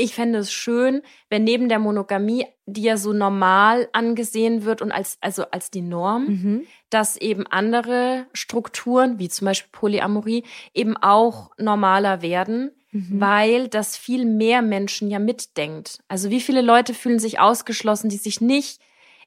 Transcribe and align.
ich 0.00 0.14
fände 0.14 0.38
es 0.38 0.52
schön, 0.52 1.02
wenn 1.28 1.44
neben 1.44 1.68
der 1.68 1.78
Monogamie, 1.78 2.46
die 2.66 2.82
ja 2.82 2.96
so 2.96 3.12
normal 3.12 3.88
angesehen 3.92 4.64
wird 4.64 4.80
und 4.82 4.92
als, 4.92 5.18
also 5.20 5.44
als 5.50 5.70
die 5.70 5.82
Norm, 5.82 6.24
Mhm. 6.26 6.62
dass 6.90 7.16
eben 7.16 7.46
andere 7.46 8.26
Strukturen, 8.32 9.18
wie 9.18 9.28
zum 9.28 9.46
Beispiel 9.46 9.70
Polyamorie, 9.72 10.44
eben 10.74 10.96
auch 10.96 11.50
normaler 11.58 12.22
werden, 12.22 12.70
Mhm. 12.92 13.20
weil 13.20 13.68
das 13.68 13.96
viel 13.96 14.24
mehr 14.24 14.62
Menschen 14.62 15.10
ja 15.10 15.18
mitdenkt. 15.18 16.00
Also 16.08 16.30
wie 16.30 16.40
viele 16.40 16.60
Leute 16.62 16.94
fühlen 16.94 17.18
sich 17.20 17.38
ausgeschlossen, 17.38 18.08
die 18.10 18.16
sich 18.16 18.40
nicht 18.40 18.80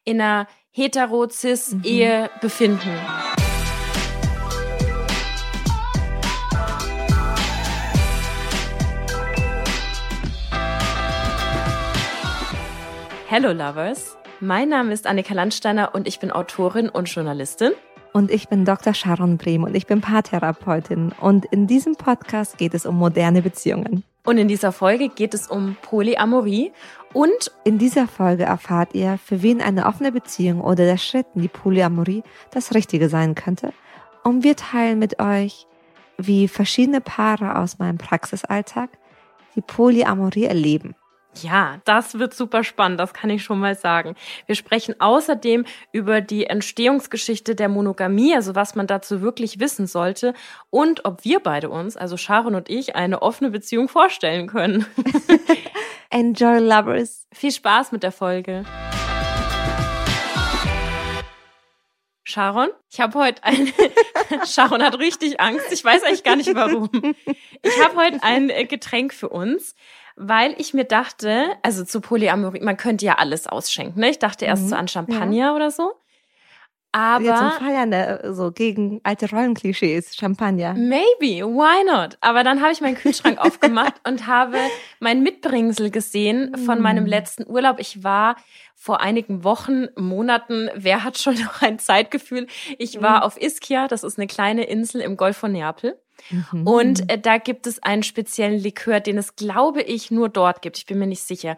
in 0.04 0.20
einer 0.20 0.48
hetero-cis-Ehe 0.72 2.30
befinden. 2.42 2.90
Hello 13.36 13.52
Lovers, 13.52 14.16
mein 14.42 14.70
Name 14.70 14.94
ist 14.94 15.08
Annika 15.08 15.34
Landsteiner 15.34 15.96
und 15.96 16.08
ich 16.08 16.20
bin 16.20 16.30
Autorin 16.30 16.88
und 16.88 17.10
Journalistin. 17.10 17.72
Und 18.12 18.30
ich 18.30 18.48
bin 18.48 18.64
Dr. 18.64 18.94
Sharon 18.94 19.38
Brehm 19.38 19.64
und 19.64 19.74
ich 19.74 19.88
bin 19.88 20.02
Paartherapeutin. 20.02 21.14
Und 21.20 21.46
in 21.46 21.66
diesem 21.66 21.96
Podcast 21.96 22.60
geht 22.60 22.76
es 22.76 22.86
um 22.86 22.96
moderne 22.96 23.42
Beziehungen. 23.42 24.04
Und 24.24 24.38
in 24.38 24.48
dieser 24.48 24.72
Folge 24.72 25.10
geht 25.10 25.34
es 25.34 25.48
um 25.48 25.78
Polyamorie 25.82 26.74
und 27.14 27.52
In 27.64 27.80
dieser 27.80 28.08
Folge 28.08 28.44
erfahrt 28.44 28.94
ihr, 28.94 29.18
für 29.18 29.42
wen 29.42 29.64
eine 29.64 29.88
offene 29.88 30.12
Beziehung 30.12 30.62
oder 30.62 30.86
der 30.86 30.98
Schritt 30.98 31.26
in 31.34 31.42
die 31.42 31.48
Polyamorie 31.48 32.22
das 32.52 32.76
Richtige 32.76 33.10
sein 33.10 33.34
könnte. 33.34 33.74
Und 34.24 34.44
wir 34.44 34.56
teilen 34.56 35.00
mit 35.00 35.20
euch, 35.20 35.66
wie 36.20 36.48
verschiedene 36.48 37.02
Paare 37.02 37.58
aus 37.58 37.80
meinem 37.80 37.98
Praxisalltag 37.98 38.92
die 39.56 39.62
Polyamorie 39.62 40.46
erleben. 40.46 40.94
Ja, 41.42 41.80
das 41.86 42.20
wird 42.20 42.34
super 42.34 42.64
spannend, 42.64 43.00
das 43.00 43.14
kann 43.14 43.30
ich 43.30 43.44
schon 43.44 43.60
mal 43.60 43.76
sagen. 43.76 44.16
Wir 44.46 44.56
sprechen 44.56 45.00
außerdem 45.00 45.66
über 45.92 46.22
die 46.22 46.46
Entstehungsgeschichte 46.46 47.56
der 47.56 47.70
Monogamie, 47.70 48.36
also 48.36 48.56
was 48.56 48.76
man 48.76 48.88
dazu 48.88 49.22
wirklich 49.22 49.60
wissen 49.60 49.88
sollte 49.88 50.34
und 50.70 51.06
ob 51.06 51.26
wir 51.26 51.40
beide 51.40 51.70
uns, 51.70 51.98
also 51.98 52.18
Sharon 52.18 52.56
und 52.56 52.70
ich, 52.70 52.96
eine 52.96 53.22
offene 53.22 53.50
Beziehung 53.50 53.90
vorstellen 53.90 54.48
können. 54.48 54.86
Enjoy 56.10 56.60
Lovers! 56.60 57.28
Viel 57.34 57.52
Spaß 57.52 57.92
mit 57.92 58.04
der 58.04 58.12
Folge. 58.12 58.64
Sharon, 62.26 62.70
ich 62.90 63.00
habe 63.00 63.20
heute 63.20 63.44
ein 63.44 63.72
Sharon 64.48 64.82
hat 64.82 64.98
richtig 64.98 65.40
Angst. 65.40 65.72
Ich 65.72 65.84
weiß 65.84 66.04
eigentlich 66.04 66.24
gar 66.24 66.36
nicht 66.36 66.56
warum. 66.56 66.90
Ich 67.62 67.84
habe 67.84 67.96
heute 67.98 68.24
ein 68.24 68.48
Getränk 68.68 69.14
für 69.14 69.30
uns, 69.30 69.76
weil 70.16 70.56
ich 70.60 70.74
mir 70.74 70.86
dachte, 70.86 71.48
also 71.64 71.84
zu 71.84 72.02
Polyamorie, 72.02 72.60
man 72.62 72.78
könnte 72.78 73.06
ja 73.06 73.16
alles 73.16 73.48
ausschenken. 73.48 74.00
Ne? 74.00 74.10
Ich 74.10 74.20
dachte 74.20 74.46
erst 74.46 74.64
Mhm, 74.66 74.70
so 74.70 74.76
an 74.76 74.88
Champagner 74.88 75.56
oder 75.56 75.72
so. 75.72 75.94
Aber 76.96 77.24
Jetzt 77.26 77.40
zum 77.40 77.52
Feiern, 77.68 78.36
so 78.36 78.52
gegen 78.52 79.02
alte 79.04 79.28
Rollenklischees, 79.28 80.16
Champagner. 80.16 80.76
Maybe, 80.76 81.44
why 81.44 81.84
not? 81.92 82.20
Aber 82.22 82.44
dann 82.44 82.62
habe 82.62 82.72
ich 82.72 82.82
meinen 82.82 82.96
Kühlschrank 82.96 83.40
aufgemacht 83.44 83.96
und 84.08 84.28
habe 84.28 84.60
mein 85.00 85.24
Mitbringsel 85.24 85.90
gesehen 85.90 86.56
von 86.56 86.80
meinem 86.82 87.06
Mm. 87.06 87.08
letzten 87.08 87.48
Urlaub. 87.50 87.80
Ich 87.80 88.04
war 88.04 88.36
vor 88.76 89.02
einigen 89.02 89.44
Wochen, 89.44 89.88
Monaten, 89.98 90.70
wer 90.76 91.04
hat 91.04 91.18
schon 91.18 91.34
noch 91.42 91.64
ein 91.64 91.80
Zeitgefühl? 91.80 92.46
Ich 92.78 93.02
war 93.02 93.22
Mm. 93.22 93.24
auf 93.24 93.42
Ischia, 93.42 93.88
das 93.88 94.04
ist 94.04 94.20
eine 94.20 94.28
kleine 94.28 94.66
Insel 94.66 95.02
im 95.02 95.18
Golf 95.18 95.38
von 95.38 95.52
Neapel. 95.52 96.00
Mhm. 96.30 96.68
Und 96.68 97.12
äh, 97.12 97.20
da 97.20 97.38
gibt 97.38 97.68
es 97.68 97.82
einen 97.82 98.04
speziellen 98.04 98.60
Likör, 98.60 99.00
den 99.00 99.18
es, 99.18 99.36
glaube 99.36 99.82
ich, 99.82 100.12
nur 100.12 100.30
dort 100.30 100.62
gibt. 100.62 100.78
Ich 100.78 100.86
bin 100.86 101.00
mir 101.00 101.08
nicht 101.08 101.24
sicher. 101.24 101.58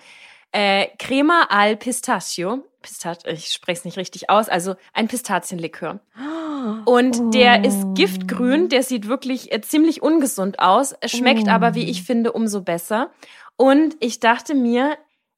Äh, 0.51 0.87
Crema 0.99 1.47
al 1.49 1.75
Pistachio. 1.77 2.63
Pistat 2.81 3.25
ich 3.27 3.47
spreche 3.47 3.79
es 3.79 3.85
nicht 3.85 3.97
richtig 3.97 4.29
aus. 4.29 4.47
Also 4.47 4.75
ein 4.93 5.07
Pistazienlikör. 5.07 5.99
Und 6.85 7.33
der 7.33 7.63
ist 7.63 7.83
Oh. 7.83 7.93
giftgrün, 7.93 8.69
der 8.69 8.81
sieht 8.83 9.07
wirklich 9.07 9.51
äh, 9.51 9.61
ziemlich 9.61 10.01
ungesund 10.01 10.59
aus, 10.59 10.95
schmeckt 11.05 11.47
Oh. 11.47 11.51
aber, 11.51 11.75
wie 11.75 11.89
ich 11.89 12.03
finde, 12.03 12.31
umso 12.31 12.61
besser. 12.61 13.11
Und 13.55 13.95
ich 13.99 14.19
dachte 14.19 14.55
mir, 14.55 14.97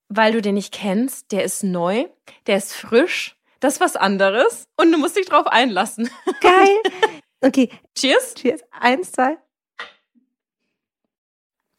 weil 0.10 0.32
du 0.34 0.42
den 0.42 0.56
nicht 0.56 0.74
kennst, 0.74 1.32
der 1.32 1.44
ist 1.44 1.64
neu, 1.64 2.06
der 2.48 2.58
ist 2.58 2.74
frisch, 2.74 3.36
das 3.60 3.76
ist 3.76 3.82
was 3.82 3.96
anderes 3.98 4.68
und 4.78 4.92
du 4.92 4.98
musst 4.98 5.18
dich 5.18 5.26
drauf 5.26 5.48
einlassen. 5.48 6.10
Geil! 6.42 6.78
Okay, 7.42 7.70
Cheers! 7.96 8.34
cheers. 8.36 8.62
Eins, 8.72 9.12
zwei. 9.12 9.38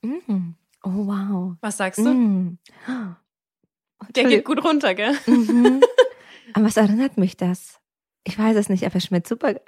Mm. 0.02 0.54
Oh, 0.84 1.06
wow. 1.06 1.56
Was 1.60 1.76
sagst 1.76 1.98
du? 1.98 2.08
Mm. 2.08 2.58
Der 4.14 4.24
geht 4.24 4.44
gut 4.44 4.64
runter, 4.64 4.94
gell? 4.94 5.16
Mhm. 5.26 5.82
An 6.54 6.64
was 6.64 6.76
erinnert 6.76 7.18
mich 7.18 7.36
das? 7.36 7.80
Ich 8.24 8.38
weiß 8.38 8.56
es 8.56 8.68
nicht, 8.68 8.84
aber 8.84 8.96
es 8.96 9.04
schmeckt 9.04 9.26
super. 9.26 9.60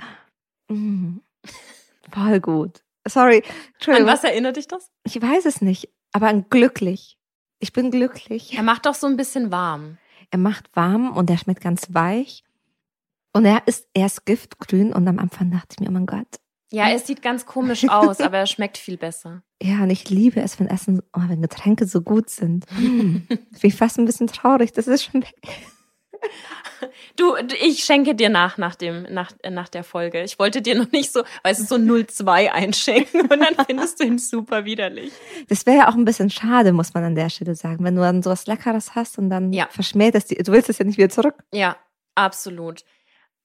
Mm. 0.69 1.19
Voll 2.13 2.41
gut. 2.41 2.83
Sorry, 3.07 3.43
An 3.87 4.07
was 4.07 4.25
erinnert 4.25 4.57
dich 4.57 4.69
das? 4.69 4.91
Ich 5.05 5.21
weiß 5.21 5.47
es 5.47 5.61
nicht, 5.61 5.89
aber 6.13 6.29
an 6.29 6.49
glücklich. 6.49 7.19
Ich 7.59 7.73
bin 7.73 7.91
glücklich. 7.91 8.57
Er 8.57 8.63
macht 8.63 8.87
doch 8.87 8.95
so 8.95 9.07
ein 9.07 9.17
bisschen 9.17 9.51
warm. 9.51 9.99
Er 10.31 10.39
macht 10.39 10.75
warm 10.77 11.17
und 11.17 11.29
er 11.29 11.39
schmeckt 11.39 11.63
ganz 11.63 11.93
weich. 11.93 12.45
Und 13.33 13.45
er 13.45 13.63
ist 13.67 13.87
erst 13.95 14.27
giftgrün 14.27 14.93
und 14.93 15.07
am 15.07 15.19
Anfang 15.19 15.51
dachte 15.51 15.69
ich 15.73 15.81
mir, 15.81 15.89
oh 15.89 15.93
mein 15.93 16.07
Gott. 16.07 16.27
Ja, 16.73 16.91
es 16.91 17.07
sieht 17.07 17.21
ganz 17.23 17.47
komisch 17.47 17.89
aus, 17.89 18.21
aber 18.21 18.39
er 18.39 18.47
schmeckt 18.47 18.79
viel 18.79 18.97
besser. 18.97 19.43
Ja, 19.63 19.83
und 19.83 19.91
ich 19.91 20.09
liebe 20.09 20.41
es, 20.41 20.59
wenn 20.59 20.69
Essen, 20.69 21.03
oh, 21.15 21.21
wenn 21.29 21.43
Getränke 21.43 21.85
so 21.87 22.01
gut 22.01 22.31
sind. 22.31 22.65
Hm. 22.75 23.27
Ich 23.55 23.61
bin 23.61 23.71
fast 23.71 23.99
ein 23.99 24.07
bisschen 24.07 24.27
traurig, 24.27 24.73
das 24.73 24.87
ist 24.87 25.05
schon 25.05 25.21
weg. 25.23 25.35
Du, 27.17 27.35
ich 27.63 27.85
schenke 27.85 28.15
dir 28.15 28.31
nach 28.31 28.57
nach 28.57 28.75
dem 28.75 29.03
nach, 29.11 29.33
äh, 29.43 29.51
nach 29.51 29.69
der 29.69 29.85
Folge. 29.85 30.23
Ich 30.23 30.39
wollte 30.39 30.63
dir 30.63 30.75
noch 30.75 30.91
nicht 30.93 31.13
so, 31.13 31.23
weißt 31.43 31.61
du, 31.71 31.79
so 31.79 32.05
02 32.25 32.53
einschenken 32.53 33.21
und 33.23 33.29
dann 33.41 33.67
findest 33.67 34.01
du 34.01 34.05
ihn 34.05 34.19
super 34.19 34.65
widerlich. 34.65 35.13
Das 35.49 35.67
wäre 35.67 35.79
ja 35.79 35.89
auch 35.89 35.95
ein 35.95 36.05
bisschen 36.07 36.31
schade, 36.31 36.73
muss 36.73 36.95
man 36.95 37.05
an 37.05 37.15
der 37.15 37.29
Stelle 37.29 37.55
sagen, 37.55 37.85
wenn 37.85 37.97
du 37.97 38.01
dann 38.01 38.23
sowas 38.23 38.47
Leckeres 38.47 38.95
hast 38.95 39.19
und 39.19 39.29
dann 39.29 39.53
Ja. 39.53 39.69
verschmäht 39.71 40.15
es. 40.15 40.27
Du 40.27 40.53
willst 40.53 40.71
es 40.71 40.79
ja 40.79 40.85
nicht 40.87 40.97
wieder 40.97 41.11
zurück. 41.11 41.35
Ja, 41.53 41.77
absolut. 42.15 42.85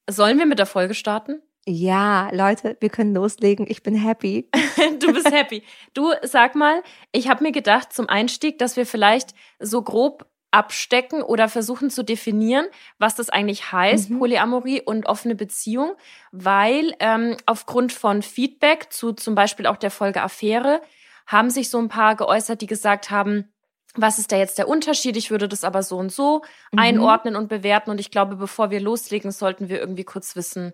Sollen 0.10 0.38
wir 0.38 0.46
mit 0.46 0.60
der 0.60 0.66
Folge 0.66 0.94
starten? 0.94 1.42
Ja, 1.68 2.30
Leute, 2.32 2.78
wir 2.80 2.90
können 2.90 3.16
loslegen. 3.16 3.66
Ich 3.68 3.82
bin 3.84 3.96
happy. 3.96 4.50
Du 5.00 5.12
bist 5.14 5.32
happy. 5.32 5.64
Du 5.94 6.12
sag 6.22 6.54
mal, 6.56 6.84
ich 7.12 7.28
habe 7.28 7.44
mir 7.44 7.52
gedacht 7.52 7.92
zum 7.92 8.08
Einstieg, 8.08 8.60
dass 8.60 8.78
wir 8.78 8.86
vielleicht 8.86 9.34
so 9.60 9.82
grob 9.82 10.28
abstecken 10.52 11.22
oder 11.22 11.50
versuchen 11.50 11.90
zu 11.90 12.04
definieren, 12.04 12.68
was 12.98 13.16
das 13.16 13.30
eigentlich 13.30 13.72
heißt, 13.72 14.10
Mhm. 14.12 14.20
Polyamorie 14.20 14.82
und 14.82 15.06
offene 15.08 15.36
Beziehung, 15.36 15.96
weil 16.32 16.94
ähm, 17.00 17.36
aufgrund 17.46 17.92
von 17.92 18.22
Feedback 18.22 18.92
zu 18.94 19.12
zum 19.14 19.34
Beispiel 19.36 19.66
auch 19.66 19.78
der 19.78 19.92
Folge 19.92 20.22
Affäre 20.22 20.82
haben 21.28 21.50
sich 21.50 21.70
so 21.70 21.80
ein 21.80 21.90
paar 21.90 22.16
geäußert, 22.16 22.62
die 22.62 22.68
gesagt 22.68 23.10
haben, 23.10 23.52
was 23.98 24.20
ist 24.20 24.32
da 24.32 24.38
jetzt 24.38 24.58
der 24.58 24.68
Unterschied? 24.68 25.18
Ich 25.18 25.32
würde 25.32 25.48
das 25.48 25.64
aber 25.64 25.84
so 25.84 25.98
und 25.98 26.12
so 26.12 26.42
Mhm. 26.72 26.80
einordnen 26.80 27.36
und 27.36 27.48
bewerten. 27.50 27.90
Und 27.92 28.00
ich 28.00 28.12
glaube, 28.12 28.36
bevor 28.36 28.70
wir 28.72 28.80
loslegen, 28.80 29.32
sollten 29.32 29.70
wir 29.70 29.80
irgendwie 29.80 30.04
kurz 30.04 30.36
wissen, 30.36 30.74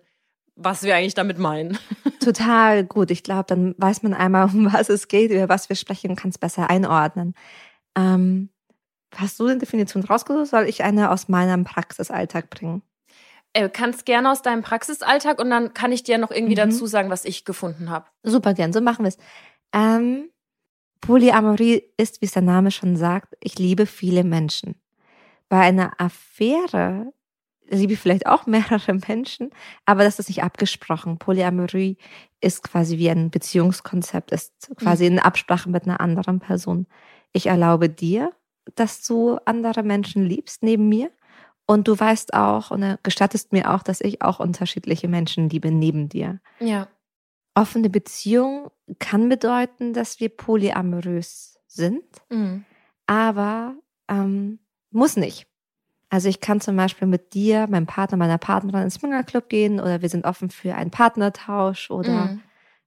was 0.56 0.82
wir 0.82 0.94
eigentlich 0.96 1.14
damit 1.14 1.38
meinen. 1.38 1.78
Total 2.20 2.84
gut. 2.84 3.10
Ich 3.10 3.22
glaube, 3.22 3.44
dann 3.46 3.74
weiß 3.78 4.02
man 4.02 4.14
einmal, 4.14 4.44
um 4.54 4.72
was 4.72 4.88
es 4.88 5.08
geht, 5.08 5.30
über 5.30 5.48
was 5.48 5.68
wir 5.68 5.76
sprechen 5.76 6.10
und 6.10 6.16
kann 6.16 6.30
es 6.30 6.38
besser 6.38 6.68
einordnen. 6.70 7.34
Ähm, 7.96 8.50
hast 9.14 9.38
du 9.40 9.46
eine 9.46 9.58
Definition 9.58 10.02
rausgesucht? 10.04 10.46
Soll 10.48 10.64
ich 10.68 10.82
eine 10.82 11.10
aus 11.10 11.28
meinem 11.28 11.64
Praxisalltag 11.64 12.50
bringen? 12.50 12.82
Äh, 13.54 13.68
kannst 13.68 14.06
gerne 14.06 14.30
aus 14.32 14.40
deinem 14.40 14.62
Praxisalltag 14.62 15.38
und 15.38 15.50
dann 15.50 15.74
kann 15.74 15.92
ich 15.92 16.02
dir 16.02 16.16
noch 16.16 16.30
irgendwie 16.30 16.54
Mhm. 16.54 16.70
dazu 16.70 16.86
sagen, 16.86 17.10
was 17.10 17.26
ich 17.26 17.44
gefunden 17.44 17.90
habe. 17.90 18.06
Super 18.22 18.54
gern, 18.54 18.72
so 18.72 18.80
machen 18.80 19.04
wir 19.04 19.08
es. 19.10 19.18
Ähm, 19.74 20.30
Polyamorie 21.02 21.82
ist, 21.98 22.22
wie 22.22 22.26
es 22.26 22.32
der 22.32 22.42
Name 22.42 22.70
schon 22.70 22.96
sagt, 22.96 23.36
ich 23.40 23.58
liebe 23.58 23.84
viele 23.86 24.24
Menschen. 24.24 24.76
Bei 25.50 25.60
einer 25.60 26.00
Affäre 26.00 27.12
liebe 27.68 27.92
ich 27.94 27.98
vielleicht 27.98 28.26
auch 28.26 28.46
mehrere 28.46 28.94
Menschen, 28.94 29.50
aber 29.84 30.04
das 30.04 30.18
ist 30.18 30.28
nicht 30.28 30.42
abgesprochen. 30.42 31.18
Polyamorie 31.18 31.98
ist 32.40 32.62
quasi 32.62 32.98
wie 32.98 33.10
ein 33.10 33.30
Beziehungskonzept, 33.30 34.30
ist 34.32 34.70
quasi 34.76 35.06
in 35.06 35.18
Absprache 35.18 35.68
mit 35.68 35.84
einer 35.84 36.00
anderen 36.00 36.38
Person. 36.38 36.86
Ich 37.32 37.46
erlaube 37.46 37.88
dir, 37.88 38.32
dass 38.74 39.06
du 39.06 39.38
andere 39.44 39.82
Menschen 39.82 40.24
liebst 40.24 40.62
neben 40.62 40.88
mir. 40.88 41.10
Und 41.64 41.86
du 41.86 41.98
weißt 41.98 42.34
auch 42.34 42.70
und 42.70 42.82
äh, 42.82 42.98
gestattest 43.02 43.52
mir 43.52 43.72
auch, 43.72 43.82
dass 43.82 44.00
ich 44.00 44.20
auch 44.20 44.40
unterschiedliche 44.40 45.08
Menschen 45.08 45.48
liebe 45.48 45.70
neben 45.70 46.08
dir. 46.08 46.40
Ja. 46.58 46.88
Offene 47.54 47.90
Beziehung 47.90 48.70
kann 48.98 49.28
bedeuten, 49.28 49.92
dass 49.92 50.20
wir 50.20 50.28
polyamorös 50.30 51.58
sind, 51.66 52.04
Mhm. 52.30 52.64
aber 53.06 53.74
ähm, 54.08 54.58
muss 54.90 55.16
nicht. 55.16 55.46
Also 56.10 56.28
ich 56.28 56.40
kann 56.40 56.60
zum 56.60 56.76
Beispiel 56.76 57.08
mit 57.08 57.32
dir, 57.32 57.66
meinem 57.68 57.86
Partner, 57.86 58.18
meiner 58.18 58.36
Partnerin 58.38 58.82
ins 58.82 58.94
Swingerclub 58.94 59.48
gehen 59.48 59.80
oder 59.80 60.02
wir 60.02 60.08
sind 60.10 60.26
offen 60.26 60.50
für 60.50 60.74
einen 60.74 60.90
Partnertausch 60.90 61.90
oder 61.90 62.26
Mhm. 62.26 62.40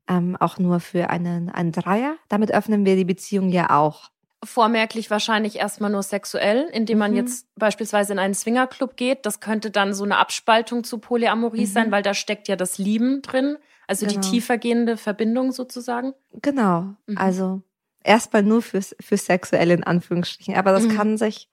ähm, 0.07 0.35
auch 0.39 0.59
nur 0.59 0.79
für 0.79 1.09
einen, 1.09 1.49
einen 1.49 1.71
Dreier. 1.71 2.17
Damit 2.29 2.51
öffnen 2.53 2.85
wir 2.85 2.95
die 2.95 3.05
Beziehung 3.05 3.49
ja 3.49 3.69
auch. 3.71 4.09
vormerklich 4.43 5.09
wahrscheinlich 5.09 5.55
erstmal 5.55 5.89
nur 5.89 6.03
sexuell, 6.03 6.69
indem 6.71 6.99
man 6.99 7.11
Mhm. 7.11 7.17
jetzt 7.17 7.47
beispielsweise 7.55 8.13
in 8.13 8.19
einen 8.19 8.35
Swingerclub 8.35 8.95
geht. 8.95 9.25
Das 9.25 9.39
könnte 9.39 9.71
dann 9.71 9.95
so 9.95 10.03
eine 10.03 10.17
Abspaltung 10.17 10.83
zu 10.83 10.99
Polyamorie 10.99 11.61
Mhm. 11.61 11.65
sein, 11.65 11.91
weil 11.91 12.03
da 12.03 12.13
steckt 12.13 12.47
ja 12.47 12.55
das 12.55 12.77
Lieben 12.77 13.23
drin, 13.23 13.57
also 13.87 14.05
Genau. 14.05 14.19
die 14.21 14.29
tiefergehende 14.29 14.97
Verbindung 14.97 15.51
sozusagen. 15.51 16.13
Genau. 16.41 16.95
Mhm. 17.07 17.17
Also 17.17 17.61
erstmal 18.03 18.43
nur 18.43 18.61
fürs, 18.61 18.95
fürs 18.99 19.25
Sexuelle 19.25 19.73
in 19.73 19.83
Anführungsstrichen. 19.83 20.55
Aber 20.55 20.71
das 20.71 20.83
Mhm. 20.83 20.95
kann 20.95 21.17
sich, 21.17 21.49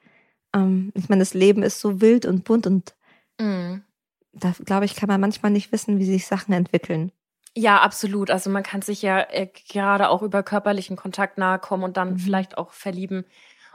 ähm, 0.55 0.93
ich 0.95 1.09
meine, 1.09 1.21
das 1.23 1.35
Leben 1.35 1.63
ist 1.63 1.81
so 1.81 2.01
wild 2.01 2.27
und 2.27 2.45
bunt 2.45 2.67
und 2.67 2.95
Mhm. 3.41 3.83
da 4.33 4.53
glaube 4.65 4.85
ich, 4.85 4.95
kann 4.97 5.09
man 5.09 5.21
manchmal 5.21 5.51
nicht 5.53 5.73
wissen, 5.73 5.99
wie 5.99 6.05
sich 6.05 6.27
Sachen 6.27 6.53
entwickeln. 6.55 7.13
Ja, 7.55 7.81
absolut. 7.83 8.31
Also 8.31 8.49
man 8.49 8.63
kann 8.63 8.81
sich 8.81 9.03
ja 9.03 9.21
äh, 9.21 9.47
gerade 9.69 10.09
auch 10.09 10.23
über 10.23 10.43
körperlichen 10.43 10.97
Kontakt 10.97 11.37
nahe 11.37 11.59
kommen 11.59 11.85
und 11.85 11.97
dann 11.99 12.15
Mhm. 12.15 12.19
vielleicht 12.19 12.57
auch 12.57 12.73
verlieben. 12.73 13.25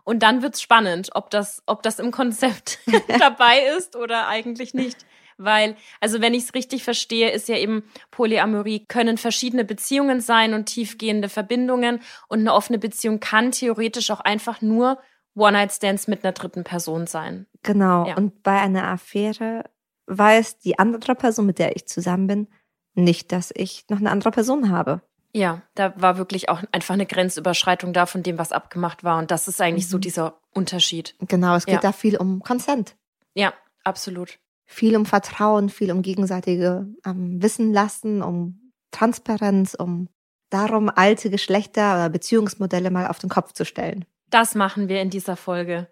Und 0.04 0.24
dann 0.24 0.42
wird's 0.42 0.62
spannend, 0.62 1.10
ob 1.16 1.30
das, 1.30 1.62
ob 1.66 1.84
das 1.84 2.00
im 2.00 2.12
Konzept 2.12 2.80
dabei 3.22 3.60
ist 3.78 3.96
oder 3.96 4.28
eigentlich 4.28 4.74
nicht. 4.74 5.06
Weil, 5.38 5.76
also 6.02 6.20
wenn 6.22 6.34
ich 6.34 6.44
es 6.46 6.54
richtig 6.56 6.84
verstehe, 6.84 7.30
ist 7.32 7.48
ja 7.48 7.58
eben 7.58 7.84
Polyamorie, 8.12 8.86
können 8.88 9.18
verschiedene 9.18 9.64
Beziehungen 9.66 10.20
sein 10.20 10.54
und 10.54 10.66
tiefgehende 10.66 11.30
Verbindungen. 11.30 12.02
Und 12.28 12.40
eine 12.40 12.54
offene 12.54 12.80
Beziehung 12.80 13.20
kann 13.20 13.52
theoretisch 13.52 14.10
auch 14.12 14.20
einfach 14.22 14.62
nur 14.62 15.00
One-Night-Stands 15.36 16.08
mit 16.08 16.24
einer 16.24 16.34
dritten 16.34 16.64
Person 16.64 17.06
sein. 17.06 17.46
Genau. 17.62 18.08
Ja. 18.08 18.16
Und 18.18 18.42
bei 18.42 18.60
einer 18.60 18.88
Affäre 18.88 19.66
weiß 20.08 20.58
die 20.60 20.80
andere 20.80 21.14
Person, 21.16 21.46
mit 21.46 21.60
der 21.60 21.76
ich 21.76 21.88
zusammen 21.88 22.28
bin, 22.28 22.48
nicht, 22.96 23.32
dass 23.32 23.52
ich 23.56 23.86
noch 23.90 24.00
eine 24.00 24.10
andere 24.10 24.32
Person 24.32 24.72
habe. 24.72 25.02
Ja, 25.34 25.62
da 25.76 25.94
war 26.02 26.18
wirklich 26.18 26.50
auch 26.50 26.64
einfach 26.72 26.96
eine 26.96 27.06
Grenzüberschreitung 27.06 27.94
da 27.94 28.08
von 28.08 28.24
dem, 28.24 28.40
was 28.40 28.52
abgemacht 28.52 29.04
war. 29.04 29.20
Und 29.20 29.30
das 29.30 29.48
ist 29.48 29.62
eigentlich 29.62 29.88
so 29.88 29.98
Mhm. 29.98 30.02
dieser 30.02 30.40
Unterschied. 30.52 31.14
Genau, 31.20 31.56
es 31.56 31.68
geht 31.68 31.76
Ja. 31.76 31.82
da 31.82 31.92
viel 31.92 32.18
um 32.18 32.40
Consent. 32.40 32.96
Ja, 33.36 33.54
absolut. 33.84 34.40
Viel 34.70 34.96
um 34.98 35.06
Vertrauen, 35.06 35.70
viel 35.70 35.92
um 35.92 36.02
gegenseitige 36.02 36.88
ähm, 37.06 37.42
Wissen 37.42 37.74
lassen, 37.74 38.22
um 38.22 38.72
Transparenz, 38.92 39.74
um 39.74 40.10
darum, 40.50 40.90
alte 40.94 41.30
Geschlechter 41.30 41.96
oder 41.96 42.10
Beziehungsmodelle 42.10 42.92
mal 42.92 43.08
auf 43.08 43.20
den 43.20 43.30
Kopf 43.30 43.54
zu 43.54 43.66
stellen. 43.66 44.06
Das 44.30 44.56
machen 44.56 44.90
wir 44.90 45.02
in 45.02 45.10
dieser 45.10 45.38
Folge. 45.38 45.88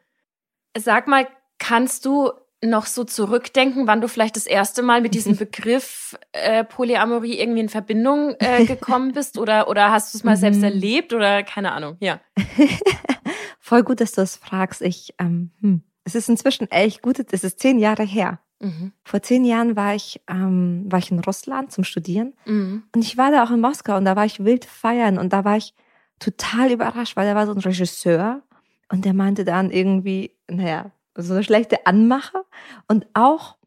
Sag 0.78 1.08
mal, 1.08 1.28
kannst 1.58 2.06
du 2.06 2.32
noch 2.62 2.86
so 2.86 3.04
zurückdenken, 3.04 3.88
wann 3.88 4.02
du 4.02 4.08
vielleicht 4.08 4.36
das 4.36 4.46
erste 4.48 4.82
Mal 4.82 5.02
mit 5.02 5.14
diesem 5.14 5.36
Begriff 5.38 6.18
äh, 6.34 6.64
Polyamorie 6.64 7.40
irgendwie 7.40 7.62
in 7.62 7.70
Verbindung 7.70 8.36
äh, 8.40 8.66
gekommen 8.66 9.14
bist? 9.14 9.38
Oder, 9.38 9.70
oder 9.70 9.92
hast 9.92 10.14
du 10.14 10.18
es 10.18 10.24
mal 10.24 10.36
selbst 10.38 10.58
Mhm. 10.58 10.64
erlebt? 10.66 11.14
Oder 11.14 11.44
keine 11.44 11.72
Ahnung, 11.72 11.96
ja. 12.02 12.20
Voll 13.60 13.84
gut, 13.84 14.02
dass 14.02 14.12
du 14.12 14.22
das 14.22 14.36
fragst. 14.36 14.82
Ich, 14.82 15.16
ähm, 15.20 15.52
hm. 15.62 15.82
es 16.04 16.14
ist 16.16 16.30
inzwischen 16.30 16.70
echt 16.72 17.02
gut, 17.02 17.18
es 17.32 17.44
ist 17.44 17.60
zehn 17.60 17.80
Jahre 17.80 18.04
her. 18.04 18.40
Mhm. 18.66 18.92
Vor 19.04 19.22
zehn 19.22 19.46
Jahren 19.46 19.76
war 19.76 19.94
ich, 19.96 20.22
ähm, 20.30 20.86
war 20.90 21.00
ich 21.00 21.12
in 21.12 21.20
Russland 21.20 21.72
zum 21.72 21.84
Studieren 21.84 22.34
Mhm. 22.46 22.84
und 22.96 23.02
ich 23.04 23.18
war 23.18 23.32
da 23.32 23.44
auch 23.44 23.52
in 23.52 23.62
Moskau 23.62 23.96
und 23.98 24.06
da 24.06 24.16
war 24.16 24.26
ich 24.26 24.44
wild 24.44 24.66
feiern 24.66 25.18
und 25.18 25.32
da 25.34 25.46
war 25.46 25.58
ich 25.58 25.74
total 26.20 26.72
überrascht, 26.72 27.16
weil 27.16 27.28
da 27.28 27.36
war 27.36 27.46
so 27.46 27.54
ein 27.54 27.60
Regisseur 27.60 28.42
und 28.92 29.06
der 29.06 29.14
meinte 29.14 29.46
dann 29.46 29.70
irgendwie, 29.72 30.32
naja, 30.50 30.92
so 31.16 31.34
eine 31.34 31.44
schlechte 31.44 31.86
Anmache 31.86 32.44
und 32.88 33.06
auch, 33.14 33.58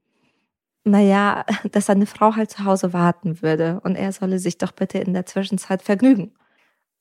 naja, 0.84 1.44
dass 1.72 1.86
seine 1.86 2.06
Frau 2.06 2.34
halt 2.36 2.50
zu 2.50 2.64
Hause 2.64 2.92
warten 2.92 3.42
würde 3.42 3.80
und 3.84 3.96
er 3.96 4.12
solle 4.12 4.38
sich 4.38 4.58
doch 4.58 4.72
bitte 4.72 4.98
in 4.98 5.12
der 5.14 5.26
Zwischenzeit 5.26 5.82
vergnügen. 5.82 6.34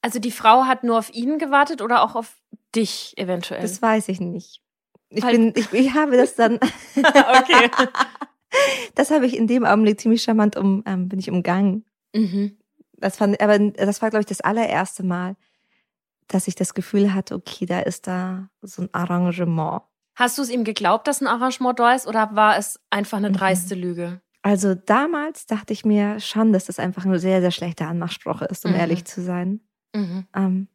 Also 0.02 0.20
die 0.20 0.32
Frau 0.32 0.66
hat 0.66 0.84
nur 0.84 1.00
auf 1.00 1.14
ihn 1.14 1.40
gewartet 1.40 1.82
oder 1.82 2.04
auch 2.04 2.16
auf 2.16 2.38
dich 2.76 3.14
eventuell? 3.18 3.62
Das 3.62 3.82
weiß 3.82 4.10
ich 4.10 4.20
nicht. 4.20 4.62
Ich 5.10 5.24
Weil- 5.24 5.32
bin, 5.38 5.54
ich, 5.56 5.72
ich 5.74 5.94
habe 5.94 6.18
das 6.18 6.36
dann, 6.36 6.56
okay. 6.96 7.70
das 8.96 9.12
habe 9.12 9.26
ich 9.26 9.38
in 9.38 9.48
dem 9.48 9.66
Augenblick 9.66 10.00
ziemlich 10.00 10.24
charmant 10.24 10.56
um, 10.56 10.84
ähm, 10.86 11.10
bin 11.10 11.20
ich 11.20 11.30
umgangen. 11.30 11.86
Mhm. 12.16 12.58
Das 12.98 13.18
fand, 13.18 13.40
aber 13.42 13.60
das 13.60 14.02
war, 14.02 14.10
glaube 14.10 14.22
ich, 14.22 14.26
das 14.28 14.42
allererste 14.42 15.04
Mal, 15.04 15.36
dass 16.28 16.48
ich 16.48 16.56
das 16.56 16.74
Gefühl 16.74 17.14
hatte, 17.14 17.36
okay, 17.36 17.66
da 17.66 17.80
ist 17.80 18.08
da 18.08 18.50
so 18.62 18.82
ein 18.82 18.90
Arrangement. 18.94 19.82
Hast 20.16 20.38
du 20.38 20.42
es 20.42 20.50
ihm 20.50 20.64
geglaubt, 20.64 21.08
dass 21.08 21.22
ein 21.22 21.28
Arrangement 21.28 21.80
da 21.80 21.94
ist 21.94 22.08
oder 22.08 22.30
war 22.36 22.58
es 22.58 22.80
einfach 22.90 23.18
eine 23.20 23.30
Mhm. 23.30 23.34
dreiste 23.34 23.76
Lüge? 23.76 24.20
Also 24.42 24.76
damals 24.76 25.46
dachte 25.46 25.74
ich 25.74 25.86
mir 25.86 26.20
schon, 26.20 26.54
dass 26.54 26.66
das 26.66 26.80
einfach 26.80 27.06
ein 27.06 27.20
sehr, 27.20 27.42
sehr 27.42 27.52
schlechter 27.52 27.88
Anmachspruch 27.88 28.42
ist, 28.42 28.66
um 28.66 28.72
Mhm. 28.72 28.78
ehrlich 28.78 29.06
zu 29.06 29.22
sein. 29.22 29.62
Mhm. 29.94 30.26
Ähm, 30.36 30.68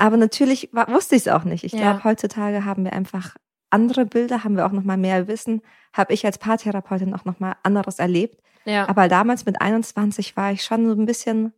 aber 0.00 0.16
natürlich 0.16 0.70
wusste 0.88 1.14
ich 1.16 1.22
es 1.26 1.28
auch 1.28 1.44
nicht. 1.44 1.64
Ich 1.64 1.72
Ja. 1.72 1.78
glaube, 1.92 2.04
heutzutage 2.04 2.64
haben 2.64 2.84
wir 2.84 2.92
einfach 2.92 3.36
andere 3.70 4.04
Bilder, 4.06 4.42
haben 4.42 4.56
wir 4.56 4.66
auch 4.66 4.72
noch 4.72 4.82
mal 4.82 4.96
mehr 4.96 5.28
Wissen. 5.28 5.62
Habe 5.92 6.12
ich 6.12 6.24
als 6.26 6.38
Paartherapeutin 6.38 7.14
auch 7.14 7.24
noch 7.24 7.38
mal 7.38 7.54
anderes 7.62 7.98
erlebt. 7.98 8.40
Ja. 8.64 8.88
Aber 8.88 9.08
damals 9.08 9.46
mit 9.46 9.60
21 9.60 10.36
war 10.36 10.50
ich 10.52 10.64
schon 10.64 10.86
so 10.86 10.92
ein 11.00 11.06
bisschen, 11.06 11.52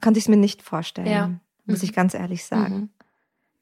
konnte 0.00 0.18
ich 0.18 0.24
es 0.24 0.28
mir 0.28 0.36
nicht 0.36 0.62
vorstellen, 0.62 1.06
Ja. 1.06 1.30
muss 1.66 1.78
Mhm. 1.82 1.84
ich 1.84 1.92
ganz 1.92 2.14
ehrlich 2.14 2.44
sagen. 2.44 2.90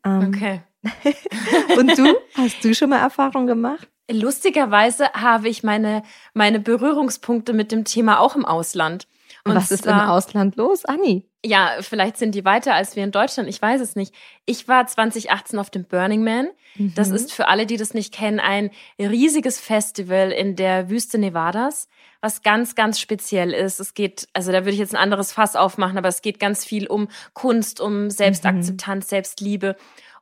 Ähm, 0.04 0.28
okay. 0.28 0.60
Und 1.78 1.98
du? 1.98 2.14
Hast 2.36 2.62
du 2.64 2.74
schon 2.74 2.90
mal 2.90 2.98
Erfahrung 3.00 3.46
gemacht? 3.46 3.88
Lustigerweise 4.10 5.12
habe 5.12 5.48
ich 5.48 5.62
meine, 5.62 6.02
meine 6.34 6.60
Berührungspunkte 6.60 7.52
mit 7.52 7.72
dem 7.72 7.84
Thema 7.84 8.20
auch 8.20 8.36
im 8.36 8.44
Ausland. 8.44 9.06
Und 9.44 9.54
was 9.54 9.70
ist 9.70 9.86
im 9.86 9.94
Ausland 9.94 10.56
los, 10.56 10.84
Anni? 10.84 11.27
Ja, 11.44 11.76
vielleicht 11.80 12.16
sind 12.16 12.34
die 12.34 12.44
weiter 12.44 12.74
als 12.74 12.96
wir 12.96 13.04
in 13.04 13.12
Deutschland. 13.12 13.48
Ich 13.48 13.62
weiß 13.62 13.80
es 13.80 13.94
nicht. 13.94 14.12
Ich 14.44 14.66
war 14.66 14.86
2018 14.86 15.58
auf 15.60 15.70
dem 15.70 15.84
Burning 15.84 16.24
Man. 16.24 16.48
Das 16.76 17.10
Mhm. 17.10 17.14
ist 17.14 17.32
für 17.32 17.46
alle, 17.46 17.64
die 17.64 17.76
das 17.76 17.94
nicht 17.94 18.12
kennen, 18.12 18.40
ein 18.40 18.70
riesiges 18.98 19.60
Festival 19.60 20.32
in 20.32 20.56
der 20.56 20.90
Wüste 20.90 21.16
Nevadas, 21.16 21.88
was 22.20 22.42
ganz, 22.42 22.74
ganz 22.74 22.98
speziell 22.98 23.52
ist. 23.52 23.78
Es 23.78 23.94
geht, 23.94 24.26
also 24.32 24.50
da 24.50 24.58
würde 24.62 24.72
ich 24.72 24.78
jetzt 24.78 24.94
ein 24.94 25.00
anderes 25.00 25.30
Fass 25.32 25.54
aufmachen, 25.54 25.96
aber 25.96 26.08
es 26.08 26.22
geht 26.22 26.40
ganz 26.40 26.64
viel 26.64 26.88
um 26.88 27.06
Kunst, 27.34 27.80
um 27.80 28.10
Selbstakzeptanz, 28.10 29.08
Selbstliebe. 29.08 29.76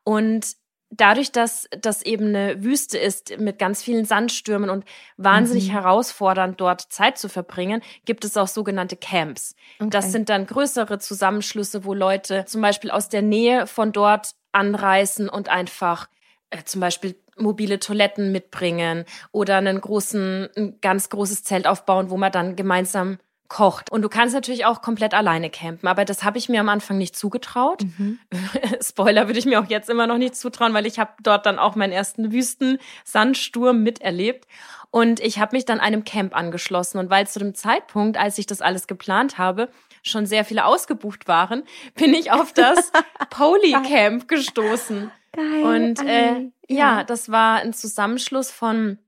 Und 0.05 0.47
dadurch, 0.91 1.33
dass 1.33 1.69
das 1.81 2.03
eben 2.03 2.29
eine 2.29 2.63
Wüste 2.63 2.99
ist 2.99 3.39
mit 3.39 3.59
ganz 3.59 3.83
vielen 3.83 4.05
Sandstürmen 4.05 4.71
und 4.71 4.85
wahnsinnig 5.17 5.69
Mhm. 5.69 5.73
herausfordernd 5.73 6.61
dort 6.61 6.81
Zeit 6.93 7.19
zu 7.19 7.29
verbringen, 7.29 7.83
gibt 8.05 8.25
es 8.25 8.37
auch 8.37 8.49
sogenannte 8.49 8.97
Camps. 8.97 9.55
Das 9.91 10.07
Okay. 10.07 10.13
sind 10.13 10.29
dann 10.29 10.47
größere 10.47 10.99
Zusammenschlüsse, 10.99 11.85
wo 11.85 11.95
Leute 11.95 12.45
zum 12.47 12.61
Beispiel 12.63 12.91
aus 12.91 13.09
der 13.09 13.23
Nähe 13.23 13.67
von 13.67 13.93
dort 13.93 14.31
anreisen 14.53 15.29
und 15.29 15.49
einfach 15.49 16.09
äh, 16.51 16.63
zum 16.65 16.81
Beispiel 16.81 17.17
mobile 17.37 17.79
Toiletten 17.79 18.33
mitbringen 18.33 19.05
oder 19.33 19.57
einen 19.59 19.81
großen, 19.81 20.49
ein 20.57 20.81
ganz 20.81 21.11
großes 21.11 21.45
Zelt 21.45 21.67
aufbauen, 21.67 22.09
wo 22.11 22.17
man 22.17 22.33
dann 22.33 22.57
gemeinsam 22.57 23.19
kocht. 23.49 23.91
Und 23.91 24.03
du 24.03 24.09
kannst 24.09 24.35
natürlich 24.35 24.65
auch 24.65 24.83
komplett 24.83 25.15
alleine 25.15 25.51
campen, 25.51 25.89
aber 25.89 26.05
das 26.05 26.25
habe 26.25 26.39
ich 26.39 26.49
mir 26.49 26.61
am 26.61 26.69
Anfang 26.69 26.99
nicht 26.99 27.17
zugetraut. 27.17 27.83
Mhm. 27.99 28.19
Spoiler 28.83 29.27
würde 29.27 29.39
ich 29.39 29.47
mir 29.47 29.61
auch 29.61 29.69
jetzt 29.69 29.91
immer 29.91 30.07
noch 30.07 30.19
nicht 30.19 30.37
zutrauen, 30.37 30.75
weil 30.75 30.87
ich 30.87 30.99
habe 30.99 31.13
dort 31.23 31.47
dann 31.47 31.59
auch 31.59 31.77
meinen 31.77 31.93
ersten 31.93 32.33
Wüsten-Sandsturm 32.33 33.83
miterlebt. 33.83 34.47
Und 34.91 35.21
ich 35.21 35.39
habe 35.39 35.57
mich 35.57 35.65
dann 35.65 35.81
einem 35.81 36.05
Camp 36.05 36.35
angeschlossen. 36.35 36.99
Und 36.99 37.11
weil 37.11 37.27
zu 37.27 37.39
dem 37.39 37.55
Zeitpunkt, 37.55 38.17
als 38.17 38.39
ich 38.39 38.47
das 38.47 38.63
alles 38.63 38.87
geplant 38.87 39.37
habe, 39.39 39.69
schon 40.03 40.27
sehr 40.27 40.45
viele 40.45 40.65
ausgebucht 40.65 41.29
waren, 41.29 41.65
bin 41.95 42.15
ich 42.15 42.33
auf 42.33 42.53
das 42.53 42.93
Poly-Camp 43.31 44.29
gestoßen. 44.29 45.11
Geil. 45.33 45.63
Und 45.65 46.03
äh, 46.03 46.29
Anni. 46.29 46.53
ja, 46.69 47.05
das 47.05 47.31
war 47.31 47.57
ein 47.57 47.75
Zusammenschluss 47.75 48.51
von 48.51 48.99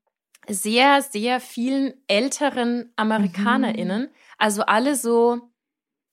sehr, 0.49 1.03
sehr 1.03 1.41
vielen 1.41 1.95
älteren 2.07 2.93
AmerikanerInnen. 2.97 4.09
Also 4.39 4.63
alle 4.63 4.95
so, 4.97 5.41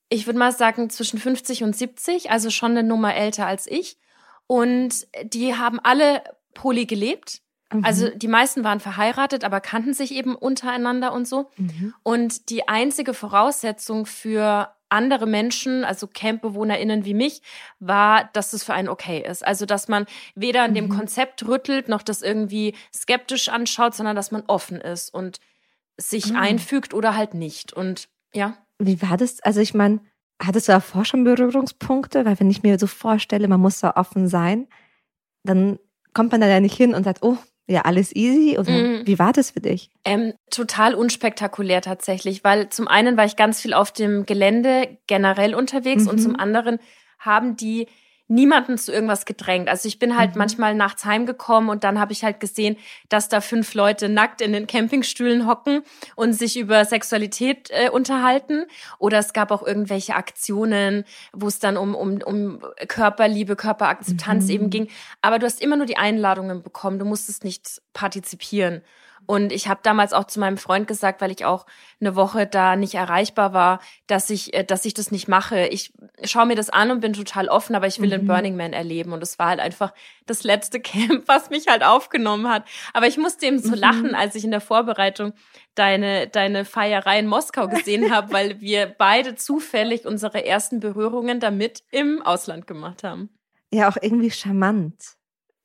ich 0.08 0.26
würde 0.26 0.38
mal 0.38 0.52
sagen, 0.52 0.90
zwischen 0.90 1.18
50 1.18 1.62
und 1.62 1.76
70, 1.76 2.30
also 2.30 2.50
schon 2.50 2.72
eine 2.72 2.82
Nummer 2.82 3.14
älter 3.14 3.46
als 3.46 3.66
ich. 3.66 3.98
Und 4.46 5.06
die 5.24 5.56
haben 5.56 5.80
alle 5.80 6.22
poly 6.54 6.86
gelebt. 6.86 7.42
Mhm. 7.72 7.84
Also 7.84 8.08
die 8.10 8.28
meisten 8.28 8.64
waren 8.64 8.80
verheiratet, 8.80 9.44
aber 9.44 9.60
kannten 9.60 9.94
sich 9.94 10.12
eben 10.12 10.34
untereinander 10.34 11.12
und 11.12 11.26
so. 11.26 11.50
Mhm. 11.56 11.94
Und 12.02 12.50
die 12.50 12.68
einzige 12.68 13.14
Voraussetzung 13.14 14.06
für 14.06 14.75
andere 14.88 15.26
Menschen, 15.26 15.84
also 15.84 16.06
CampbewohnerInnen 16.06 17.04
wie 17.04 17.14
mich, 17.14 17.42
war, 17.80 18.30
dass 18.32 18.52
es 18.52 18.64
für 18.64 18.74
einen 18.74 18.88
okay 18.88 19.24
ist. 19.26 19.44
Also, 19.46 19.66
dass 19.66 19.88
man 19.88 20.06
weder 20.34 20.62
an 20.62 20.74
dem 20.74 20.86
Mhm. 20.86 20.90
Konzept 20.96 21.46
rüttelt, 21.46 21.88
noch 21.88 22.02
das 22.02 22.22
irgendwie 22.22 22.74
skeptisch 22.94 23.48
anschaut, 23.48 23.94
sondern 23.94 24.16
dass 24.16 24.30
man 24.30 24.44
offen 24.46 24.80
ist 24.80 25.12
und 25.12 25.38
sich 25.98 26.34
Ah. 26.34 26.40
einfügt 26.40 26.94
oder 26.94 27.16
halt 27.16 27.34
nicht. 27.34 27.72
Und 27.72 28.08
ja. 28.34 28.56
Wie 28.78 29.00
war 29.02 29.16
das? 29.16 29.40
Also 29.40 29.60
ich 29.60 29.72
meine, 29.74 30.00
hattest 30.42 30.68
du 30.68 30.72
davor 30.72 31.04
schon 31.06 31.24
Berührungspunkte? 31.24 32.24
Weil 32.26 32.38
wenn 32.38 32.50
ich 32.50 32.62
mir 32.62 32.78
so 32.78 32.86
vorstelle, 32.86 33.48
man 33.48 33.60
muss 33.60 33.80
da 33.80 33.92
offen 33.96 34.28
sein, 34.28 34.68
dann 35.44 35.78
kommt 36.12 36.32
man 36.32 36.40
da 36.42 36.46
ja 36.48 36.60
nicht 36.60 36.76
hin 36.76 36.94
und 36.94 37.04
sagt, 37.04 37.22
oh, 37.22 37.38
ja, 37.68 37.82
alles 37.82 38.14
easy. 38.14 38.58
Oder 38.58 38.70
Mhm. 38.70 39.02
wie 39.06 39.18
war 39.18 39.32
das 39.32 39.50
für 39.50 39.60
dich? 39.60 39.90
Ähm, 40.04 40.34
total 40.50 40.94
unspektakulär 40.94 41.82
tatsächlich, 41.82 42.44
weil 42.44 42.68
zum 42.68 42.88
einen 42.88 43.16
war 43.16 43.24
ich 43.24 43.36
ganz 43.36 43.60
viel 43.60 43.74
auf 43.74 43.92
dem 43.92 44.24
Gelände 44.26 44.98
generell 45.06 45.54
unterwegs 45.54 46.06
und 46.06 46.16
Mhm. 46.16 46.22
zum 46.22 46.36
anderen 46.36 46.78
haben 47.18 47.56
die 47.56 47.88
niemanden 48.28 48.76
zu 48.76 48.92
irgendwas 48.92 49.24
gedrängt. 49.24 49.68
Also 49.68 49.86
ich 49.86 49.98
bin 49.98 50.16
halt 50.16 50.32
Mhm. 50.32 50.38
manchmal 50.38 50.74
nachts 50.74 51.04
heimgekommen 51.04 51.70
und 51.70 51.84
dann 51.84 52.00
habe 52.00 52.12
ich 52.12 52.24
halt 52.24 52.40
gesehen, 52.40 52.76
dass 53.08 53.28
da 53.28 53.40
fünf 53.40 53.74
Leute 53.74 54.08
nackt 54.08 54.40
in 54.40 54.52
den 54.52 54.66
Campingstühlen 54.66 55.46
hocken 55.46 55.82
und 56.16 56.32
sich 56.32 56.58
über 56.58 56.84
Sexualität 56.84 57.70
äh, 57.70 57.88
unterhalten. 57.88 58.66
Oder 58.98 59.18
es 59.18 59.32
gab 59.32 59.50
auch 59.52 59.64
irgendwelche 59.64 60.14
Aktionen, 60.16 61.04
wo 61.32 61.46
es 61.46 61.58
dann 61.60 61.76
um, 61.76 61.94
um, 61.94 62.20
um 62.22 62.60
Körperliebe, 62.88 63.54
Körperakzeptanz 63.54 64.44
Mhm. 64.44 64.50
eben 64.50 64.70
ging. 64.70 64.88
Aber 65.22 65.38
du 65.38 65.46
hast 65.46 65.60
immer 65.62 65.76
nur 65.76 65.86
die 65.86 65.96
Einladungen 65.96 66.62
bekommen. 66.62 66.98
Du 66.98 67.04
musstest 67.04 67.44
nicht 67.44 67.80
partizipieren. 67.92 68.82
Und 69.26 69.52
ich 69.52 69.68
habe 69.68 69.80
damals 69.82 70.12
auch 70.12 70.24
zu 70.24 70.40
meinem 70.40 70.56
Freund 70.56 70.86
gesagt, 70.86 71.20
weil 71.20 71.30
ich 71.30 71.44
auch 71.44 71.66
eine 72.00 72.14
Woche 72.16 72.46
da 72.46 72.76
nicht 72.76 72.94
erreichbar 72.94 73.52
war, 73.52 73.80
dass 74.06 74.30
ich, 74.30 74.54
äh, 74.54 74.64
dass 74.64 74.84
ich 74.84 74.94
das 74.94 75.10
nicht 75.10 75.28
mache. 75.28 75.66
Ich 75.66 75.92
schaue 76.24 76.46
mir 76.46 76.54
das 76.56 76.70
an 76.70 76.90
und 76.90 77.00
bin 77.00 77.12
total 77.12 77.48
offen, 77.48 77.74
aber 77.74 77.86
ich 77.86 78.00
will 78.00 78.10
den 78.10 78.22
Mhm. 78.22 78.26
Burning 78.26 78.56
Man 78.56 78.72
erleben. 78.72 79.12
Und 79.12 79.22
es 79.22 79.38
war 79.38 79.48
halt 79.48 79.60
einfach 79.60 79.92
das 80.26 80.44
letzte 80.44 80.80
Camp, 80.80 81.26
was 81.26 81.50
mich 81.50 81.66
halt 81.66 81.82
aufgenommen 81.82 82.48
hat. 82.48 82.64
Aber 82.92 83.06
ich 83.06 83.18
musste 83.18 83.46
eben 83.46 83.58
so 83.58 83.70
Mhm. 83.72 83.74
lachen, 83.80 84.14
als 84.14 84.34
ich 84.34 84.44
in 84.44 84.50
der 84.52 84.60
Vorbereitung 84.60 85.32
deine, 85.74 86.28
deine 86.28 86.64
Feierei 86.64 87.18
in 87.18 87.26
Moskau 87.26 87.68
gesehen 87.68 88.10
habe, 88.14 88.32
weil 88.32 88.60
wir 88.60 88.86
beide 88.86 89.34
zufällig 89.34 90.06
unsere 90.06 90.46
ersten 90.46 90.80
Berührungen 90.80 91.40
damit 91.40 91.82
im 91.90 92.22
Ausland 92.22 92.66
gemacht 92.66 93.02
haben. 93.04 93.30
Ja, 93.72 93.88
auch 93.88 93.96
irgendwie 94.00 94.30
charmant. 94.30 95.15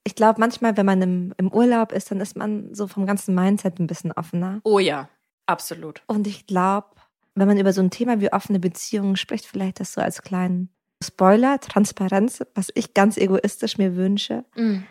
Ich 0.04 0.16
glaube, 0.16 0.40
manchmal, 0.40 0.78
wenn 0.78 0.86
man 0.86 1.02
im, 1.02 1.34
im 1.38 1.52
Urlaub 1.54 1.92
ist, 1.92 2.10
dann 2.12 2.20
ist 2.22 2.36
man 2.36 2.74
so 2.74 2.88
vom 2.88 3.06
ganzen 3.06 3.36
Mindset 3.36 3.80
ein 3.80 3.88
bisschen 3.88 4.12
offener. 4.12 4.60
Oh 4.64 4.80
ja, 4.80 5.10
absolut. 5.46 6.02
Und 6.08 6.26
ich 6.28 6.48
glaube, 6.48 6.88
wenn 7.36 7.48
man 7.48 7.58
über 7.60 7.72
so 7.72 7.82
ein 7.82 7.92
Thema 7.92 8.20
wie 8.20 8.34
offene 8.34 8.60
Beziehungen 8.60 9.16
spricht, 9.16 9.46
vielleicht 9.46 9.80
das 9.80 9.94
so 9.94 10.02
als 10.02 10.22
kleinen 10.22 10.70
Spoiler, 11.04 11.60
Transparenz, 11.60 12.44
was 12.56 12.70
ich 12.76 12.94
ganz 12.94 13.18
egoistisch 13.18 13.78
mir 13.78 13.96
wünsche. 13.96 14.46
Mhm. 14.56 14.86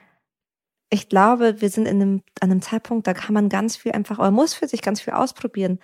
Ich 0.92 1.08
glaube, 1.08 1.60
wir 1.60 1.70
sind 1.70 1.86
in 1.86 2.02
einem, 2.02 2.22
an 2.40 2.50
einem 2.50 2.62
Zeitpunkt, 2.62 3.06
da 3.06 3.14
kann 3.14 3.34
man 3.34 3.48
ganz 3.48 3.76
viel 3.76 3.92
einfach, 3.92 4.18
oder 4.18 4.32
muss 4.32 4.54
für 4.54 4.66
sich 4.66 4.82
ganz 4.82 5.00
viel 5.00 5.12
ausprobieren. 5.12 5.78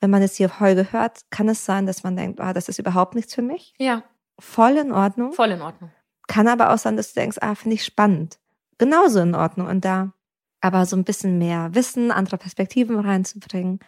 Wenn 0.00 0.10
man 0.10 0.22
es 0.22 0.36
hier 0.36 0.48
Folge 0.48 0.92
hört, 0.92 1.20
kann 1.30 1.48
es 1.48 1.64
sein, 1.64 1.86
dass 1.86 2.04
man 2.04 2.16
denkt, 2.16 2.40
ah, 2.40 2.52
das 2.52 2.68
ist 2.68 2.78
überhaupt 2.78 3.14
nichts 3.14 3.34
für 3.34 3.42
mich. 3.42 3.74
Ja, 3.78 4.02
Voll 4.38 4.76
in 4.76 4.92
Ordnung. 4.92 5.32
voll 5.32 5.50
in 5.50 5.62
Ordnung. 5.62 5.90
Kann 6.26 6.48
aber 6.48 6.72
auch 6.72 6.78
sein, 6.78 6.96
dass 6.96 7.12
du 7.12 7.20
denkst, 7.20 7.38
ah, 7.40 7.54
finde 7.54 7.74
ich 7.74 7.84
spannend. 7.84 8.38
Genauso 8.78 9.20
in 9.20 9.34
Ordnung. 9.34 9.66
Und 9.68 9.84
da 9.84 10.12
aber 10.60 10.86
so 10.86 10.96
ein 10.96 11.04
bisschen 11.04 11.38
mehr 11.38 11.74
Wissen, 11.74 12.10
andere 12.10 12.38
Perspektiven 12.38 12.98
reinzubringen, 12.98 13.78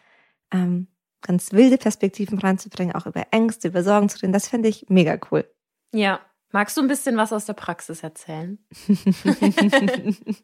ähm, 0.53 0.87
ganz 1.23 1.53
wilde 1.53 1.79
Perspektiven 1.79 2.39
reinzubringen, 2.39 2.95
auch 2.95 3.07
über 3.07 3.27
Ängste, 3.33 3.69
über 3.69 3.83
Sorgen 3.83 4.09
zu 4.09 4.19
reden, 4.19 4.33
das 4.33 4.49
finde 4.49 4.69
ich 4.69 4.87
mega 4.89 5.19
cool. 5.31 5.45
Ja. 5.93 6.21
Magst 6.51 6.77
du 6.77 6.81
ein 6.81 6.89
bisschen 6.89 7.17
was 7.19 7.33
aus 7.33 7.45
der 7.45 7.53
Praxis 7.55 8.03
erzählen? 8.03 8.59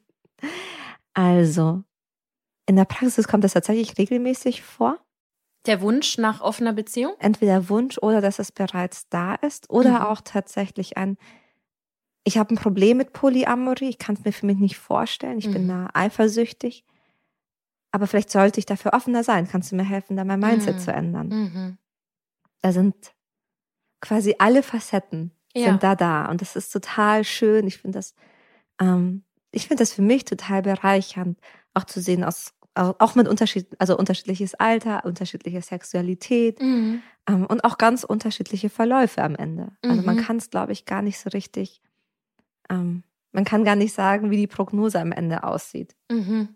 also, 1.14 1.82
in 2.66 2.76
der 2.76 2.84
Praxis 2.84 3.28
kommt 3.28 3.44
das 3.44 3.52
tatsächlich 3.54 3.96
regelmäßig 3.98 4.62
vor. 4.62 4.98
Der 5.66 5.80
Wunsch 5.80 6.18
nach 6.18 6.40
offener 6.42 6.74
Beziehung? 6.74 7.14
Entweder 7.20 7.68
Wunsch 7.70 7.96
oder 7.98 8.20
dass 8.20 8.38
es 8.38 8.52
bereits 8.52 9.08
da 9.08 9.34
ist 9.36 9.70
oder 9.70 10.00
Mhm. 10.00 10.06
auch 10.06 10.20
tatsächlich 10.20 10.96
ein, 10.98 11.16
ich 12.24 12.38
habe 12.38 12.54
ein 12.54 12.58
Problem 12.58 12.96
mit 12.96 13.12
Polyamorie, 13.12 13.88
ich 13.90 13.98
kann 13.98 14.14
es 14.16 14.24
mir 14.24 14.32
für 14.32 14.46
mich 14.46 14.58
nicht 14.58 14.76
vorstellen, 14.78 15.38
ich 15.38 15.50
bin 15.50 15.64
Mhm. 15.64 15.68
da 15.68 15.88
eifersüchtig, 15.94 16.84
aber 17.92 18.06
vielleicht 18.06 18.30
sollte 18.30 18.58
ich 18.58 18.66
dafür 18.66 18.92
offener 18.94 19.22
sein. 19.22 19.46
Kannst 19.48 19.70
du 19.70 19.76
mir 19.76 19.84
helfen, 19.84 20.16
da 20.16 20.24
mein 20.24 20.40
Mindset 20.40 20.76
Mhm. 20.76 20.80
zu 20.80 20.92
ändern? 20.92 21.28
Mhm. 21.28 21.78
Da 22.62 22.72
sind 22.72 22.94
quasi 24.00 24.34
alle 24.38 24.62
Facetten 24.62 25.32
Ja. 25.54 25.70
sind 25.70 25.82
da 25.82 25.94
da 25.94 26.26
und 26.30 26.40
das 26.40 26.56
ist 26.56 26.70
total 26.70 27.24
schön. 27.24 27.66
Ich 27.66 27.78
finde 27.78 27.98
das, 27.98 28.14
ähm, 28.80 29.24
ich 29.52 29.68
finde 29.68 29.82
das 29.82 29.92
für 29.92 30.02
mich 30.02 30.24
total 30.24 30.62
bereichernd, 30.62 31.38
auch 31.74 31.84
zu 31.84 32.00
sehen 32.00 32.24
aus 32.24 32.52
auch 32.76 32.96
auch 32.98 33.14
mit 33.14 33.28
Unterschied, 33.28 33.68
also 33.78 33.96
unterschiedliches 33.96 34.54
Alter, 34.56 35.04
unterschiedliche 35.04 35.62
Sexualität, 35.62 36.60
Mhm. 36.60 37.02
ähm, 37.28 37.46
und 37.46 37.62
auch 37.64 37.78
ganz 37.78 38.02
unterschiedliche 38.02 38.68
Verläufe 38.68 39.22
am 39.22 39.36
Ende. 39.36 39.76
Also 39.88 40.02
man 40.02 40.16
Mhm. 40.16 40.20
kann 40.20 40.36
es, 40.38 40.50
glaube 40.50 40.72
ich, 40.72 40.84
gar 40.84 41.00
nicht 41.02 41.20
so 41.20 41.30
richtig, 41.30 41.80
ähm, 42.70 43.02
man 43.32 43.44
kann 43.44 43.64
gar 43.64 43.76
nicht 43.76 43.92
sagen, 43.94 44.30
wie 44.30 44.36
die 44.36 44.46
Prognose 44.46 45.00
am 45.00 45.12
Ende 45.12 45.42
aussieht. 45.44 45.96
Mhm. 46.10 46.48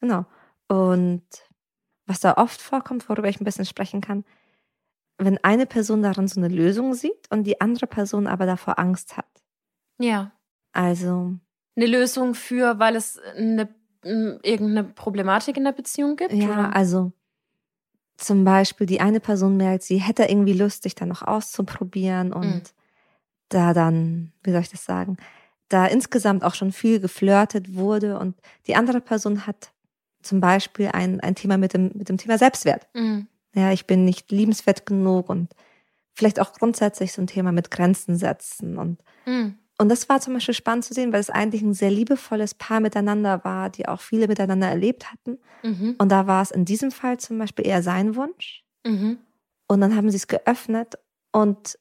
Genau. 0.00 0.26
Und 0.68 1.22
was 2.06 2.20
da 2.20 2.34
oft 2.36 2.60
vorkommt, 2.60 3.08
worüber 3.08 3.28
ich 3.28 3.40
ein 3.40 3.44
bisschen 3.44 3.64
sprechen 3.64 4.00
kann, 4.00 4.24
wenn 5.18 5.38
eine 5.44 5.66
Person 5.66 6.02
darin 6.02 6.28
so 6.28 6.40
eine 6.40 6.48
Lösung 6.54 6.94
sieht 6.94 7.30
und 7.30 7.44
die 7.44 7.60
andere 7.60 7.86
Person 7.86 8.26
aber 8.26 8.46
davor 8.46 8.78
Angst 8.78 9.16
hat. 9.16 9.26
Ja. 9.98 10.32
Also, 10.72 11.34
Eine 11.76 11.86
Lösung 11.86 12.34
für, 12.34 12.78
weil 12.78 12.96
es 12.96 13.18
eine, 13.36 13.68
irgendeine 14.02 14.84
Problematik 14.84 15.56
in 15.56 15.64
der 15.64 15.72
Beziehung 15.72 16.16
gibt? 16.16 16.32
ja, 16.32 16.48
oder? 16.48 16.76
also 16.76 17.12
zum 18.16 18.44
Beispiel 18.44 18.86
die 18.86 19.00
eine 19.00 19.18
Person 19.20 19.56
merkt, 19.56 19.82
sie 19.84 19.98
hätte 19.98 20.24
irgendwie 20.24 20.52
Lust, 20.52 20.82
sich 20.84 20.94
da 20.94 21.06
noch 21.06 21.22
auszuprobieren 21.22 22.32
und 22.32 22.44
Mhm. 22.46 22.62
Da 23.54 23.72
dann, 23.72 24.32
wie 24.42 24.50
soll 24.52 24.60
ich 24.60 24.70
das 24.70 24.84
sagen, 24.84 25.16
da 25.68 25.86
insgesamt 25.86 26.44
auch 26.44 26.54
schon 26.54 26.72
viel 26.72 27.00
geflirtet 27.00 27.74
wurde 27.74 28.18
und 28.18 28.36
die 28.66 28.76
andere 28.76 29.00
Person 29.00 29.46
hat 29.46 29.72
zum 30.22 30.40
Beispiel 30.40 30.88
ein, 30.88 31.20
ein 31.20 31.34
Thema 31.34 31.56
mit 31.58 31.74
dem, 31.74 31.90
mit 31.94 32.08
dem 32.08 32.16
Thema 32.18 32.38
Selbstwert. 32.38 32.86
Mhm. 32.94 33.26
Ja, 33.54 33.72
ich 33.72 33.86
bin 33.86 34.04
nicht 34.04 34.30
liebenswert 34.30 34.86
genug 34.86 35.28
und 35.28 35.54
vielleicht 36.14 36.40
auch 36.40 36.52
grundsätzlich 36.52 37.12
so 37.12 37.22
ein 37.22 37.26
Thema 37.26 37.52
mit 37.52 37.70
Grenzen 37.70 38.16
setzen 38.16 38.78
und 38.78 39.02
Mhm. 39.26 39.54
und 39.78 39.88
das 39.88 40.08
war 40.10 40.20
zum 40.20 40.34
Beispiel 40.34 40.54
spannend 40.54 40.84
zu 40.84 40.92
sehen, 40.94 41.12
weil 41.12 41.20
es 41.20 41.30
eigentlich 41.30 41.62
ein 41.62 41.72
sehr 41.74 41.90
liebevolles 41.90 42.54
Paar 42.54 42.80
miteinander 42.80 43.42
war, 43.44 43.70
die 43.70 43.88
auch 43.88 44.00
viele 44.02 44.28
miteinander 44.28 44.68
erlebt 44.68 45.10
hatten. 45.10 45.38
Mhm. 45.62 45.94
Und 45.98 46.10
da 46.12 46.26
war 46.26 46.42
es 46.42 46.50
in 46.50 46.64
diesem 46.66 46.90
Fall 46.90 47.18
zum 47.18 47.38
Beispiel 47.38 47.66
eher 47.66 47.82
sein 47.82 48.16
Wunsch. 48.16 48.62
Mhm. 48.86 49.16
Und 49.66 49.80
dann 49.80 49.96
haben 49.96 50.10
sie 50.10 50.18
es 50.18 50.26
geöffnet 50.28 50.98
und 51.32 51.78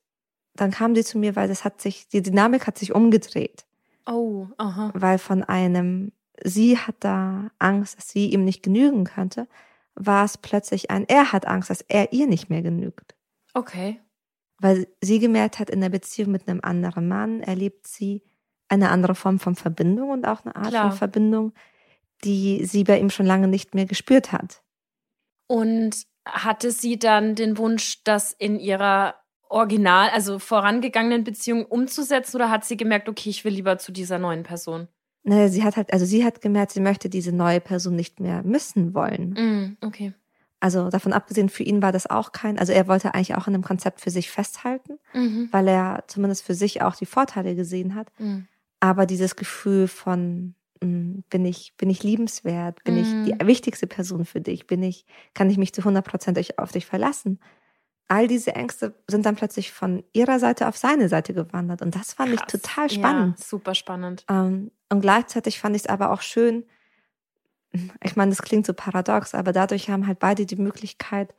dann 0.56 0.72
kam 0.72 0.96
sie 0.96 1.04
zu 1.04 1.18
mir, 1.18 1.36
weil 1.36 1.48
das 1.48 1.64
hat 1.64 1.82
sich, 1.82 2.08
die 2.08 2.22
Dynamik 2.22 2.68
hat 2.68 2.78
sich 2.78 2.94
umgedreht. 2.94 3.66
Oh, 4.06 4.48
aha. 4.58 4.92
Weil 4.94 5.18
von 5.18 5.44
einem, 5.44 6.12
sie 6.44 6.78
hat 6.78 6.96
da 7.00 7.50
Angst, 7.60 7.98
dass 7.98 8.10
sie 8.10 8.32
ihm 8.32 8.44
nicht 8.44 8.64
genügen 8.64 9.06
könnte, 9.06 9.48
war 9.96 10.26
es 10.26 10.38
plötzlich 10.38 10.92
ein, 10.92 11.08
er 11.08 11.32
hat 11.32 11.48
Angst, 11.48 11.70
dass 11.70 11.82
er 11.82 12.14
ihr 12.14 12.28
nicht 12.28 12.50
mehr 12.50 12.62
genügt. 12.62 13.16
Okay. 13.54 14.00
Weil 14.60 14.88
sie 15.02 15.20
gemerkt 15.20 15.60
hat, 15.60 15.70
in 15.70 15.82
der 15.82 15.90
Beziehung 15.90 16.32
mit 16.32 16.48
einem 16.48 16.62
anderen 16.64 17.08
Mann 17.08 17.42
erlebt 17.42 17.88
sie 17.88 18.24
eine 18.70 18.90
andere 18.90 19.16
Form 19.16 19.40
von 19.40 19.56
Verbindung 19.56 20.10
und 20.10 20.26
auch 20.26 20.46
eine 20.46 20.56
Art 20.56 20.70
Klar. 20.70 20.90
von 20.90 20.98
Verbindung, 20.98 21.54
die 22.24 22.66
sie 22.66 22.84
bei 22.84 23.00
ihm 23.00 23.10
schon 23.10 23.26
lange 23.26 23.48
nicht 23.48 23.76
mehr 23.76 23.86
gespürt 23.86 24.32
hat. 24.32 24.62
Und 25.48 26.06
hatte 26.26 26.72
sie 26.72 26.98
dann 26.98 27.36
den 27.36 27.58
Wunsch, 27.58 28.04
das 28.04 28.32
in 28.32 28.60
ihrer 28.60 29.16
original, 29.50 30.10
also 30.10 30.40
vorangegangenen 30.40 31.24
Beziehung 31.24 31.66
umzusetzen 31.66 32.38
oder 32.38 32.50
hat 32.50 32.66
sie 32.66 32.78
gemerkt, 32.78 33.10
okay, 33.10 33.30
ich 33.30 33.44
will 33.46 33.54
lieber 33.54 33.78
zu 33.78 33.92
dieser 33.92 34.20
neuen 34.20 34.44
Person? 34.44 34.88
Naja, 35.24 35.48
sie 35.48 35.64
hat 35.64 35.78
halt, 35.78 35.94
also 35.94 36.06
sie 36.06 36.26
hat 36.26 36.42
gemerkt, 36.42 36.72
sie 36.74 36.82
möchte 36.82 37.10
diese 37.10 37.32
neue 37.32 37.62
Person 37.62 37.96
nicht 37.96 38.20
mehr 38.20 38.44
missen 38.44 38.94
wollen. 38.94 39.30
Mhm. 39.38 39.78
Okay. 39.82 40.14
Also 40.60 40.90
davon 40.90 41.14
abgesehen, 41.14 41.50
für 41.50 41.64
ihn 41.64 41.82
war 41.82 41.92
das 41.92 42.10
auch 42.10 42.32
kein, 42.32 42.58
also 42.58 42.72
er 42.74 42.88
wollte 42.88 43.14
eigentlich 43.14 43.36
auch 43.36 43.48
an 43.48 43.54
dem 43.54 43.64
Konzept 43.64 44.00
für 44.02 44.10
sich 44.12 44.32
festhalten, 44.32 44.98
Mhm. 45.14 45.50
weil 45.52 45.68
er 45.68 46.04
zumindest 46.08 46.44
für 46.46 46.54
sich 46.56 46.82
auch 46.82 46.96
die 46.96 47.06
Vorteile 47.06 47.56
gesehen 47.56 47.96
hat. 47.96 48.08
Mhm. 48.18 48.48
Aber 48.80 49.06
dieses 49.06 49.36
Gefühl 49.36 49.88
von, 49.88 50.56
mh, 50.82 51.22
bin 51.30 51.46
ich, 51.46 51.74
bin 51.78 51.90
ich 51.90 52.04
liebenswert, 52.04 52.84
bin 52.84 52.96
Mhm. 52.96 53.00
ich 53.02 53.08
die 53.10 53.36
wichtigste 53.46 53.88
Person 53.88 54.26
für 54.26 54.42
dich, 54.42 54.68
bin 54.68 54.84
ich, 54.84 55.06
kann 55.34 55.50
ich 55.50 55.58
mich 55.58 55.74
zu 55.74 55.84
100 55.84 56.06
Prozent 56.06 56.58
auf 56.60 56.72
dich 56.72 56.86
verlassen? 56.86 57.40
All 58.08 58.28
diese 58.28 58.54
Ängste 58.56 58.94
sind 59.08 59.26
dann 59.26 59.36
plötzlich 59.36 59.72
von 59.72 60.04
ihrer 60.14 60.40
Seite 60.40 60.68
auf 60.68 60.78
seine 60.78 61.10
Seite 61.10 61.34
gewandert. 61.34 61.82
Und 61.82 61.96
das 61.96 62.14
fand 62.14 62.34
ich 62.34 62.40
Krass. 62.40 62.52
total 62.52 62.90
spannend. 62.90 63.40
Ja, 63.40 63.46
super 63.46 63.76
spannend. 63.76 64.26
Ähm, 64.30 64.72
und 64.90 65.02
gleichzeitig 65.02 65.60
fand 65.60 65.76
ich 65.76 65.84
es 65.84 65.90
aber 65.90 66.12
auch 66.12 66.22
schön, 66.22 66.66
ich 68.04 68.16
meine, 68.16 68.30
das 68.30 68.42
klingt 68.42 68.66
so 68.66 68.74
paradox, 68.74 69.34
aber 69.34 69.52
dadurch 69.52 69.90
haben 69.90 70.06
halt 70.06 70.20
beide 70.20 70.46
die 70.46 70.56
Möglichkeit, 70.56 71.34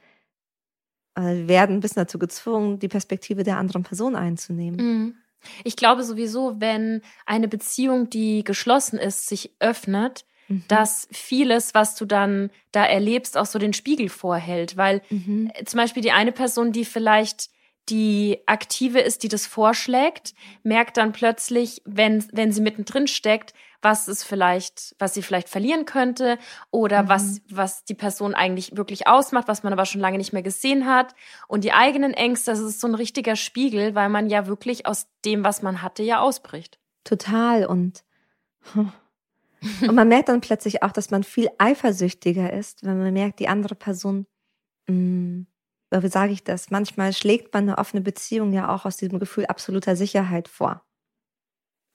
äh, 1.14 1.46
werden 1.46 1.76
ein 1.76 1.80
bisschen 1.80 2.02
dazu 2.02 2.18
gezwungen, 2.18 2.78
die 2.78 2.88
Perspektive 2.88 3.44
der 3.44 3.58
anderen 3.58 3.84
Person 3.84 4.16
einzunehmen. 4.16 4.80
Mhm. 4.80 5.14
Ich 5.62 5.76
glaube 5.76 6.02
sowieso, 6.02 6.60
wenn 6.60 7.02
eine 7.26 7.48
Beziehung, 7.48 8.10
die 8.10 8.44
geschlossen 8.44 8.98
ist, 8.98 9.28
sich 9.28 9.54
öffnet, 9.60 10.24
Mhm. 10.48 10.64
dass 10.68 11.08
vieles, 11.10 11.74
was 11.74 11.94
du 11.96 12.04
dann 12.04 12.50
da 12.72 12.84
erlebst, 12.84 13.36
auch 13.36 13.46
so 13.46 13.58
den 13.58 13.72
Spiegel 13.72 14.08
vorhält. 14.08 14.76
Weil 14.76 15.02
Mhm. 15.10 15.50
äh, 15.54 15.64
zum 15.64 15.78
Beispiel 15.78 16.02
die 16.02 16.12
eine 16.12 16.32
Person, 16.32 16.72
die 16.72 16.84
vielleicht 16.84 17.48
die 17.90 18.40
aktive 18.46 19.00
ist, 19.00 19.22
die 19.22 19.28
das 19.28 19.46
vorschlägt, 19.46 20.34
merkt 20.62 20.96
dann 20.96 21.12
plötzlich, 21.12 21.82
wenn, 21.84 22.24
wenn 22.32 22.50
sie 22.50 22.62
mittendrin 22.62 23.06
steckt, 23.06 23.52
was 23.82 24.08
es 24.08 24.24
vielleicht, 24.24 24.96
was 24.98 25.12
sie 25.12 25.20
vielleicht 25.20 25.50
verlieren 25.50 25.84
könnte 25.84 26.38
oder 26.70 27.02
mhm. 27.02 27.08
was, 27.08 27.42
was 27.50 27.84
die 27.84 27.94
Person 27.94 28.34
eigentlich 28.34 28.74
wirklich 28.76 29.06
ausmacht, 29.06 29.46
was 29.46 29.62
man 29.62 29.74
aber 29.74 29.84
schon 29.84 30.00
lange 30.00 30.16
nicht 30.16 30.32
mehr 30.32 30.42
gesehen 30.42 30.86
hat. 30.86 31.14
Und 31.46 31.64
die 31.64 31.74
eigenen 31.74 32.14
Ängste, 32.14 32.52
das 32.52 32.60
ist 32.60 32.80
so 32.80 32.86
ein 32.86 32.94
richtiger 32.94 33.36
Spiegel, 33.36 33.94
weil 33.94 34.08
man 34.08 34.30
ja 34.30 34.46
wirklich 34.46 34.86
aus 34.86 35.06
dem, 35.26 35.44
was 35.44 35.60
man 35.60 35.82
hatte, 35.82 36.02
ja 36.02 36.20
ausbricht. 36.20 36.78
Total. 37.04 37.66
Und, 37.66 38.02
und 39.82 39.94
man 39.94 40.08
merkt 40.08 40.28
dann 40.28 40.40
plötzlich 40.40 40.82
auch, 40.82 40.92
dass 40.92 41.10
man 41.10 41.22
viel 41.22 41.48
eifersüchtiger 41.58 42.52
ist, 42.52 42.84
wenn 42.84 42.98
man 42.98 43.12
merkt, 43.12 43.40
die 43.40 43.48
andere 43.48 43.74
Person, 43.74 44.26
mh, 44.88 44.94
mm, 44.94 45.46
wie 46.02 46.08
sage 46.08 46.32
ich 46.32 46.42
das? 46.42 46.70
Manchmal 46.70 47.12
schlägt 47.12 47.54
man 47.54 47.64
eine 47.64 47.78
offene 47.78 48.00
Beziehung 48.00 48.52
ja 48.52 48.74
auch 48.74 48.84
aus 48.84 48.96
diesem 48.96 49.18
Gefühl 49.20 49.46
absoluter 49.46 49.94
Sicherheit 49.94 50.48
vor. 50.48 50.84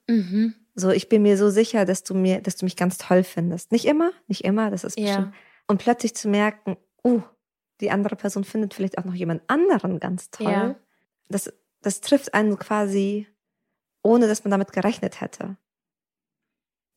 Mhm. 0.07 0.55
So, 0.75 0.89
ich 0.89 1.09
bin 1.09 1.21
mir 1.21 1.37
so 1.37 1.49
sicher, 1.49 1.85
dass 1.85 2.03
du 2.03 2.13
mir, 2.13 2.41
dass 2.41 2.55
du 2.55 2.65
mich 2.65 2.77
ganz 2.77 2.97
toll 2.97 3.23
findest. 3.23 3.71
Nicht 3.71 3.85
immer, 3.85 4.11
nicht 4.27 4.45
immer, 4.45 4.71
das 4.71 4.83
ist 4.83 4.95
bestimmt. 4.95 5.27
Ja. 5.27 5.33
Und 5.67 5.81
plötzlich 5.81 6.15
zu 6.15 6.29
merken, 6.29 6.77
uh, 7.03 7.21
die 7.81 7.91
andere 7.91 8.15
Person 8.15 8.43
findet 8.43 8.73
vielleicht 8.73 8.97
auch 8.97 9.05
noch 9.05 9.13
jemand 9.13 9.41
anderen 9.47 9.99
ganz 9.99 10.31
toll. 10.31 10.51
Ja. 10.51 10.75
Das, 11.27 11.53
das 11.81 12.01
trifft 12.01 12.33
einen 12.33 12.57
quasi, 12.57 13.27
ohne 14.01 14.27
dass 14.27 14.43
man 14.43 14.51
damit 14.51 14.71
gerechnet 14.71 15.21
hätte. 15.21 15.57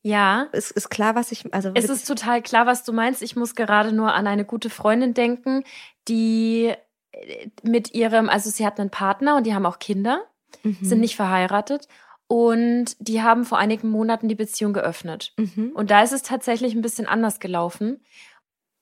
Ja. 0.03 0.47
Es 0.51 0.69
ist 0.69 0.89
klar, 0.89 1.15
was 1.15 1.31
ich, 1.31 1.51
also. 1.53 1.71
Es 1.73 1.89
ist 1.89 2.07
total 2.07 2.41
klar, 2.41 2.65
was 2.67 2.83
du 2.83 2.93
meinst. 2.93 3.23
Ich 3.23 3.35
muss 3.35 3.55
gerade 3.55 3.91
nur 3.93 4.13
an 4.13 4.27
eine 4.27 4.45
gute 4.45 4.69
Freundin 4.69 5.13
denken, 5.13 5.63
die 6.07 6.73
äh, 7.11 7.47
mit 7.63 7.93
ihrem, 7.95 8.29
also 8.29 8.49
sie 8.49 8.65
hat 8.65 8.79
einen 8.79 8.91
Partner 8.91 9.37
und 9.37 9.47
die 9.47 9.55
haben 9.55 9.65
auch 9.65 9.79
Kinder, 9.79 10.23
mhm. 10.61 10.77
sind 10.81 10.99
nicht 10.99 11.15
verheiratet 11.15 11.87
und 12.27 12.95
die 12.99 13.21
haben 13.21 13.45
vor 13.45 13.57
einigen 13.57 13.89
Monaten 13.89 14.27
die 14.27 14.35
Beziehung 14.35 14.73
geöffnet. 14.73 15.33
Mhm. 15.37 15.71
Und 15.73 15.89
da 15.89 16.03
ist 16.03 16.13
es 16.13 16.21
tatsächlich 16.21 16.75
ein 16.75 16.81
bisschen 16.81 17.07
anders 17.07 17.39
gelaufen. 17.39 18.01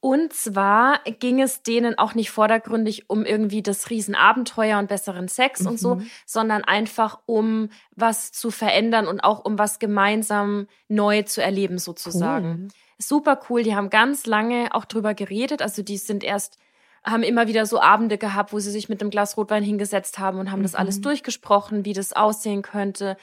Und 0.02 0.34
zwar 0.34 1.00
ging 1.20 1.40
es 1.40 1.62
denen 1.62 1.98
auch 2.00 2.16
nicht 2.16 2.32
vordergründig 2.32 3.08
um 3.08 3.24
irgendwie 3.24 3.62
das 3.62 3.92
Riesenabenteuer 3.92 4.80
und 4.80 4.88
besseren 4.90 5.28
Sex 5.28 5.62
mhm. 5.62 5.68
und 5.68 5.80
so, 5.80 5.96
mhm. 5.96 6.10
sondern 6.26 6.64
einfach 6.64 7.20
um 7.28 7.70
was 7.96 8.32
zu 8.32 8.50
verändern 8.50 9.08
und 9.08 9.20
auch 9.22 9.46
um 9.46 9.60
was 9.60 9.78
gemeinsam 9.78 10.68
neu 10.88 11.22
zu 11.22 11.44
erleben 11.44 11.78
sozusagen. 11.78 12.48
Cool. 12.48 12.68
Super 12.98 13.40
cool. 13.50 13.62
Die 13.62 13.76
haben 13.76 13.92
ganz 13.92 14.26
lange 14.26 14.70
auch 14.74 14.86
drüber 14.86 15.14
geredet. 15.14 15.62
Also 15.62 15.84
die 15.84 15.98
sind 15.98 16.24
erst 16.24 16.58
haben 17.04 17.24
immer 17.24 17.48
wieder 17.48 17.66
so 17.66 17.80
Abende 17.80 18.18
gehabt, 18.18 18.54
wo 18.54 18.60
sie 18.60 18.72
sich 18.72 18.90
mit 18.90 19.02
einem 19.02 19.10
Glas 19.10 19.38
Rotwein 19.38 19.64
hingesetzt 19.64 20.20
haben 20.20 20.40
und 20.40 20.52
haben 20.52 20.60
mhm. 20.60 20.64
das 20.64 20.76
alles 20.76 20.98
mhm. 20.98 21.04
durchgesprochen, 21.04 21.86
wie 21.86 21.94
das 21.94 22.14
aussehen 22.14 22.64
könnte. 22.64 23.18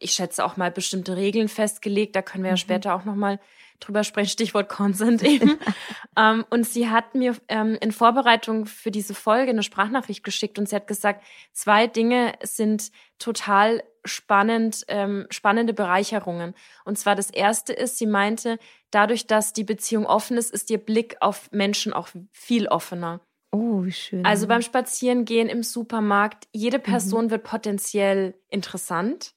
Ich 0.00 0.12
schätze 0.12 0.44
auch 0.44 0.56
mal 0.56 0.72
bestimmte 0.72 1.16
Regeln 1.16 1.48
festgelegt. 1.48 2.16
Da 2.16 2.22
können 2.22 2.42
wir 2.42 2.50
mhm. 2.50 2.54
ja 2.54 2.58
später 2.58 2.94
auch 2.94 3.04
noch 3.04 3.16
mal 3.16 3.38
drüber 3.80 4.04
sprechen. 4.04 4.30
Stichwort 4.30 4.68
Consent 4.68 5.22
eben. 5.22 5.58
ähm, 6.16 6.44
und 6.50 6.66
sie 6.66 6.88
hat 6.88 7.14
mir 7.14 7.36
ähm, 7.48 7.76
in 7.80 7.92
Vorbereitung 7.92 8.66
für 8.66 8.90
diese 8.90 9.14
Folge 9.14 9.50
eine 9.50 9.62
Sprachnachricht 9.62 10.24
geschickt 10.24 10.58
und 10.58 10.68
sie 10.68 10.76
hat 10.76 10.86
gesagt, 10.86 11.24
zwei 11.52 11.86
Dinge 11.86 12.32
sind 12.42 12.90
total 13.18 13.82
spannend, 14.04 14.84
ähm, 14.88 15.26
spannende 15.30 15.72
Bereicherungen. 15.72 16.54
Und 16.84 16.98
zwar 16.98 17.14
das 17.14 17.30
erste 17.30 17.72
ist, 17.72 17.98
sie 17.98 18.06
meinte, 18.06 18.58
dadurch, 18.90 19.26
dass 19.26 19.52
die 19.52 19.64
Beziehung 19.64 20.06
offen 20.06 20.36
ist, 20.36 20.52
ist 20.52 20.70
ihr 20.70 20.78
Blick 20.78 21.16
auf 21.20 21.50
Menschen 21.52 21.92
auch 21.92 22.08
viel 22.32 22.68
offener. 22.68 23.20
Oh, 23.50 23.84
wie 23.84 23.92
schön. 23.92 24.26
Also 24.26 24.46
beim 24.48 24.62
Spazierengehen 24.62 25.48
im 25.48 25.62
Supermarkt, 25.62 26.48
jede 26.52 26.78
mhm. 26.78 26.82
Person 26.82 27.24
mhm. 27.26 27.30
wird 27.30 27.44
potenziell 27.44 28.34
interessant. 28.48 29.34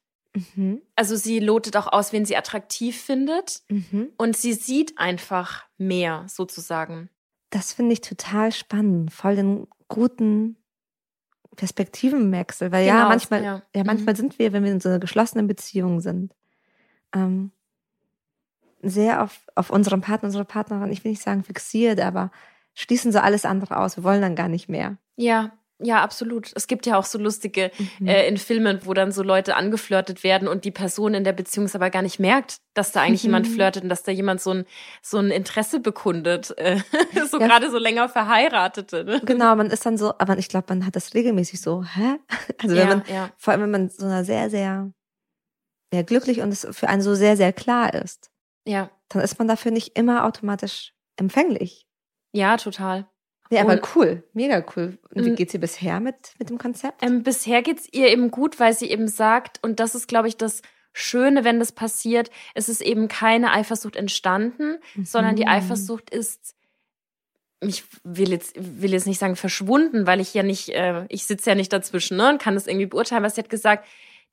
Mhm. 0.56 0.82
Also 0.96 1.16
sie 1.16 1.40
lotet 1.40 1.76
auch 1.78 1.88
aus, 1.92 2.14
wen 2.14 2.26
sie 2.26 2.38
attraktiv 2.38 3.00
findet. 3.00 3.62
Mhm. 3.70 4.10
Und 4.18 4.36
sie 4.38 4.54
sieht 4.54 4.98
einfach 4.98 5.66
mehr 5.78 6.26
sozusagen. 6.28 7.10
Das 7.50 7.74
finde 7.74 7.94
ich 7.94 8.02
total 8.02 8.52
spannend. 8.52 9.12
Voll 9.14 9.36
den 9.36 9.68
guten 9.88 10.58
Perspektivenwechsel, 11.56 12.72
weil 12.72 12.86
genau, 12.86 13.00
ja 13.00 13.08
manchmal, 13.08 13.44
ja, 13.44 13.62
ja 13.76 13.84
manchmal 13.84 14.14
mhm. 14.14 14.18
sind 14.18 14.40
wir, 14.40 14.54
wenn 14.54 14.64
wir 14.64 14.72
in 14.72 14.80
so 14.80 14.90
einer 14.90 15.00
geschlossenen 15.00 15.48
Beziehung 15.48 16.02
sind, 16.02 16.34
ähm, 17.14 17.52
sehr 18.82 19.24
auf, 19.24 19.42
auf 19.56 19.70
unseren 19.70 20.02
Partner, 20.02 20.28
unsere 20.28 20.46
Partnerin, 20.46 20.92
ich 20.92 21.04
will 21.04 21.12
nicht 21.12 21.24
sagen 21.24 21.44
fixiert, 21.44 22.00
aber 22.00 22.32
schließen 22.76 23.12
so 23.12 23.20
alles 23.20 23.44
andere 23.44 23.78
aus. 23.78 23.98
Wir 23.98 24.04
wollen 24.04 24.22
dann 24.22 24.36
gar 24.36 24.50
nicht 24.50 24.70
mehr. 24.70 24.98
Ja, 25.16 25.52
ja, 25.80 26.02
absolut. 26.02 26.52
Es 26.56 26.66
gibt 26.66 26.88
ja 26.88 26.98
auch 26.98 27.06
so 27.06 27.20
lustige 27.20 27.72
mhm. 28.00 28.08
äh, 28.08 28.28
in 28.28 28.38
Filmen, 28.38 28.80
wo 28.84 28.96
dann 28.96 29.12
so 29.12 29.22
Leute 29.22 29.56
angeflirtet 29.56 30.24
werden 30.24 30.48
und 30.48 30.66
die 30.66 30.72
Person 30.72 31.14
in 31.14 31.24
der 31.24 31.34
Beziehung 31.34 31.68
es 31.68 31.76
aber 31.76 31.92
gar 31.92 32.02
nicht 32.02 32.20
merkt, 32.20 32.58
dass 32.74 32.92
da 32.92 33.02
eigentlich 33.02 33.24
mhm. 33.24 33.30
jemand 33.30 33.48
flirtet 33.48 33.84
und 33.84 33.90
dass 33.90 34.02
da 34.02 34.12
jemand 34.12 34.42
so 34.42 34.52
ein, 34.52 34.66
so 35.04 35.20
ein 35.20 35.30
Interesse 35.30 35.80
bekundet. 35.80 36.58
Äh, 36.58 36.80
so 37.30 37.40
ja. 37.40 37.46
gerade 37.48 37.70
so 37.70 37.78
länger 37.78 38.10
Verheiratete. 38.10 39.04
Ne? 39.04 39.22
Genau, 39.24 39.56
man 39.56 39.70
ist 39.70 39.86
dann 39.86 40.00
so, 40.00 40.14
aber 40.18 40.40
ich 40.40 40.50
glaube, 40.50 40.66
man 40.70 40.84
hat 40.84 40.96
das 40.96 41.14
regelmäßig 41.14 41.62
so, 41.62 41.84
hä? 41.84 42.18
Also 42.60 42.76
wenn 42.76 42.90
ja, 42.90 42.96
man, 42.96 43.04
ja. 43.08 43.30
vor 43.38 43.54
allem 43.54 43.62
wenn 43.64 43.72
man 43.72 43.90
so 43.90 44.06
einer 44.06 44.24
sehr, 44.24 44.50
sehr, 44.50 44.92
sehr 45.94 46.04
glücklich 46.04 46.42
und 46.42 46.50
es 46.50 46.68
für 46.72 46.90
einen 46.90 47.04
so 47.04 47.14
sehr, 47.14 47.38
sehr 47.38 47.54
klar 47.54 47.94
ist. 47.94 48.32
Ja. 48.66 48.90
Dann 49.10 49.22
ist 49.22 49.38
man 49.38 49.48
dafür 49.48 49.72
nicht 49.72 49.96
immer 49.96 50.26
automatisch 50.26 50.94
empfänglich. 51.18 51.86
Ja, 52.34 52.58
total. 52.58 53.08
Ja, 53.50 53.62
aber 53.62 53.80
cool, 53.96 54.24
mega 54.34 54.64
cool. 54.76 54.98
Und 55.14 55.26
wie 55.26 55.36
geht's 55.36 55.54
ihr 55.54 55.60
bisher 55.60 56.00
mit, 56.00 56.16
mit 56.38 56.50
dem 56.50 56.58
Konzept? 56.58 57.04
Ähm, 57.04 57.24
bisher 57.24 57.62
geht's 57.62 57.88
ihr 57.92 58.10
eben 58.10 58.30
gut, 58.32 58.60
weil 58.60 58.74
sie 58.74 58.90
eben 58.90 59.08
sagt, 59.08 59.60
und 59.64 59.80
das 59.80 59.96
ist, 59.96 60.08
glaube 60.08 60.28
ich, 60.28 60.38
das 60.38 60.62
Schöne, 60.94 61.44
wenn 61.44 61.60
das 61.60 61.72
passiert, 61.72 62.32
es 62.56 62.70
ist 62.70 62.82
eben 62.82 63.08
keine 63.08 63.52
Eifersucht 63.52 63.96
entstanden, 63.96 64.80
mhm. 64.96 65.06
sondern 65.06 65.36
die 65.36 65.48
Eifersucht 65.48 66.10
ist, 66.10 66.56
ich 67.62 67.84
will 68.04 68.32
jetzt, 68.32 68.56
will 68.58 68.92
jetzt 68.92 69.08
nicht 69.08 69.20
sagen 69.20 69.36
verschwunden, 69.36 70.08
weil 70.08 70.20
ich 70.20 70.34
ja 70.34 70.44
nicht, 70.44 70.70
äh, 70.70 71.06
ich 71.10 71.26
sitze 71.26 71.52
ja 71.52 71.56
nicht 71.56 71.72
dazwischen 71.72 72.18
ne, 72.18 72.30
und 72.30 72.42
kann 72.42 72.56
das 72.56 72.68
irgendwie 72.68 72.88
beurteilen, 72.88 73.24
was 73.24 73.36
sie 73.36 73.42
hat 73.42 73.50
gesagt, 73.50 73.86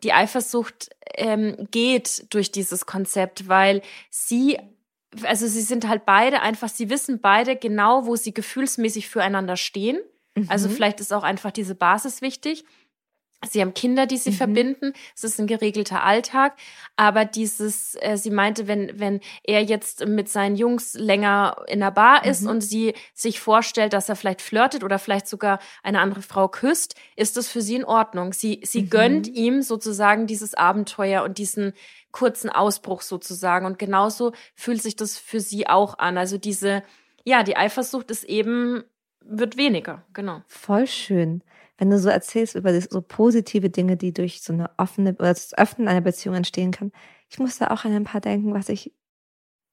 die 0.02 0.12
Eifersucht 0.12 0.90
ähm, 1.16 1.68
geht 1.70 2.26
durch 2.32 2.50
dieses 2.50 2.86
Konzept, 2.86 3.48
weil 3.48 3.82
sie 4.10 4.58
also 5.22 5.46
sie 5.46 5.60
sind 5.60 5.88
halt 5.88 6.04
beide 6.06 6.40
einfach, 6.40 6.68
sie 6.68 6.90
wissen 6.90 7.20
beide 7.20 7.56
genau, 7.56 8.06
wo 8.06 8.16
sie 8.16 8.34
gefühlsmäßig 8.34 9.08
füreinander 9.08 9.56
stehen. 9.56 9.98
Also 10.36 10.40
mhm. 10.40 10.50
Also 10.50 10.68
vielleicht 10.70 11.00
ist 11.00 11.12
auch 11.12 11.22
einfach 11.22 11.50
diese 11.50 11.74
Basis 11.74 12.22
wichtig. 12.22 12.64
Sie 13.46 13.60
haben 13.60 13.74
Kinder, 13.74 14.06
die 14.06 14.16
sie 14.16 14.30
mhm. 14.30 14.34
verbinden. 14.34 14.92
Es 15.14 15.24
ist 15.24 15.38
ein 15.38 15.46
geregelter 15.46 16.02
Alltag. 16.02 16.54
Aber 16.96 17.24
dieses, 17.24 17.96
äh, 18.00 18.16
sie 18.16 18.30
meinte, 18.30 18.66
wenn, 18.68 18.98
wenn 18.98 19.20
er 19.42 19.62
jetzt 19.62 20.06
mit 20.06 20.28
seinen 20.28 20.56
Jungs 20.56 20.94
länger 20.94 21.56
in 21.68 21.80
der 21.80 21.90
Bar 21.90 22.24
ist 22.24 22.42
mhm. 22.42 22.50
und 22.50 22.60
sie 22.62 22.94
sich 23.12 23.40
vorstellt, 23.40 23.92
dass 23.92 24.08
er 24.08 24.16
vielleicht 24.16 24.40
flirtet 24.40 24.82
oder 24.82 24.98
vielleicht 24.98 25.26
sogar 25.26 25.58
eine 25.82 26.00
andere 26.00 26.22
Frau 26.22 26.48
küsst, 26.48 26.94
ist 27.16 27.36
das 27.36 27.48
für 27.48 27.60
sie 27.60 27.76
in 27.76 27.84
Ordnung. 27.84 28.32
Sie, 28.32 28.60
sie 28.64 28.82
mhm. 28.82 28.90
gönnt 28.90 29.28
ihm 29.28 29.62
sozusagen 29.62 30.26
dieses 30.26 30.54
Abenteuer 30.54 31.22
und 31.24 31.38
diesen, 31.38 31.74
kurzen 32.14 32.48
Ausbruch 32.48 33.02
sozusagen. 33.02 33.66
Und 33.66 33.78
genauso 33.78 34.32
fühlt 34.54 34.80
sich 34.80 34.96
das 34.96 35.18
für 35.18 35.40
sie 35.40 35.66
auch 35.66 35.98
an. 35.98 36.16
Also 36.16 36.38
diese, 36.38 36.82
ja, 37.24 37.42
die 37.42 37.56
Eifersucht 37.56 38.10
ist 38.10 38.24
eben, 38.24 38.84
wird 39.20 39.56
weniger, 39.58 40.04
genau. 40.14 40.40
Voll 40.46 40.86
schön. 40.86 41.42
Wenn 41.76 41.90
du 41.90 41.98
so 41.98 42.08
erzählst 42.08 42.54
über 42.54 42.78
so 42.80 43.00
positive 43.00 43.70
Dinge, 43.70 43.96
die 43.96 44.12
durch 44.12 44.42
so 44.42 44.52
eine 44.52 44.70
offene 44.76 45.10
oder 45.14 45.28
das 45.28 45.56
Öffnen 45.58 45.88
einer 45.88 46.00
Beziehung 46.00 46.36
entstehen 46.36 46.70
kann. 46.70 46.92
Ich 47.28 47.38
muss 47.38 47.58
da 47.58 47.68
auch 47.68 47.84
an 47.84 47.92
ein 47.92 48.04
paar 48.04 48.20
denken, 48.20 48.54
was 48.54 48.68
ich, 48.68 48.92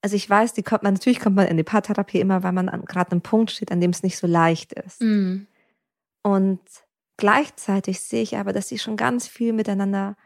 also 0.02 0.16
ich 0.16 0.28
weiß, 0.28 0.52
die 0.52 0.64
kommt 0.64 0.82
man, 0.82 0.94
natürlich 0.94 1.20
kommt 1.20 1.36
man 1.36 1.46
in 1.46 1.56
die 1.56 1.62
Paartherapie 1.62 2.18
immer, 2.18 2.42
weil 2.42 2.52
man 2.52 2.66
gerade 2.66 3.10
an 3.10 3.12
einem 3.12 3.20
Punkt 3.22 3.52
steht, 3.52 3.70
an 3.70 3.80
dem 3.80 3.90
es 3.90 4.02
nicht 4.02 4.18
so 4.18 4.26
leicht 4.26 4.72
ist. 4.72 5.00
Mhm. 5.00 5.46
Und 6.22 6.60
gleichzeitig 7.16 8.00
sehe 8.00 8.22
ich 8.22 8.36
aber, 8.36 8.52
dass 8.52 8.68
sie 8.68 8.78
schon 8.78 8.96
ganz 8.96 9.28
viel 9.28 9.52
miteinander 9.52 10.16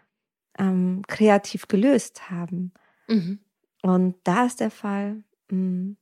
ähm, 0.59 1.03
kreativ 1.07 1.69
gelöst 1.69 2.31
haben. 2.31 2.73
Mhm. 3.09 3.41
Und 3.83 4.17
da 4.25 4.47
ist 4.47 4.61
der 4.61 4.71
Fall, 4.71 5.23
mh, 5.51 5.59
mm, 5.59 5.97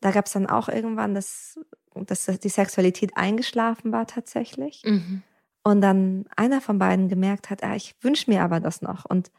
da 0.00 0.10
gab 0.12 0.26
es 0.26 0.32
dann 0.32 0.46
auch 0.46 0.68
irgendwann, 0.68 1.14
dass, 1.14 1.58
dass 1.94 2.26
die 2.26 2.48
Sexualität 2.48 3.16
eingeschlafen 3.16 3.92
war 3.92 4.06
tatsächlich. 4.06 4.82
Mhm. 4.84 5.22
Und 5.62 5.80
dann 5.80 6.24
einer 6.36 6.60
von 6.60 6.78
beiden 6.78 7.08
gemerkt 7.08 7.50
hat, 7.50 7.62
ah, 7.62 7.76
ich 7.76 7.94
wünsche 8.00 8.30
mir 8.30 8.42
aber 8.42 8.60
das 8.60 8.80
noch. 8.80 9.04
Und 9.04 9.30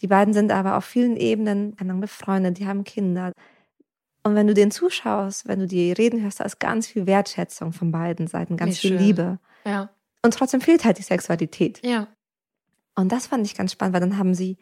die 0.00 0.06
beiden 0.06 0.32
sind 0.32 0.52
aber 0.52 0.76
auf 0.76 0.84
vielen 0.84 1.16
Ebenen 1.16 1.76
befreundet, 2.00 2.58
die 2.58 2.66
haben 2.66 2.84
Kinder. 2.84 3.32
Und 4.22 4.34
wenn 4.34 4.46
du 4.46 4.54
denen 4.54 4.70
zuschaust, 4.70 5.48
wenn 5.48 5.58
du 5.60 5.66
die 5.66 5.92
reden 5.92 6.22
hörst, 6.22 6.40
da 6.40 6.44
ist 6.44 6.60
ganz 6.60 6.86
viel 6.86 7.06
Wertschätzung 7.06 7.72
von 7.72 7.90
beiden 7.90 8.26
Seiten, 8.26 8.56
ganz 8.56 8.76
Wie 8.76 8.88
viel 8.88 8.98
schön. 8.98 9.06
Liebe. 9.06 9.38
Ja. 9.64 9.90
Und 10.22 10.34
trotzdem 10.34 10.60
fehlt 10.60 10.84
halt 10.84 10.98
die 10.98 11.02
Sexualität. 11.02 11.84
Ja. 11.84 12.08
Und 12.94 13.12
das 13.12 13.26
fand 13.26 13.46
ich 13.46 13.54
ganz 13.54 13.72
spannend, 13.72 13.94
weil 13.94 14.00
dann 14.00 14.18
haben 14.18 14.34
sie, 14.34 14.58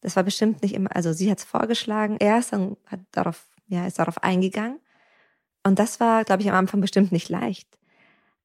das 0.00 0.16
war 0.16 0.24
bestimmt 0.24 0.62
nicht 0.62 0.74
immer, 0.74 0.94
also 0.94 1.12
sie 1.12 1.30
hat 1.30 1.38
es 1.38 1.44
vorgeschlagen, 1.44 2.16
er 2.18 2.38
ist 2.38 2.52
dann 2.52 2.76
hat 2.86 3.00
darauf, 3.12 3.46
ja, 3.68 3.86
ist 3.86 3.98
darauf 3.98 4.22
eingegangen. 4.22 4.80
Und 5.66 5.78
das 5.80 5.98
war, 5.98 6.24
glaube 6.24 6.42
ich, 6.42 6.48
am 6.48 6.54
Anfang 6.54 6.80
bestimmt 6.80 7.10
nicht 7.10 7.28
leicht. 7.28 7.68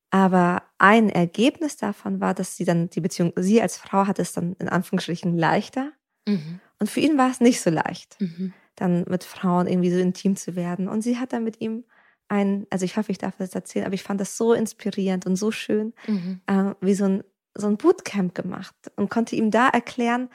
Aber 0.09 0.63
ein 0.77 1.09
Ergebnis 1.09 1.77
davon 1.77 2.19
war, 2.19 2.33
dass 2.33 2.57
sie 2.57 2.65
dann 2.65 2.89
die 2.89 2.99
Beziehung, 3.01 3.31
sie 3.37 3.61
als 3.61 3.77
Frau 3.77 4.07
hatte 4.07 4.21
es 4.21 4.33
dann 4.33 4.53
in 4.59 4.67
Anführungsstrichen 4.67 5.37
leichter. 5.37 5.91
Mhm. 6.27 6.59
Und 6.79 6.89
für 6.89 6.99
ihn 6.99 7.17
war 7.17 7.29
es 7.29 7.39
nicht 7.39 7.61
so 7.61 7.69
leicht, 7.69 8.17
Mhm. 8.19 8.53
dann 8.75 9.05
mit 9.07 9.23
Frauen 9.23 9.67
irgendwie 9.67 9.91
so 9.91 9.99
intim 9.99 10.35
zu 10.35 10.55
werden. 10.55 10.87
Und 10.89 11.01
sie 11.01 11.17
hat 11.19 11.31
dann 11.31 11.43
mit 11.43 11.61
ihm 11.61 11.85
ein, 12.27 12.65
also 12.69 12.85
ich 12.85 12.97
hoffe, 12.97 13.11
ich 13.11 13.19
darf 13.19 13.35
das 13.37 13.53
erzählen, 13.55 13.85
aber 13.85 13.93
ich 13.95 14.03
fand 14.03 14.19
das 14.19 14.35
so 14.37 14.53
inspirierend 14.53 15.25
und 15.25 15.35
so 15.35 15.51
schön, 15.51 15.93
Mhm. 16.07 16.41
äh, 16.47 16.73
wie 16.81 16.93
so 16.95 17.05
ein, 17.05 17.23
so 17.55 17.67
ein 17.67 17.77
Bootcamp 17.77 18.33
gemacht 18.33 18.75
und 18.95 19.09
konnte 19.09 19.35
ihm 19.35 19.51
da 19.51 19.67
erklären, 19.69 20.29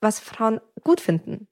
was 0.00 0.20
Frauen 0.20 0.60
gut 0.84 1.00
finden. 1.00 1.48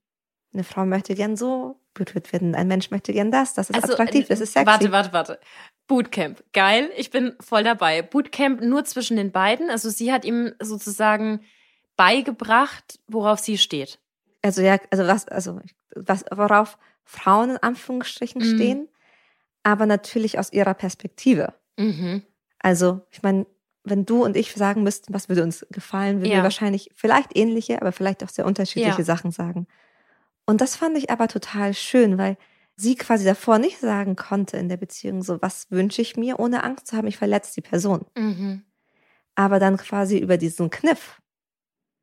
Eine 0.55 0.65
Frau 0.65 0.87
möchte 0.87 1.15
gern 1.15 1.37
so 1.37 1.81
berührt 1.95 2.33
werden, 2.33 2.55
ein 2.55 2.69
Mensch 2.69 2.91
möchte 2.91 3.13
gern 3.13 3.31
das, 3.31 3.55
das 3.55 3.71
ist 3.71 3.83
attraktiv, 3.85 4.29
das 4.29 4.41
ist 4.41 4.53
sexy. 4.53 4.69
Also, 4.69 4.87
äh, 4.89 4.93
Warte, 4.93 5.13
warte, 5.13 5.13
warte. 5.13 5.41
Bootcamp. 5.89 6.43
Geil. 6.53 6.91
Ich 6.97 7.11
bin 7.11 7.35
voll 7.41 7.65
dabei. 7.65 8.03
Bootcamp 8.03 8.61
nur 8.61 8.85
zwischen 8.85 9.17
den 9.17 9.33
beiden. 9.33 9.71
Also 9.71 9.89
sie 9.91 10.13
hat 10.13 10.25
ihm 10.25 10.53
sozusagen 10.61 11.41
beigebracht, 11.97 12.99
worauf 13.09 13.39
sie 13.41 13.59
steht. 13.59 13.99
Also 14.43 14.63
ja, 14.63 14.79
also 14.91 15.07
was, 15.07 15.27
also 15.29 15.61
was, 15.95 16.25
worauf 16.31 16.79
Frauen 17.05 17.51
in 17.51 17.57
Anführungsstrichen 17.57 18.41
Mhm. 18.43 18.55
stehen, 18.55 18.89
aber 19.63 19.87
natürlich 19.87 20.39
aus 20.39 20.53
ihrer 20.53 20.75
Perspektive. 20.75 21.55
Mhm. 21.77 22.23
Also, 22.61 23.01
ich 23.11 23.23
meine, 23.23 23.47
wenn 23.85 24.05
du 24.05 24.23
und 24.25 24.37
ich 24.37 24.53
sagen 24.53 24.83
müssten, 24.83 25.15
was 25.15 25.29
würde 25.29 25.43
uns 25.43 25.67
gefallen, 25.71 26.19
würden 26.21 26.31
Ja. 26.31 26.37
wir 26.39 26.43
wahrscheinlich 26.45 26.91
vielleicht 26.95 27.37
ähnliche, 27.37 27.81
aber 27.81 27.93
vielleicht 27.93 28.23
auch 28.23 28.29
sehr 28.29 28.47
unterschiedliche 28.47 28.99
Ja. 28.99 29.05
Sachen 29.05 29.31
sagen. 29.31 29.67
Und 30.49 30.63
das 30.63 30.77
fand 30.77 30.97
ich 30.97 31.11
aber 31.11 31.29
total 31.29 31.75
schön, 31.75 32.17
weil 32.17 32.39
sie 32.75 32.95
quasi 32.95 33.23
davor 33.27 33.59
nicht 33.59 33.81
sagen 33.81 34.17
konnte 34.17 34.57
in 34.57 34.71
der 34.71 34.79
Beziehung, 34.79 35.23
so 35.23 35.43
was 35.43 35.71
wünsche 35.71 36.01
ich 36.01 36.17
mir, 36.17 36.41
ohne 36.41 36.65
Angst 36.65 36.87
zu 36.87 36.97
haben, 36.97 37.07
ich 37.07 37.19
verletze 37.19 37.53
die 37.55 37.61
Person. 37.61 38.07
Mhm. 38.17 38.63
Aber 39.35 39.59
dann 39.59 39.77
quasi 39.77 40.17
über 40.17 40.39
diesen 40.39 40.71
Kniff, 40.71 41.21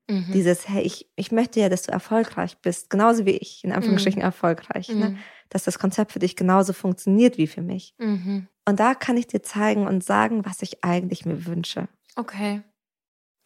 Mhm. 0.08 0.31
dieses, 0.31 0.69
hey, 0.69 0.84
ich, 0.84 1.10
ich 1.15 1.31
möchte 1.31 1.60
ja, 1.60 1.69
dass 1.69 1.81
du 1.81 1.91
erfolgreich 1.91 2.60
bist, 2.60 2.91
genauso 2.91 3.25
wie 3.25 3.31
ich, 3.38 3.63
in 3.63 3.71
Anführungsstrichen 3.71 4.21
erfolgreich, 4.21 4.89
ne? 4.89 5.10
Mhm. 5.10 5.17
dass 5.49 5.63
das 5.63 5.79
Konzept 5.79 6.12
für 6.12 6.19
dich 6.19 6.36
genauso 6.36 6.73
funktioniert 6.73 7.39
wie 7.39 7.47
für 7.47 7.63
mich. 7.63 7.95
Mhm. 7.97 8.47
Und 8.67 8.79
da 8.79 8.93
kann 8.93 9.17
ich 9.17 9.25
dir 9.25 9.41
zeigen 9.41 9.88
und 9.88 10.03
sagen, 10.03 10.45
was 10.45 10.62
ich 10.62 10.84
eigentlich 10.84 11.25
mir 11.25 11.47
wünsche. 11.47 11.88
Okay. 12.15 12.62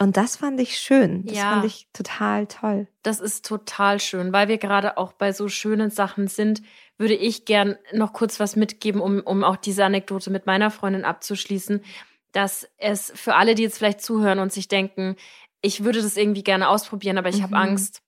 Und 0.02 0.16
das 0.16 0.38
fand 0.38 0.60
ich 0.62 0.78
schön. 0.78 1.26
Das 1.26 1.38
Ja. 1.38 1.50
fand 1.52 1.66
ich 1.66 1.88
total 1.94 2.48
toll. 2.48 2.88
Das 3.04 3.20
ist 3.20 3.46
total 3.46 4.00
schön, 4.00 4.32
weil 4.32 4.48
wir 4.48 4.58
gerade 4.58 4.98
auch 4.98 5.12
bei 5.14 5.34
so 5.34 5.50
schönen 5.50 5.90
Sachen 5.92 6.28
sind, 6.28 6.62
würde 6.98 7.16
ich 7.16 7.46
gern 7.46 7.78
noch 7.94 8.14
kurz 8.14 8.40
was 8.40 8.56
mitgeben, 8.56 9.02
um, 9.02 9.20
um 9.20 9.44
auch 9.44 9.58
diese 9.58 9.84
Anekdote 9.86 10.30
mit 10.32 10.46
meiner 10.46 10.72
Freundin 10.72 11.06
abzuschließen, 11.06 11.82
dass 12.32 12.68
es 12.78 13.12
für 13.16 13.36
alle, 13.36 13.56
die 13.56 13.64
jetzt 13.64 13.78
vielleicht 13.78 14.02
zuhören 14.02 14.40
und 14.40 14.54
sich 14.54 14.68
denken, 14.68 15.16
ich 15.62 15.84
würde 15.84 16.02
das 16.02 16.16
irgendwie 16.16 16.44
gerne 16.44 16.70
ausprobieren, 16.70 17.18
aber 17.18 17.30
ich 17.30 17.42
habe 17.42 17.56
Mhm. 17.56 17.62
Angst, 17.62 18.02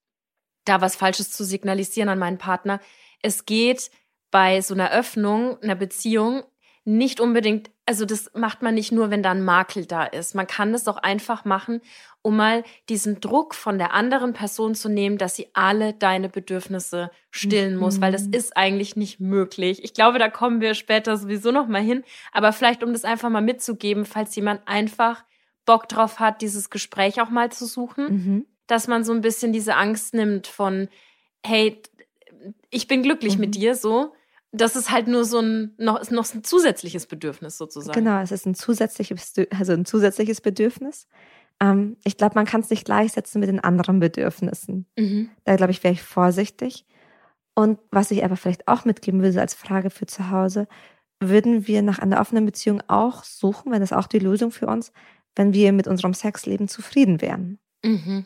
da 0.65 0.79
was 0.79 0.95
Falsches 0.95 1.31
zu 1.31 1.43
signalisieren 1.43 2.09
an 2.09 2.19
meinen 2.19 2.37
Partner. 2.37 2.79
Es 3.21 3.45
geht 3.45 3.91
bei 4.29 4.61
so 4.61 4.73
einer 4.73 4.91
Öffnung, 4.91 5.57
einer 5.61 5.75
Beziehung 5.75 6.43
nicht 6.83 7.19
unbedingt, 7.19 7.69
also 7.85 8.05
das 8.05 8.31
macht 8.33 8.61
man 8.63 8.73
nicht 8.73 8.91
nur, 8.91 9.11
wenn 9.11 9.21
da 9.21 9.31
ein 9.31 9.43
Makel 9.45 9.85
da 9.85 10.03
ist. 10.03 10.33
Man 10.33 10.47
kann 10.47 10.71
das 10.73 10.87
auch 10.87 10.97
einfach 10.97 11.45
machen, 11.45 11.81
um 12.23 12.35
mal 12.37 12.63
diesen 12.89 13.19
Druck 13.21 13.53
von 13.53 13.77
der 13.77 13.93
anderen 13.93 14.33
Person 14.33 14.73
zu 14.73 14.89
nehmen, 14.89 15.17
dass 15.19 15.35
sie 15.35 15.47
alle 15.53 15.93
deine 15.93 16.27
Bedürfnisse 16.29 17.11
stillen 17.29 17.75
muss, 17.77 18.01
weil 18.01 18.11
das 18.11 18.27
Mhm. 18.27 18.33
ist 18.33 18.57
eigentlich 18.57 18.95
nicht 18.95 19.19
möglich. 19.19 19.83
Ich 19.83 19.93
glaube, 19.93 20.17
da 20.17 20.29
kommen 20.29 20.59
wir 20.59 20.73
später 20.73 21.17
sowieso 21.17 21.51
noch 21.51 21.67
mal 21.67 21.81
hin, 21.83 22.03
aber 22.31 22.51
vielleicht 22.51 22.83
um 22.83 22.93
das 22.93 23.05
einfach 23.05 23.29
mal 23.29 23.41
mitzugeben, 23.41 24.05
falls 24.05 24.35
jemand 24.35 24.67
einfach 24.67 25.23
Bock 25.65 25.87
drauf 25.87 26.19
hat, 26.19 26.41
dieses 26.41 26.71
Gespräch 26.71 27.21
auch 27.21 27.29
mal 27.29 27.51
zu 27.51 27.65
suchen, 27.65 28.05
Mhm. 28.05 28.45
dass 28.65 28.87
man 28.87 29.03
so 29.03 29.13
ein 29.13 29.21
bisschen 29.21 29.53
diese 29.53 29.75
Angst 29.75 30.13
nimmt 30.15 30.47
von 30.47 30.89
hey, 31.45 31.79
ich 32.71 32.87
bin 32.87 33.03
glücklich 33.03 33.35
Mhm. 33.35 33.41
mit 33.41 33.55
dir 33.55 33.75
so. 33.75 34.13
Das 34.51 34.75
ist 34.75 34.91
halt 34.91 35.07
nur 35.07 35.23
so 35.23 35.39
ein 35.39 35.73
noch 35.77 35.99
ist 35.99 36.11
noch 36.11 36.33
ein 36.33 36.43
zusätzliches 36.43 37.07
Bedürfnis 37.07 37.57
sozusagen. 37.57 37.97
Genau, 37.97 38.21
es 38.21 38.31
ist 38.31 38.45
ein 38.45 38.55
zusätzliches, 38.55 39.33
also 39.57 39.73
ein 39.73 39.85
zusätzliches 39.85 40.41
Bedürfnis. 40.41 41.07
Ähm, 41.61 41.97
ich 42.03 42.17
glaube, 42.17 42.35
man 42.35 42.45
kann 42.45 42.61
es 42.61 42.69
nicht 42.69 42.85
gleichsetzen 42.85 43.39
mit 43.39 43.49
den 43.49 43.61
anderen 43.61 43.99
Bedürfnissen. 43.99 44.87
Mhm. 44.97 45.29
Da 45.45 45.55
glaube 45.55 45.71
ich, 45.71 45.83
wäre 45.83 45.93
ich 45.93 46.01
vorsichtig. 46.01 46.85
Und 47.53 47.79
was 47.91 48.11
ich 48.11 48.23
aber 48.23 48.35
vielleicht 48.35 48.67
auch 48.67 48.85
mitgeben 48.85 49.21
würde 49.21 49.39
als 49.39 49.53
Frage 49.53 49.89
für 49.89 50.05
zu 50.05 50.31
Hause, 50.31 50.67
würden 51.19 51.67
wir 51.67 51.81
nach 51.81 51.99
einer 51.99 52.19
offenen 52.19 52.45
Beziehung 52.45 52.81
auch 52.87 53.23
suchen, 53.23 53.71
wenn 53.71 53.81
das 53.81 53.93
auch 53.93 54.07
die 54.07 54.19
Lösung 54.19 54.51
für 54.51 54.67
uns, 54.67 54.91
wenn 55.35 55.53
wir 55.53 55.71
mit 55.71 55.87
unserem 55.87 56.13
Sexleben 56.13 56.67
zufrieden 56.67 57.21
wären. 57.21 57.59
Mhm. 57.83 58.25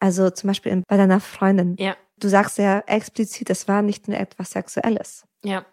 Also 0.00 0.30
zum 0.30 0.48
Beispiel 0.48 0.82
bei 0.88 0.96
deiner 0.96 1.20
Freundin. 1.20 1.76
Ja. 1.78 1.96
Du 2.18 2.28
sagst 2.28 2.58
ja 2.58 2.80
explizit, 2.86 3.50
es 3.50 3.66
war 3.68 3.82
nicht 3.82 4.08
nur 4.08 4.16
etwas 4.18 4.50
Sexuelles. 4.50 5.24
Ja. 5.44 5.64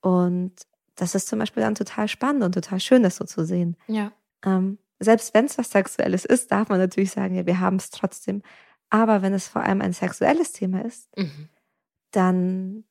Und 0.00 0.52
das 0.96 1.14
ist 1.14 1.28
zum 1.28 1.38
Beispiel 1.38 1.62
dann 1.62 1.74
total 1.74 2.08
spannend 2.08 2.42
und 2.44 2.52
total 2.52 2.80
schön, 2.80 3.02
das 3.02 3.16
so 3.16 3.24
zu 3.24 3.44
sehen. 3.44 3.76
Ja. 3.86 4.12
Ähm, 4.44 4.78
selbst 4.98 5.32
wenn 5.34 5.46
es 5.46 5.56
was 5.58 5.70
Sexuelles 5.70 6.24
ist, 6.24 6.50
darf 6.52 6.68
man 6.68 6.78
natürlich 6.78 7.10
sagen, 7.10 7.34
ja, 7.34 7.46
wir 7.46 7.60
haben 7.60 7.76
es 7.76 7.90
trotzdem. 7.90 8.42
Aber 8.90 9.22
wenn 9.22 9.32
es 9.34 9.48
vor 9.48 9.62
allem 9.62 9.80
ein 9.82 9.92
sexuelles 9.92 10.52
Thema 10.52 10.84
ist, 10.84 11.08
Mhm. 11.16 11.48
dann 12.10 12.84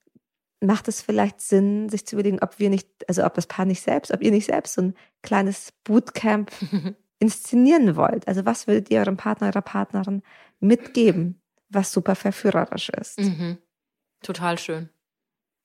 macht 0.62 0.88
es 0.88 1.01
vielleicht 1.01 1.41
Sinn, 1.41 1.89
sich 1.89 2.05
zu 2.05 2.15
überlegen, 2.15 2.39
ob 2.41 2.60
wir 2.60 2.69
nicht, 2.69 2.88
also 3.08 3.23
ob 3.25 3.34
das 3.34 3.47
Paar 3.47 3.65
nicht 3.65 3.82
selbst, 3.82 4.12
ob 4.12 4.21
ihr 4.21 4.32
nicht 4.32 4.45
selbst 4.45 4.73
so 4.75 4.82
ein 4.82 4.93
kleines 5.21 5.71
Bootcamp 5.84 6.51
inszenieren 7.19 7.95
wollt. 7.95 8.27
Also 8.27 8.45
was 8.45 8.67
würdet 8.67 8.89
ihr 8.91 8.99
eurem 8.99 9.17
Partner, 9.17 9.47
eurer 9.47 9.62
Partnerin 9.62 10.21
mitgeben, 10.60 11.41
was 11.69 11.91
super 11.91 12.15
verführerisch 12.15 12.89
ist? 12.89 13.19
mhm. 13.19 13.58
Total 14.21 14.58
schön. 14.58 14.89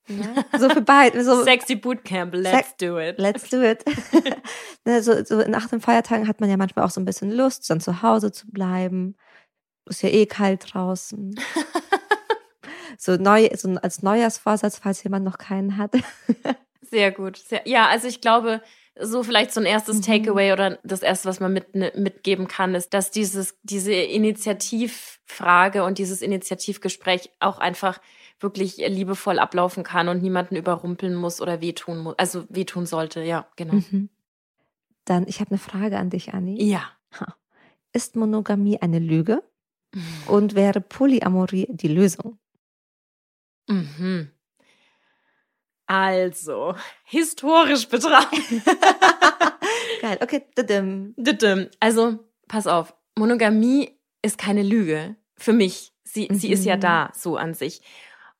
Ne? 0.07 0.45
So 0.59 0.69
für 0.69 0.83
beide. 0.83 1.25
So, 1.25 1.43
Sexy 1.45 1.77
Bootcamp, 1.77 2.35
let's 2.35 2.77
do 2.77 2.99
it. 2.99 3.19
Let's 3.19 3.49
do 3.49 3.63
it. 3.63 3.85
ne, 4.85 5.03
so, 5.03 5.25
so 5.25 5.39
nach 5.49 5.69
den 5.69 5.81
Feiertagen 5.81 6.29
hat 6.29 6.41
man 6.41 6.51
ja 6.51 6.57
manchmal 6.57 6.85
auch 6.85 6.91
so 6.91 7.01
ein 7.01 7.07
bisschen 7.07 7.31
Lust, 7.33 7.69
dann 7.71 7.81
zu 7.81 8.03
Hause 8.03 8.31
zu 8.31 8.47
bleiben. 8.49 9.17
Ist 9.87 10.03
ja 10.03 10.11
eh 10.11 10.27
kalt 10.27 10.75
draußen. 10.75 11.41
so 12.99 13.17
neu, 13.17 13.49
so 13.57 13.75
als 13.83 14.03
Neujahrsvorsatz, 14.03 14.79
falls 14.79 15.03
jemand 15.03 15.25
noch 15.25 15.39
keinen 15.39 15.79
hat. 15.79 15.93
Sehr 16.83 17.11
gut. 17.11 17.39
Sehr, 17.39 17.67
ja, 17.67 17.89
also 17.89 18.07
ich 18.07 18.21
glaube, 18.21 18.63
so 19.01 19.23
vielleicht 19.23 19.53
so 19.53 19.61
ein 19.61 19.67
erstes 19.67 19.99
Mhm. 19.99 20.03
Takeaway 20.03 20.53
oder 20.53 20.79
das 20.85 21.03
erste, 21.03 21.29
was 21.29 21.41
man 21.41 21.53
mit, 21.53 21.75
ne, 21.75 21.93
mitgeben 21.97 22.47
kann, 22.49 22.75
ist, 22.75 22.95
dass 22.95 23.11
dieses, 23.11 23.57
diese 23.63 23.93
Initiativfrage 23.93 25.85
und 25.85 25.99
dieses 25.99 26.23
Initiativgespräch 26.23 27.31
auch 27.41 27.59
einfach 27.59 28.01
wirklich 28.41 28.77
liebevoll 28.77 29.39
ablaufen 29.39 29.83
kann 29.85 30.09
und 30.09 30.23
niemanden 30.23 30.57
überrumpeln 30.57 31.15
muss 31.15 31.41
oder 31.41 31.61
wehtun 31.61 31.99
muss, 31.99 32.15
also 32.19 32.45
wehtun 32.49 32.87
sollte. 32.87 33.23
Ja, 33.23 33.49
genau. 33.57 33.75
Mhm. 33.75 34.11
Dann, 35.05 35.27
ich 35.27 35.41
habe 35.41 35.51
eine 35.51 35.59
Frage 35.59 35.99
an 35.99 36.11
dich, 36.11 36.33
Anni. 36.35 36.63
Ja. 36.63 36.83
Ist 37.93 38.17
Monogamie 38.17 38.81
eine 38.81 38.99
Lüge 38.99 39.43
und 40.27 40.55
wäre 40.55 40.81
Polyamorie 40.81 41.69
die 41.71 41.89
Lösung? 41.89 42.39
Mhm. 43.69 44.31
Also, 45.87 46.75
historisch 47.05 47.89
betrachtet. 47.89 48.41
Geil, 50.01 50.19
okay. 50.23 50.45
Also, 51.81 52.19
pass 52.49 52.67
auf. 52.67 52.95
Monogamie 53.17 53.99
ist 54.23 54.39
keine 54.39 54.63
Lüge. 54.63 55.17
Für 55.37 55.53
mich. 55.53 55.93
Sie, 56.05 56.29
sie 56.31 56.51
ist 56.53 56.65
ja 56.65 56.77
Mhm. 56.77 56.81
da, 56.81 57.11
so 57.15 57.37
an 57.37 57.55
sich. 57.55 57.83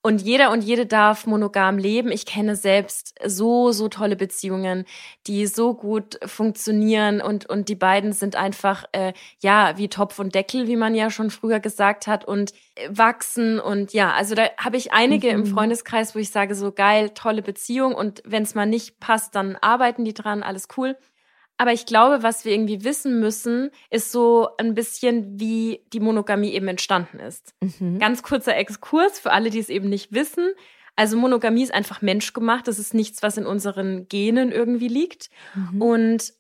Und 0.07 0.21
jeder 0.21 0.51
und 0.51 0.63
jede 0.63 0.85
darf 0.85 1.27
monogam 1.27 1.79
leben. 1.79 2.13
Ich 2.13 2.27
kenne 2.27 2.57
selbst 2.57 3.15
so, 3.25 3.73
so 3.73 3.89
tolle 3.89 4.17
Beziehungen, 4.17 4.85
die 5.27 5.47
so 5.47 5.73
gut 5.73 6.19
funktionieren 6.27 7.23
und, 7.23 7.47
und 7.49 7.71
die 7.71 7.75
beiden 7.75 8.13
sind 8.13 8.37
einfach, 8.37 8.85
äh, 8.93 9.15
ja, 9.41 9.79
wie 9.79 9.89
Topf 9.89 10.19
und 10.19 10.35
Deckel, 10.35 10.67
wie 10.69 10.77
man 10.77 10.95
ja 10.95 11.09
schon 11.09 11.31
früher 11.31 11.59
gesagt 11.59 12.07
hat 12.07 12.27
und 12.27 12.53
äh, 12.75 12.87
wachsen 12.91 13.59
und 13.59 13.95
ja, 13.95 14.13
also 14.13 14.35
da 14.35 14.51
habe 14.59 14.77
ich 14.77 14.93
einige 14.93 15.29
im 15.29 15.41
Mhm. 15.41 15.47
Freundeskreis, 15.47 16.15
wo 16.15 16.19
ich 16.19 16.29
sage, 16.31 16.55
so 16.55 16.71
geil, 16.71 17.11
tolle 17.15 17.41
Beziehung 17.41 17.95
und 17.95 18.23
wenn 18.27 18.43
es 18.43 18.55
mal 18.55 18.67
nicht 18.67 19.01
passt, 19.01 19.35
dann 19.35 19.57
arbeiten 19.63 20.05
die 20.05 20.13
dran, 20.13 20.43
alles 20.43 20.69
cool. 20.77 20.99
Aber 21.57 21.73
ich 21.73 21.87
glaube, 21.87 22.23
was 22.23 22.45
wir 22.45 22.53
irgendwie 22.53 22.83
wissen 22.85 23.21
müssen, 23.21 23.71
ist 23.91 24.11
so 24.11 24.49
ein 24.59 24.75
bisschen, 24.75 25.39
wie 25.39 25.83
die 25.93 26.01
Monogamie 26.01 26.51
eben 26.51 26.67
entstanden 26.69 27.21
ist. 27.21 27.55
Mhm. 27.61 27.99
Ganz 28.01 28.23
kurzer 28.23 28.57
Exkurs 28.57 29.21
für 29.21 29.33
alle, 29.33 29.51
die 29.51 29.61
es 29.61 29.69
eben 29.69 29.89
nicht 29.89 30.13
wissen. 30.13 30.53
Also 30.97 31.17
Monogamie 31.17 31.63
ist 31.63 31.75
einfach 31.75 32.03
menschgemacht. 32.03 32.67
Das 32.67 32.79
ist 32.79 32.93
nichts, 32.95 33.23
was 33.23 33.37
in 33.37 33.47
unseren 33.47 34.09
Genen 34.09 34.51
irgendwie 34.51 34.89
liegt. 34.89 35.31
Mhm. 35.55 35.83
Und 35.83 36.33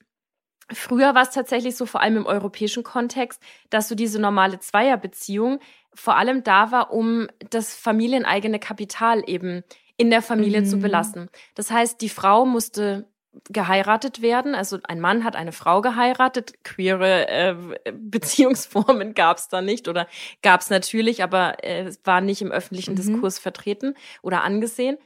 früher 0.72 1.14
war 1.14 1.22
es 1.22 1.30
tatsächlich 1.30 1.76
so, 1.76 1.86
vor 1.86 2.00
allem 2.00 2.16
im 2.16 2.26
europäischen 2.26 2.82
Kontext, 2.82 3.40
dass 3.70 3.88
so 3.88 3.94
diese 3.94 4.20
normale 4.20 4.58
Zweierbeziehung 4.58 5.60
vor 5.94 6.16
allem 6.16 6.42
da 6.42 6.72
war, 6.72 6.92
um 6.92 7.28
das 7.50 7.74
familieneigene 7.74 8.58
Kapital 8.58 9.22
eben 9.28 9.62
in 9.96 10.10
der 10.10 10.22
Familie 10.22 10.62
Mhm. 10.62 10.66
zu 10.66 10.78
belassen. 10.78 11.30
Das 11.54 11.70
heißt, 11.70 12.00
die 12.00 12.08
Frau 12.08 12.46
musste 12.46 13.08
geheiratet 13.50 14.22
werden. 14.22 14.54
Also 14.54 14.78
ein 14.84 15.00
Mann 15.00 15.24
hat 15.24 15.36
eine 15.36 15.52
Frau 15.52 15.80
geheiratet. 15.80 16.64
Queere 16.64 17.28
äh, 17.28 17.56
Beziehungsformen 17.92 19.14
gab 19.14 19.38
es 19.38 19.48
da 19.48 19.60
nicht 19.60 19.88
oder 19.88 20.06
gab 20.42 20.60
es 20.60 20.70
natürlich, 20.70 21.22
aber 21.22 21.62
äh, 21.64 21.92
war 22.04 22.20
nicht 22.20 22.42
im 22.42 22.50
öffentlichen 22.50 22.92
mhm. 22.92 22.96
Diskurs 22.96 23.38
vertreten 23.38 23.94
oder 24.22 24.42
angesehen. 24.42 24.98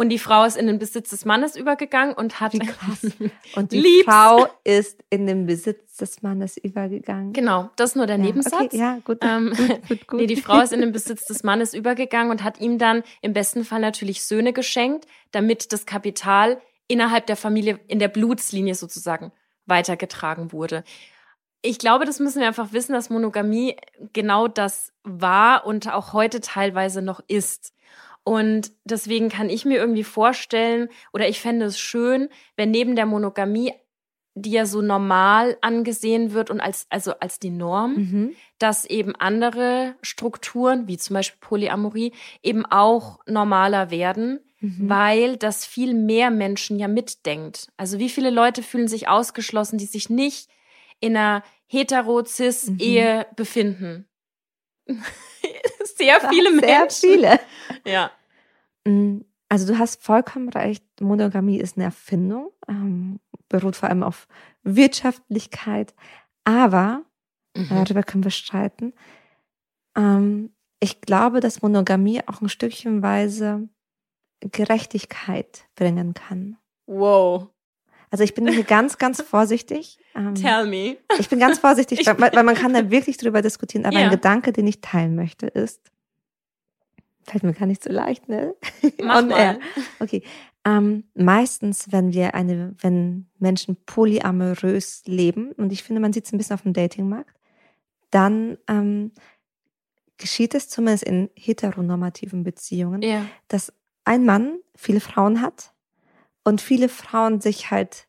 Und 0.00 0.10
die 0.10 0.20
Frau 0.20 0.44
ist 0.44 0.56
in 0.56 0.68
den 0.68 0.78
Besitz 0.78 1.10
des 1.10 1.24
Mannes 1.24 1.56
übergegangen 1.56 2.14
und 2.14 2.38
hat. 2.38 2.52
Wie 2.52 2.60
krass. 2.60 3.04
Und 3.56 3.72
die 3.72 3.80
Liebs. 3.80 4.04
Frau 4.04 4.46
ist 4.62 5.02
in 5.10 5.26
den 5.26 5.46
Besitz 5.46 5.96
des 5.96 6.22
Mannes 6.22 6.56
übergegangen. 6.56 7.32
Genau, 7.32 7.70
das 7.74 7.90
ist 7.90 7.96
nur 7.96 8.06
der 8.06 8.18
ja, 8.18 8.22
Nebensatz. 8.22 8.66
Okay, 8.66 8.78
ja, 8.78 8.98
gut. 9.04 9.18
Ähm, 9.22 9.52
gut, 9.56 9.88
gut, 9.88 10.06
gut. 10.06 10.20
Nee, 10.20 10.26
die 10.28 10.36
Frau 10.36 10.60
ist 10.60 10.72
in 10.72 10.82
den 10.82 10.92
Besitz 10.92 11.26
des 11.26 11.42
Mannes 11.42 11.74
übergegangen 11.74 12.30
und 12.30 12.44
hat 12.44 12.60
ihm 12.60 12.78
dann 12.78 13.02
im 13.22 13.32
besten 13.32 13.64
Fall 13.64 13.80
natürlich 13.80 14.22
Söhne 14.22 14.52
geschenkt, 14.52 15.08
damit 15.32 15.72
das 15.72 15.84
Kapital 15.84 16.60
innerhalb 16.88 17.26
der 17.26 17.36
Familie 17.36 17.78
in 17.86 17.98
der 17.98 18.08
Blutslinie 18.08 18.74
sozusagen 18.74 19.32
weitergetragen 19.66 20.52
wurde. 20.52 20.82
Ich 21.60 21.78
glaube, 21.78 22.04
das 22.04 22.20
müssen 22.20 22.40
wir 22.40 22.48
einfach 22.48 22.72
wissen, 22.72 22.92
dass 22.92 23.10
Monogamie 23.10 23.76
genau 24.12 24.48
das 24.48 24.92
war 25.02 25.66
und 25.66 25.92
auch 25.92 26.12
heute 26.12 26.40
teilweise 26.40 27.02
noch 27.02 27.20
ist. 27.28 27.74
Und 28.24 28.72
deswegen 28.84 29.28
kann 29.28 29.50
ich 29.50 29.64
mir 29.64 29.78
irgendwie 29.78 30.04
vorstellen, 30.04 30.88
oder 31.12 31.28
ich 31.28 31.40
fände 31.40 31.66
es 31.66 31.78
schön, 31.78 32.28
wenn 32.56 32.70
neben 32.70 32.94
der 32.94 33.06
Monogamie, 33.06 33.72
die 34.34 34.50
ja 34.50 34.66
so 34.66 34.82
normal 34.82 35.56
angesehen 35.62 36.32
wird 36.32 36.50
und 36.50 36.60
als, 36.60 36.86
also 36.90 37.14
als 37.18 37.38
die 37.38 37.50
Norm, 37.50 37.94
mhm. 37.94 38.36
dass 38.58 38.84
eben 38.84 39.16
andere 39.16 39.96
Strukturen, 40.02 40.86
wie 40.86 40.98
zum 40.98 41.14
Beispiel 41.14 41.40
Polyamorie, 41.40 42.12
eben 42.42 42.64
auch 42.66 43.18
normaler 43.26 43.90
werden, 43.90 44.40
mhm. 44.60 44.88
weil 44.88 45.36
das 45.36 45.64
viel 45.64 45.94
mehr 45.94 46.30
Menschen 46.30 46.78
ja 46.78 46.88
mitdenkt. 46.88 47.68
Also 47.76 47.98
wie 47.98 48.08
viele 48.08 48.30
Leute 48.30 48.62
fühlen 48.62 48.88
sich 48.88 49.08
ausgeschlossen, 49.08 49.78
die 49.78 49.86
sich 49.86 50.10
nicht 50.10 50.48
in 51.00 51.16
einer 51.16 51.42
hetero-cis-Ehe 51.66 53.26
mhm. 53.28 53.34
befinden? 53.36 54.08
sehr 55.96 56.20
viele 56.28 56.50
Menschen. 56.50 56.90
Sehr 56.90 56.90
viele. 56.90 57.40
Ja. 57.84 58.10
Mm, 58.84 59.20
also 59.48 59.72
du 59.72 59.78
hast 59.78 60.02
vollkommen 60.02 60.48
recht, 60.50 60.84
Monogamie 61.00 61.58
ist 61.58 61.76
eine 61.76 61.84
Erfindung, 61.84 62.50
ähm, 62.68 63.20
beruht 63.48 63.76
vor 63.76 63.88
allem 63.88 64.02
auf 64.02 64.28
Wirtschaftlichkeit, 64.62 65.94
aber, 66.44 67.04
mhm. 67.56 67.68
darüber 67.68 68.02
können 68.02 68.24
wir 68.24 68.30
streiten, 68.30 68.92
ähm, 69.96 70.50
ich 70.80 71.00
glaube, 71.00 71.40
dass 71.40 71.62
Monogamie 71.62 72.20
auch 72.26 72.40
ein 72.40 72.48
Stückchenweise 72.48 73.68
Gerechtigkeit 74.40 75.64
bringen 75.74 76.14
kann. 76.14 76.56
Wow. 76.86 77.48
Also 78.10 78.24
ich 78.24 78.34
bin 78.34 78.48
hier 78.48 78.64
ganz, 78.64 78.98
ganz 78.98 79.20
vorsichtig. 79.28 79.98
Ähm, 80.14 80.34
Tell 80.34 80.66
me. 80.66 80.96
Ich 81.18 81.28
bin 81.28 81.38
ganz 81.38 81.58
vorsichtig, 81.58 82.06
weil, 82.06 82.32
weil, 82.32 82.44
man 82.44 82.54
kann 82.54 82.72
da 82.72 82.90
wirklich 82.90 83.16
drüber 83.16 83.42
diskutieren. 83.42 83.84
Aber 83.84 83.96
yeah. 83.96 84.06
ein 84.06 84.10
Gedanke, 84.10 84.52
den 84.52 84.66
ich 84.66 84.80
teilen 84.80 85.14
möchte, 85.14 85.46
ist, 85.46 85.80
fällt 87.24 87.42
mir 87.42 87.52
gar 87.52 87.66
nicht 87.66 87.82
so 87.82 87.92
leicht, 87.92 88.28
ne? 88.28 88.54
Mach 89.02 89.24
mal. 89.24 89.38
Air. 89.38 89.58
Okay. 90.00 90.22
Ähm, 90.64 91.04
meistens, 91.14 91.92
wenn 91.92 92.12
wir 92.12 92.34
eine, 92.34 92.74
wenn 92.80 93.26
Menschen 93.38 93.76
polyamorös 93.86 95.02
leben, 95.06 95.52
und 95.52 95.72
ich 95.72 95.82
finde, 95.82 96.00
man 96.00 96.12
sieht 96.12 96.26
es 96.26 96.32
ein 96.32 96.38
bisschen 96.38 96.54
auf 96.54 96.62
dem 96.62 96.72
Datingmarkt, 96.72 97.34
dann 98.10 98.58
ähm, 98.68 99.12
geschieht 100.16 100.54
es 100.54 100.68
zumindest 100.68 101.04
in 101.04 101.30
heteronormativen 101.36 102.42
Beziehungen, 102.42 103.02
ja. 103.02 103.24
dass 103.48 103.72
ein 104.08 104.24
Mann 104.24 104.58
viele 104.74 105.00
Frauen 105.00 105.42
hat 105.42 105.74
und 106.42 106.60
viele 106.60 106.88
Frauen 106.88 107.40
sich 107.40 107.70
halt 107.70 108.08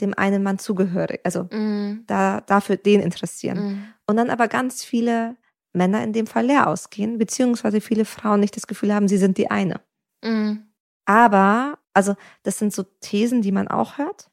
dem 0.00 0.12
einen 0.12 0.42
Mann 0.42 0.58
zugehörig, 0.58 1.20
also 1.24 1.44
mm. 1.44 2.04
da 2.06 2.40
dafür 2.42 2.76
den 2.76 3.00
interessieren. 3.00 3.58
Mm. 3.58 3.84
Und 4.08 4.16
dann 4.16 4.28
aber 4.28 4.48
ganz 4.48 4.84
viele 4.84 5.36
Männer 5.72 6.02
in 6.02 6.12
dem 6.12 6.26
Fall 6.26 6.46
leer 6.46 6.66
ausgehen, 6.66 7.18
beziehungsweise 7.18 7.80
viele 7.80 8.04
Frauen 8.04 8.40
nicht 8.40 8.56
das 8.56 8.66
Gefühl 8.66 8.92
haben, 8.92 9.08
sie 9.08 9.18
sind 9.18 9.38
die 9.38 9.50
eine. 9.50 9.80
Mhm. 10.24 10.66
Aber, 11.04 11.78
also 11.94 12.16
das 12.42 12.58
sind 12.58 12.72
so 12.72 12.82
Thesen, 12.82 13.42
die 13.42 13.52
man 13.52 13.68
auch 13.68 13.98
hört. 13.98 14.30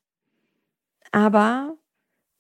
Aber 1.12 1.78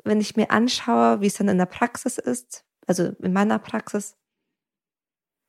wenn 0.03 0.19
ich 0.19 0.36
mir 0.36 0.51
anschaue, 0.51 1.21
wie 1.21 1.27
es 1.27 1.36
dann 1.36 1.49
in 1.49 1.57
der 1.57 1.65
Praxis 1.65 2.17
ist, 2.17 2.65
also 2.88 3.12
in 3.21 3.33
meiner 3.33 3.59
Praxis, 3.59 4.15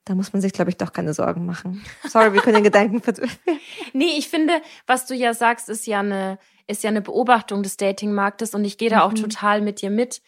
da 0.04 0.14
muss 0.14 0.32
man 0.32 0.42
sich, 0.42 0.52
glaube 0.52 0.70
ich, 0.70 0.76
doch 0.76 0.92
keine 0.92 1.14
Sorgen 1.14 1.46
machen. 1.46 1.82
Sorry, 2.08 2.32
wir 2.32 2.42
können 2.42 2.56
den 2.56 2.64
Gedanken 2.64 3.02
Nee, 3.92 4.16
ich 4.18 4.28
finde, 4.28 4.60
was 4.86 5.06
du 5.06 5.14
ja 5.14 5.32
sagst, 5.32 5.68
ist 5.68 5.86
ja 5.86 6.00
eine, 6.00 6.38
ist 6.66 6.82
ja 6.82 6.90
eine 6.90 7.00
Beobachtung 7.00 7.62
des 7.62 7.76
Datingmarktes 7.76 8.54
und 8.54 8.64
ich 8.64 8.78
gehe 8.78 8.90
da 8.90 9.02
auch 9.02 9.12
mhm. 9.12 9.16
total 9.16 9.60
mit 9.62 9.80
dir 9.80 9.90
mit. 9.90 10.20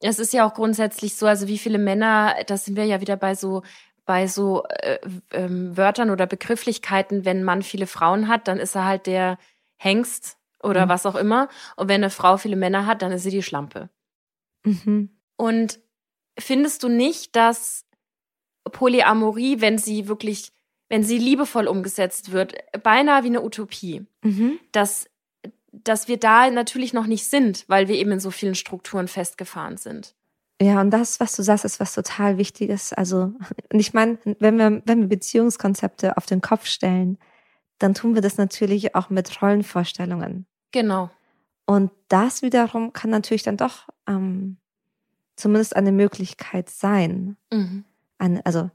Es 0.00 0.18
ist 0.18 0.32
ja 0.32 0.46
auch 0.46 0.54
grundsätzlich 0.54 1.16
so, 1.16 1.26
also 1.26 1.46
wie 1.48 1.58
viele 1.58 1.78
Männer, 1.78 2.34
da 2.46 2.56
sind 2.56 2.76
wir 2.76 2.84
ja 2.84 3.00
wieder 3.00 3.16
bei 3.16 3.34
so 3.34 3.62
bei 4.06 4.26
so 4.26 4.64
äh, 4.64 4.98
ähm, 5.30 5.76
Wörtern 5.76 6.10
oder 6.10 6.26
Begrifflichkeiten, 6.26 7.24
wenn 7.24 7.44
man 7.44 7.62
viele 7.62 7.86
Frauen 7.86 8.26
hat, 8.26 8.48
dann 8.48 8.58
ist 8.58 8.74
er 8.74 8.84
halt 8.84 9.06
der 9.06 9.38
Hengst 9.76 10.36
oder 10.62 10.86
mhm. 10.86 10.88
was 10.88 11.06
auch 11.06 11.14
immer. 11.14 11.48
Und 11.76 11.88
wenn 11.88 12.02
eine 12.02 12.10
Frau 12.10 12.36
viele 12.36 12.56
Männer 12.56 12.86
hat, 12.86 13.02
dann 13.02 13.12
ist 13.12 13.22
sie 13.22 13.30
die 13.30 13.44
Schlampe. 13.44 13.88
Mhm. 14.64 15.16
Und 15.36 15.78
findest 16.36 16.82
du 16.82 16.88
nicht, 16.88 17.36
dass 17.36 17.86
Polyamorie, 18.64 19.60
wenn 19.60 19.78
sie 19.78 20.08
wirklich, 20.08 20.52
wenn 20.88 21.02
sie 21.02 21.18
liebevoll 21.18 21.66
umgesetzt 21.66 22.32
wird, 22.32 22.54
beinahe 22.82 23.22
wie 23.22 23.28
eine 23.28 23.42
Utopie, 23.42 24.06
mhm. 24.22 24.58
dass 24.72 25.06
dass 25.72 26.08
wir 26.08 26.18
da 26.18 26.50
natürlich 26.50 26.92
noch 26.92 27.06
nicht 27.06 27.26
sind, 27.26 27.64
weil 27.68 27.88
wir 27.88 27.94
eben 27.94 28.12
in 28.12 28.20
so 28.20 28.30
vielen 28.30 28.54
Strukturen 28.54 29.08
festgefahren 29.08 29.76
sind. 29.76 30.14
Ja, 30.60 30.80
und 30.80 30.90
das, 30.90 31.20
was 31.20 31.34
du 31.34 31.42
sagst, 31.42 31.64
ist 31.64 31.80
was 31.80 31.94
total 31.94 32.36
Wichtiges. 32.36 32.92
Also, 32.92 33.32
und 33.72 33.80
ich 33.80 33.94
meine, 33.94 34.18
wenn 34.40 34.58
wir, 34.58 34.82
wenn 34.84 35.00
wir 35.00 35.08
Beziehungskonzepte 35.08 36.16
auf 36.16 36.26
den 36.26 36.40
Kopf 36.40 36.66
stellen, 36.66 37.18
dann 37.78 37.94
tun 37.94 38.14
wir 38.14 38.20
das 38.20 38.36
natürlich 38.36 38.94
auch 38.94 39.08
mit 39.08 39.40
Rollenvorstellungen. 39.40 40.46
Genau. 40.72 41.10
Und 41.64 41.90
das 42.08 42.42
wiederum 42.42 42.92
kann 42.92 43.10
natürlich 43.10 43.42
dann 43.42 43.56
doch 43.56 43.88
ähm, 44.06 44.58
zumindest 45.36 45.76
eine 45.76 45.92
Möglichkeit 45.92 46.68
sein. 46.68 47.36
Mhm. 47.50 47.84
Eine, 48.20 48.44
also, 48.46 48.70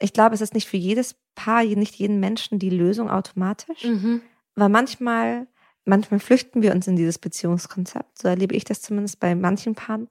ich 0.00 0.12
glaube, 0.12 0.34
es 0.34 0.40
ist 0.40 0.54
nicht 0.54 0.68
für 0.68 0.76
jedes 0.76 1.14
Paar, 1.34 1.62
nicht 1.64 1.94
jeden 1.94 2.18
Menschen 2.18 2.58
die 2.58 2.70
Lösung 2.70 3.10
automatisch. 3.10 3.84
Mhm. 3.84 4.22
Weil 4.56 4.68
manchmal 4.68 5.46
manchmal 5.84 6.20
flüchten 6.20 6.62
wir 6.62 6.72
uns 6.72 6.86
in 6.86 6.96
dieses 6.96 7.18
Beziehungskonzept, 7.18 8.18
so 8.18 8.28
erlebe 8.28 8.54
ich 8.54 8.64
das 8.64 8.80
zumindest 8.80 9.20
bei 9.20 9.34
manchen 9.34 9.74
Paaren, 9.74 10.08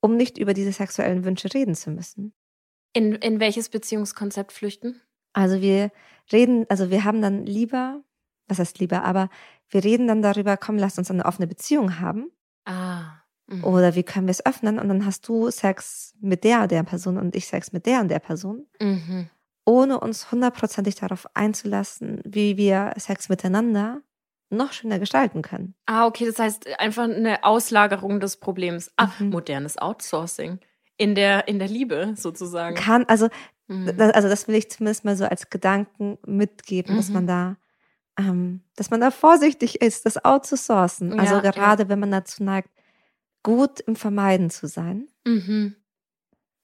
um 0.00 0.16
nicht 0.16 0.38
über 0.38 0.54
diese 0.54 0.72
sexuellen 0.72 1.24
Wünsche 1.24 1.52
reden 1.52 1.74
zu 1.74 1.90
müssen. 1.90 2.32
In, 2.92 3.14
in 3.14 3.40
welches 3.40 3.68
Beziehungskonzept 3.68 4.52
flüchten? 4.52 5.00
Also 5.32 5.60
wir 5.60 5.90
reden, 6.32 6.66
also 6.68 6.90
wir 6.90 7.04
haben 7.04 7.20
dann 7.20 7.44
lieber, 7.46 8.02
was 8.46 8.58
heißt 8.58 8.78
lieber, 8.78 9.04
aber 9.04 9.28
wir 9.68 9.84
reden 9.84 10.06
dann 10.06 10.22
darüber, 10.22 10.56
komm, 10.56 10.78
lass 10.78 10.98
uns 10.98 11.10
eine 11.10 11.26
offene 11.26 11.46
Beziehung 11.46 12.00
haben. 12.00 12.30
Ah. 12.64 13.22
Mhm. 13.48 13.64
Oder 13.64 13.94
wie 13.94 14.02
können 14.02 14.26
wir 14.26 14.32
es 14.32 14.44
öffnen? 14.44 14.78
Und 14.78 14.88
dann 14.88 15.04
hast 15.04 15.26
du 15.26 15.50
Sex 15.50 16.14
mit 16.20 16.44
der 16.44 16.66
der 16.66 16.82
Person 16.82 17.16
und 17.16 17.34
ich 17.34 17.46
Sex 17.46 17.72
mit 17.72 17.86
der 17.86 18.00
und 18.00 18.08
der 18.08 18.18
Person. 18.18 18.66
Mhm. 18.80 19.28
Ohne 19.64 20.00
uns 20.00 20.30
hundertprozentig 20.30 20.94
darauf 20.96 21.26
einzulassen, 21.34 22.20
wie 22.24 22.56
wir 22.56 22.92
Sex 22.96 23.28
miteinander 23.28 24.02
noch 24.50 24.72
schöner 24.72 24.98
gestalten 24.98 25.42
können. 25.42 25.74
Ah, 25.86 26.06
okay, 26.06 26.26
das 26.26 26.38
heißt 26.38 26.78
einfach 26.78 27.04
eine 27.04 27.44
Auslagerung 27.44 28.20
des 28.20 28.36
Problems. 28.36 28.90
Ah, 28.96 29.08
mhm. 29.18 29.30
modernes 29.30 29.78
Outsourcing 29.78 30.58
in 30.96 31.14
der 31.14 31.48
in 31.48 31.58
der 31.58 31.68
Liebe 31.68 32.14
sozusagen. 32.16 32.76
Kann 32.76 33.04
also 33.06 33.28
mhm. 33.66 33.96
das, 33.96 34.12
also 34.12 34.28
das 34.28 34.48
will 34.48 34.56
ich 34.56 34.70
zumindest 34.70 35.04
mal 35.04 35.16
so 35.16 35.24
als 35.24 35.48
Gedanken 35.48 36.18
mitgeben, 36.26 36.94
mhm. 36.94 36.96
dass 36.98 37.08
man 37.08 37.26
da 37.26 37.56
ähm, 38.18 38.62
dass 38.76 38.90
man 38.90 39.00
da 39.00 39.10
vorsichtig 39.10 39.80
ist, 39.80 40.04
das 40.04 40.22
outzusourcen. 40.24 41.18
Also 41.18 41.36
ja, 41.36 41.50
gerade 41.50 41.84
ja. 41.84 41.88
wenn 41.88 42.00
man 42.00 42.10
dazu 42.10 42.42
neigt, 42.42 42.70
gut 43.42 43.80
im 43.80 43.96
Vermeiden 43.96 44.50
zu 44.50 44.66
sein. 44.66 45.08
Mhm. 45.26 45.76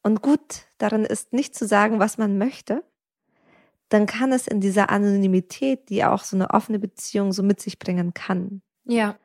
Und 0.03 0.23
gut 0.23 0.67
darin 0.79 1.05
ist, 1.05 1.33
nicht 1.33 1.55
zu 1.55 1.67
sagen, 1.67 1.99
was 1.99 2.19
man 2.19 2.37
möchte, 2.37 2.85
dann 3.89 4.07
kann 4.07 4.33
es 4.33 4.47
in 4.47 4.61
dieser 4.61 4.91
Anonymität, 4.91 5.89
die 5.89 6.05
auch 6.05 6.25
so 6.25 6.37
eine 6.37 6.51
offene 6.51 6.79
Beziehung 6.79 7.33
so 7.33 7.43
mit 7.43 7.61
sich 7.61 7.79
bringen 7.79 8.13
kann, 8.13 8.63
ja. 8.85 9.17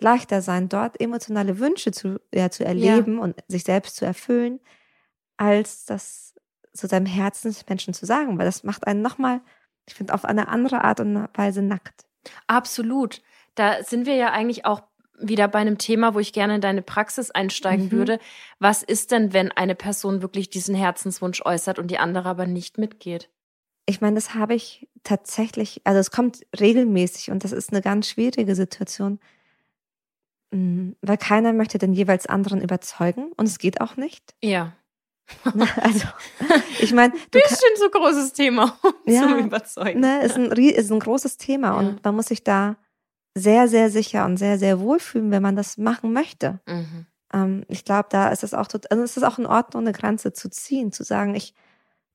leichter 0.00 0.42
sein, 0.42 0.68
dort 0.68 1.00
emotionale 1.00 1.58
Wünsche 1.58 1.92
zu, 1.92 2.20
ja, 2.32 2.50
zu 2.50 2.64
erleben 2.64 3.16
ja. 3.16 3.22
und 3.22 3.36
sich 3.48 3.64
selbst 3.64 3.96
zu 3.96 4.04
erfüllen, 4.04 4.60
als 5.36 5.84
das 5.84 6.34
zu 6.72 6.86
seinem 6.86 7.06
Herzensmenschen 7.06 7.94
zu 7.94 8.06
sagen, 8.06 8.38
weil 8.38 8.46
das 8.46 8.64
macht 8.64 8.86
einen 8.86 9.02
nochmal, 9.02 9.40
ich 9.86 9.94
finde, 9.94 10.14
auf 10.14 10.24
eine 10.24 10.48
andere 10.48 10.82
Art 10.82 11.00
und 11.00 11.28
Weise 11.34 11.62
nackt. 11.62 12.06
Absolut. 12.46 13.22
Da 13.54 13.82
sind 13.82 14.06
wir 14.06 14.16
ja 14.16 14.32
eigentlich 14.32 14.64
auch 14.64 14.82
wieder 15.18 15.48
bei 15.48 15.60
einem 15.60 15.78
Thema, 15.78 16.14
wo 16.14 16.18
ich 16.18 16.32
gerne 16.32 16.56
in 16.56 16.60
deine 16.60 16.82
Praxis 16.82 17.30
einsteigen 17.30 17.86
mhm. 17.86 17.92
würde. 17.92 18.18
Was 18.58 18.82
ist 18.82 19.12
denn, 19.12 19.32
wenn 19.32 19.52
eine 19.52 19.74
Person 19.74 20.22
wirklich 20.22 20.50
diesen 20.50 20.74
Herzenswunsch 20.74 21.42
äußert 21.44 21.78
und 21.78 21.90
die 21.90 21.98
andere 21.98 22.28
aber 22.28 22.46
nicht 22.46 22.78
mitgeht? 22.78 23.30
ich 23.86 24.00
meine, 24.00 24.14
das 24.14 24.34
habe 24.34 24.54
ich 24.54 24.88
tatsächlich, 25.02 25.80
also 25.84 25.98
es 26.00 26.10
kommt 26.10 26.40
regelmäßig 26.58 27.30
und 27.30 27.44
das 27.44 27.52
ist 27.52 27.72
eine 27.72 27.82
ganz 27.82 28.08
schwierige 28.08 28.54
Situation, 28.54 29.20
mm, 30.52 30.92
weil 31.02 31.18
keiner 31.18 31.52
möchte 31.52 31.78
den 31.78 31.92
jeweils 31.92 32.26
anderen 32.26 32.60
überzeugen 32.60 33.32
und 33.36 33.46
es 33.46 33.58
geht 33.58 33.80
auch 33.80 33.96
nicht. 33.96 34.34
Ja. 34.42 34.72
Also, 35.80 36.06
ich 36.80 36.92
meine, 36.92 37.12
du 37.12 37.38
Bisschen 37.38 37.76
zu 37.76 37.90
großes 37.90 38.32
Thema, 38.32 38.78
um 38.82 39.12
Ja, 39.12 39.28
zu 39.28 39.38
überzeugen. 39.38 40.00
ne, 40.00 40.22
ist 40.22 40.36
ein, 40.36 40.50
ist 40.52 40.90
ein 40.90 41.00
großes 41.00 41.36
Thema 41.36 41.68
Ja. 41.68 41.74
und 41.74 42.04
man 42.04 42.16
muss 42.16 42.26
sich 42.26 42.42
da 42.42 42.76
sehr, 43.34 43.68
sehr 43.68 43.90
sicher 43.90 44.24
und 44.24 44.36
sehr, 44.36 44.58
sehr 44.58 44.80
wohlfühlen, 44.80 45.30
wenn 45.30 45.42
man 45.42 45.56
das 45.56 45.76
machen 45.76 46.12
möchte. 46.12 46.60
Mhm. 46.66 47.06
Ähm, 47.32 47.64
ich 47.68 47.84
glaube, 47.84 48.08
da 48.10 48.28
ist 48.28 48.44
es 48.44 48.54
auch, 48.54 48.68
also 48.90 49.02
es 49.02 49.16
ist 49.16 49.24
auch 49.24 49.38
in 49.38 49.46
Ordnung, 49.46 49.82
eine 49.82 49.92
Grenze 49.92 50.32
zu 50.32 50.48
ziehen, 50.48 50.92
zu 50.92 51.02
sagen, 51.02 51.34
ich, 51.34 51.54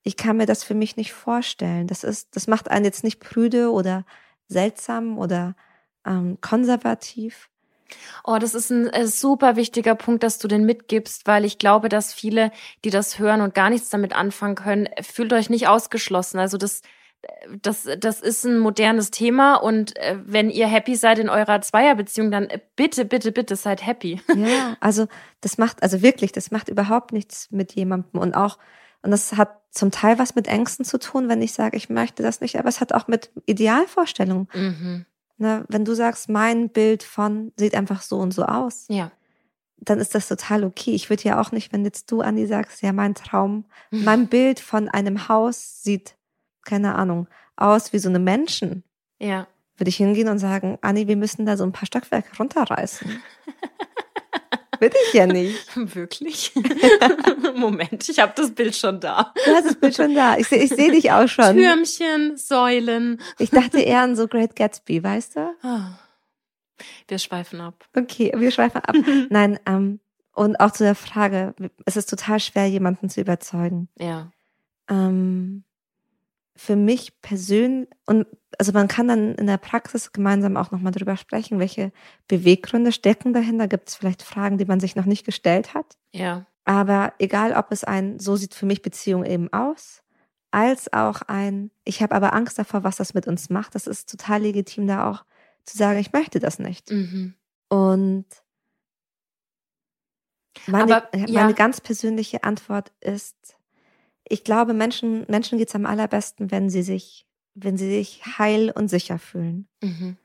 ich 0.04 0.16
kann 0.16 0.38
mir 0.38 0.46
das 0.46 0.64
für 0.64 0.76
mich 0.76 0.96
nicht 0.96 1.14
vorstellen. 1.14 1.88
Das 1.88 2.04
ist, 2.04 2.36
das 2.36 2.48
macht 2.48 2.72
einen 2.72 2.86
jetzt 2.86 3.04
nicht 3.04 3.20
prüde 3.20 3.72
oder 3.72 4.06
seltsam 4.48 5.18
oder 5.18 5.56
ähm, 6.06 6.38
konservativ. 6.42 7.50
Oh, 8.24 8.38
das 8.40 8.54
ist 8.54 8.70
ein 8.70 8.88
äh, 8.88 9.08
super 9.08 9.56
wichtiger 9.56 9.96
Punkt, 9.96 10.24
dass 10.24 10.38
du 10.38 10.48
den 10.48 10.66
mitgibst, 10.66 11.28
weil 11.28 11.44
ich 11.44 11.58
glaube, 11.58 11.90
dass 11.90 12.14
viele, 12.14 12.52
die 12.86 12.92
das 12.92 13.20
hören 13.20 13.42
und 13.42 13.56
gar 13.56 13.70
nichts 13.70 13.90
damit 13.90 14.14
anfangen 14.16 14.56
können, 14.56 14.90
fühlt 15.02 15.34
euch 15.34 15.50
nicht 15.50 15.68
ausgeschlossen. 15.68 16.40
Also 16.40 16.58
das, 16.58 16.82
das, 17.62 17.88
das 18.00 18.22
ist 18.22 18.46
ein 18.46 18.60
modernes 18.60 19.12
Thema 19.12 19.56
und 19.56 19.98
äh, 19.98 20.18
wenn 20.26 20.50
ihr 20.50 20.68
happy 20.68 20.96
seid 20.96 21.20
in 21.20 21.30
eurer 21.30 21.62
Zweierbeziehung, 21.62 22.32
dann 22.32 22.50
äh, 22.50 22.60
bitte, 22.76 23.06
bitte, 23.06 23.32
bitte 23.32 23.56
seid 23.56 23.86
happy. 23.86 24.22
Ja, 24.36 24.78
also 24.80 25.08
das 25.42 25.58
macht, 25.58 25.84
also 25.84 26.02
wirklich, 26.02 26.32
das 26.32 26.52
macht 26.52 26.70
überhaupt 26.70 27.12
nichts 27.12 27.50
mit 27.52 27.74
jemandem 27.74 28.20
und 28.22 28.36
auch, 28.36 28.58
und 29.02 29.12
das 29.12 29.34
hat 29.34 29.60
zum 29.72 29.92
Teil 29.92 30.18
was 30.18 30.36
mit 30.36 30.48
Ängsten 30.48 30.86
zu 30.86 30.98
tun, 30.98 31.30
wenn 31.30 31.42
ich 31.42 31.54
sage, 31.54 31.78
ich 31.78 31.90
möchte 31.90 32.24
das 32.24 32.42
nicht, 32.42 32.58
aber 32.58 32.70
es 32.70 32.82
hat 32.82 32.94
auch 32.94 33.08
mit 33.08 33.32
Idealvorstellungen. 33.46 34.48
Mhm. 34.54 35.06
Ne? 35.38 35.66
Wenn 35.70 35.86
du 35.86 35.94
sagst, 35.94 36.30
mein 36.30 36.70
Bild 36.70 37.04
von 37.04 37.52
sieht 37.56 37.76
einfach 37.76 38.02
so 38.02 38.18
und 38.18 38.34
so 38.34 38.44
aus, 38.46 38.86
Ja. 38.90 39.12
dann 39.78 40.00
ist 40.00 40.16
das 40.16 40.28
total 40.28 40.64
okay. 40.64 40.92
Ich 40.96 41.10
würde 41.10 41.24
ja 41.24 41.40
auch 41.40 41.52
nicht, 41.52 41.72
wenn 41.72 41.86
jetzt 41.86 42.12
du, 42.12 42.22
Andi, 42.22 42.46
sagst, 42.48 42.82
ja, 42.82 42.92
mein 42.94 43.14
Traum, 43.16 43.66
mein 43.92 44.28
Bild 44.28 44.60
von 44.60 44.90
einem 44.90 45.30
Haus 45.30 45.84
sieht, 45.84 46.16
keine 46.70 46.96
Ahnung, 46.96 47.28
aus 47.56 47.92
wie 47.94 48.00
so 48.00 48.10
eine 48.10 48.20
Menschen. 48.20 48.84
Ja. 49.20 49.48
Würde 49.78 49.90
ich 49.90 49.98
hingehen 49.98 50.28
und 50.28 50.40
sagen, 50.40 50.78
Anni, 50.82 51.08
wir 51.08 51.16
müssen 51.16 51.46
da 51.46 51.58
so 51.58 51.64
ein 51.64 51.72
paar 51.72 51.88
Stockwerke 51.88 52.36
runterreißen. 52.38 53.22
Würde 54.80 54.96
ich 55.08 55.14
ja 55.14 55.26
nicht. 55.26 55.76
Wirklich? 55.96 56.54
Moment, 57.56 58.08
ich 58.08 58.20
habe 58.20 58.32
das 58.36 58.52
Bild 58.52 58.76
schon 58.76 59.00
da. 59.00 59.34
Du 59.46 59.52
hast 59.52 59.66
das 59.66 59.76
Bild 59.76 59.96
schon 59.96 60.16
da. 60.16 60.38
Ich 60.38 60.48
sehe 60.48 60.64
ich 60.64 60.70
seh 60.70 60.90
dich 60.90 61.12
auch 61.12 61.28
schon. 61.28 61.56
Türmchen, 61.56 62.38
Säulen. 62.38 63.22
Ich 63.40 63.50
dachte 63.50 63.80
eher 63.82 64.02
an 64.02 64.16
so 64.16 64.28
Great 64.28 64.56
Gatsby, 64.56 65.04
weißt 65.04 65.36
du? 65.36 65.56
Ah. 65.64 66.00
Wir 67.10 67.20
schweifen 67.20 67.60
ab. 67.60 67.86
Okay, 67.94 68.32
wir 68.38 68.52
schweifen 68.52 68.82
ab. 68.82 68.96
Nein, 69.30 69.60
ähm, 69.66 70.00
und 70.34 70.58
auch 70.62 70.72
zu 70.72 70.86
der 70.86 70.96
Frage, 70.96 71.54
es 71.86 71.98
ist 71.98 72.10
total 72.10 72.40
schwer, 72.40 72.68
jemanden 72.68 73.10
zu 73.10 73.20
überzeugen. 73.20 73.90
Ja. 73.98 74.32
Ähm, 74.90 75.66
für 76.60 76.76
mich 76.76 77.22
persönlich, 77.22 77.88
und 78.06 78.28
also 78.58 78.74
man 78.74 78.90
kann 78.90 79.08
dann 79.08 79.36
in 79.36 79.48
der 79.48 79.58
Praxis 79.58 80.12
gemeinsam 80.12 80.58
auch 80.58 80.72
nochmal 80.72 80.92
drüber 80.92 81.16
sprechen, 81.16 81.58
welche 81.58 81.94
Beweggründe 82.28 82.92
stecken 82.92 83.32
dahinter. 83.32 83.70
Gibt 83.70 83.88
es 83.88 83.96
vielleicht 83.96 84.24
Fragen, 84.24 84.58
die 84.58 84.66
man 84.66 84.82
sich 84.82 84.98
noch 84.98 85.06
nicht 85.06 85.26
gestellt 85.26 85.74
hat? 85.74 85.98
Ja. 86.12 86.46
Aber 86.66 87.14
egal, 87.18 87.54
ob 87.54 87.72
es 87.72 87.86
ein, 87.86 88.20
so 88.20 88.36
sieht 88.36 88.54
für 88.54 88.66
mich 88.66 88.82
Beziehung 88.82 89.26
eben 89.26 89.52
aus, 89.54 90.04
als 90.52 90.92
auch 90.92 91.22
ein, 91.22 91.72
ich 91.86 92.02
habe 92.02 92.14
aber 92.14 92.34
Angst 92.34 92.60
davor, 92.60 92.84
was 92.84 92.98
das 92.98 93.14
mit 93.14 93.26
uns 93.26 93.50
macht. 93.50 93.74
Das 93.74 93.88
ist 93.88 94.10
total 94.10 94.42
legitim, 94.42 94.86
da 94.86 95.10
auch 95.10 95.24
zu 95.64 95.78
sagen, 95.78 95.98
ich 95.98 96.12
möchte 96.12 96.40
das 96.40 96.60
nicht. 96.60 96.92
Mhm. 96.92 97.36
Und 97.70 98.26
meine, 100.68 100.94
Aber, 100.94 101.10
meine 101.14 101.30
ja. 101.32 101.52
ganz 101.54 101.80
persönliche 101.80 102.44
Antwort 102.44 102.92
ist, 103.00 103.56
ich 104.30 104.44
glaube, 104.44 104.74
Menschen, 104.74 105.26
Menschen 105.28 105.58
geht 105.58 105.70
es 105.70 105.76
am 105.76 105.86
allerbesten, 105.86 106.52
wenn 106.52 106.70
sie 106.70 106.84
sich, 106.84 107.26
wenn 107.56 107.78
sie 107.78 107.90
sich 107.90 108.24
heil 108.38 108.72
und 108.74 108.88
sicher 108.88 109.20
fühlen. 109.20 109.68
Mhm. 109.82 110.18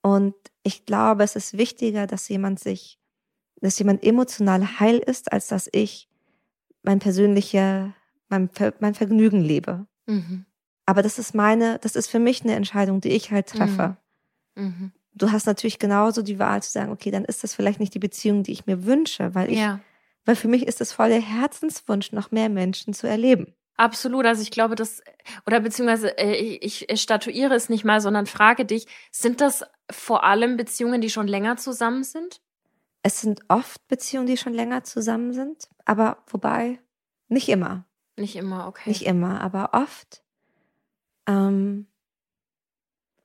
Und 0.00 0.34
ich 0.64 0.84
glaube, 0.84 1.22
es 1.22 1.36
ist 1.36 1.56
wichtiger, 1.56 2.06
dass 2.06 2.28
jemand 2.28 2.58
sich, 2.58 2.98
dass 3.60 3.78
jemand 3.78 4.02
emotional 4.02 4.80
heil 4.80 4.98
ist, 4.98 5.32
als 5.32 5.46
dass 5.46 5.68
ich 5.72 6.08
mein 6.82 6.98
persönlicher, 6.98 7.94
mein, 8.28 8.50
mein 8.80 8.94
Vergnügen 8.94 9.42
lebe. 9.42 9.86
Mhm. 10.06 10.46
Aber 10.86 11.02
das 11.02 11.18
ist 11.18 11.34
meine, 11.34 11.78
das 11.78 11.94
ist 11.94 12.08
für 12.08 12.18
mich 12.18 12.42
eine 12.42 12.54
Entscheidung, 12.54 13.00
die 13.00 13.10
ich 13.10 13.30
halt 13.30 13.46
treffe. 13.46 13.96
Mhm. 14.56 14.90
Du 15.14 15.30
hast 15.30 15.46
natürlich 15.46 15.78
genauso 15.78 16.22
die 16.22 16.38
Wahl 16.38 16.62
zu 16.62 16.70
sagen, 16.70 16.90
okay, 16.90 17.10
dann 17.10 17.24
ist 17.24 17.44
das 17.44 17.54
vielleicht 17.54 17.78
nicht 17.78 17.94
die 17.94 17.98
Beziehung, 18.00 18.42
die 18.42 18.52
ich 18.52 18.66
mir 18.66 18.84
wünsche, 18.84 19.34
weil 19.34 19.52
ich, 19.52 19.58
Ja. 19.58 19.80
Weil 20.24 20.36
für 20.36 20.48
mich 20.48 20.66
ist 20.66 20.80
es 20.80 20.92
voll 20.92 21.08
der 21.08 21.20
Herzenswunsch, 21.20 22.12
noch 22.12 22.30
mehr 22.30 22.48
Menschen 22.48 22.94
zu 22.94 23.06
erleben. 23.06 23.54
Absolut. 23.76 24.26
Also 24.26 24.42
ich 24.42 24.50
glaube, 24.50 24.74
das, 24.74 25.02
oder 25.46 25.60
beziehungsweise 25.60 26.16
äh, 26.18 26.34
ich, 26.34 26.88
ich 26.88 27.00
statuiere 27.02 27.54
es 27.54 27.68
nicht 27.68 27.84
mal, 27.84 28.00
sondern 28.00 28.26
frage 28.26 28.64
dich, 28.64 28.86
sind 29.10 29.40
das 29.40 29.64
vor 29.90 30.24
allem 30.24 30.56
Beziehungen, 30.56 31.00
die 31.00 31.10
schon 31.10 31.26
länger 31.26 31.56
zusammen 31.56 32.04
sind? 32.04 32.40
Es 33.02 33.20
sind 33.20 33.40
oft 33.48 33.86
Beziehungen, 33.88 34.26
die 34.26 34.36
schon 34.36 34.54
länger 34.54 34.84
zusammen 34.84 35.32
sind, 35.32 35.68
aber 35.84 36.18
wobei 36.28 36.78
nicht 37.28 37.48
immer. 37.48 37.84
Nicht 38.16 38.36
immer, 38.36 38.68
okay. 38.68 38.88
Nicht 38.88 39.06
immer, 39.06 39.40
aber 39.40 39.70
oft. 39.72 40.22
Ähm, 41.26 41.86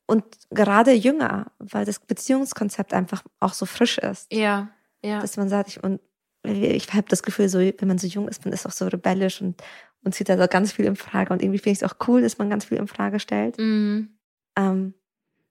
und 0.08 0.24
gerade 0.50 0.94
jünger, 0.94 1.52
weil 1.60 1.86
das 1.86 2.00
Beziehungskonzept 2.00 2.94
einfach 2.94 3.24
auch 3.40 3.54
so 3.54 3.66
frisch 3.66 3.98
ist, 3.98 4.32
ja, 4.34 4.70
ja. 5.04 5.20
dass 5.20 5.38
man 5.38 5.50
sagt, 5.50 5.70
ich, 5.70 5.84
und 5.84 6.00
ich 6.44 6.94
habe 6.94 7.08
das 7.10 7.24
Gefühl, 7.24 7.50
so, 7.50 7.60
wenn 7.60 7.88
man 7.88 7.98
so 7.98 8.08
jung 8.08 8.28
ist, 8.28 8.46
man 8.46 8.54
ist 8.54 8.66
auch 8.66 8.72
so 8.72 8.88
rebellisch 8.88 9.42
und, 9.42 9.62
und 10.04 10.16
zieht 10.16 10.30
da 10.30 10.38
so 10.38 10.48
ganz 10.48 10.72
viel 10.72 10.86
in 10.86 10.96
Frage. 10.96 11.34
Und 11.34 11.42
irgendwie 11.42 11.60
finde 11.60 11.72
ich 11.72 11.82
es 11.82 11.90
auch 11.90 12.08
cool, 12.08 12.22
dass 12.22 12.38
man 12.38 12.50
ganz 12.50 12.66
viel 12.66 12.78
in 12.78 12.88
Frage 12.88 13.20
stellt. 13.20 13.58
Mhm. 13.58 14.18
Ähm, 14.58 14.94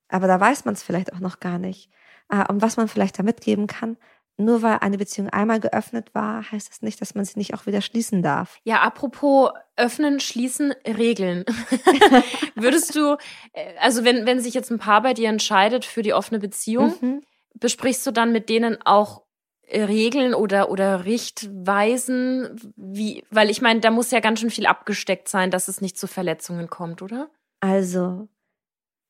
aber 0.08 0.26
da 0.26 0.40
weiß 0.40 0.64
man 0.64 0.74
es 0.74 0.82
vielleicht 0.82 1.12
auch 1.12 1.20
noch 1.20 1.40
gar 1.40 1.58
nicht. 1.58 1.90
Äh, 2.30 2.44
und 2.48 2.62
was 2.62 2.76
man 2.76 2.88
vielleicht 2.88 3.18
da 3.18 3.22
mitgeben 3.22 3.66
kann, 3.66 3.96
nur 4.38 4.62
weil 4.62 4.78
eine 4.80 4.98
Beziehung 4.98 5.30
einmal 5.30 5.60
geöffnet 5.60 6.14
war, 6.14 6.50
heißt 6.50 6.68
das 6.68 6.82
nicht, 6.82 7.00
dass 7.00 7.14
man 7.14 7.24
sie 7.24 7.38
nicht 7.38 7.54
auch 7.54 7.64
wieder 7.66 7.80
schließen 7.80 8.22
darf. 8.22 8.58
Ja, 8.64 8.82
apropos 8.82 9.50
öffnen, 9.76 10.20
schließen, 10.20 10.72
regeln. 10.86 11.44
Würdest 12.54 12.94
du, 12.94 13.16
äh, 13.52 13.74
also 13.80 14.04
wenn, 14.04 14.26
wenn 14.26 14.40
sich 14.40 14.54
jetzt 14.54 14.70
ein 14.70 14.78
Paar 14.78 15.02
bei 15.02 15.14
dir 15.14 15.28
entscheidet 15.28 15.84
für 15.84 16.02
die 16.02 16.14
offene 16.14 16.38
Beziehung, 16.38 16.94
Mhm. 17.00 17.22
besprichst 17.54 18.06
du 18.06 18.10
dann 18.12 18.32
mit 18.32 18.48
denen 18.48 18.78
auch 18.84 19.22
Regeln 19.68 20.34
oder, 20.34 20.70
oder 20.70 21.04
Richtweisen, 21.04 22.72
wie, 22.76 23.24
weil 23.30 23.50
ich 23.50 23.60
meine, 23.62 23.80
da 23.80 23.90
muss 23.90 24.10
ja 24.10 24.20
ganz 24.20 24.40
schön 24.40 24.50
viel 24.50 24.66
abgesteckt 24.66 25.28
sein, 25.28 25.50
dass 25.50 25.68
es 25.68 25.80
nicht 25.80 25.98
zu 25.98 26.06
Verletzungen 26.06 26.68
kommt, 26.68 27.02
oder? 27.02 27.28
Also, 27.60 28.28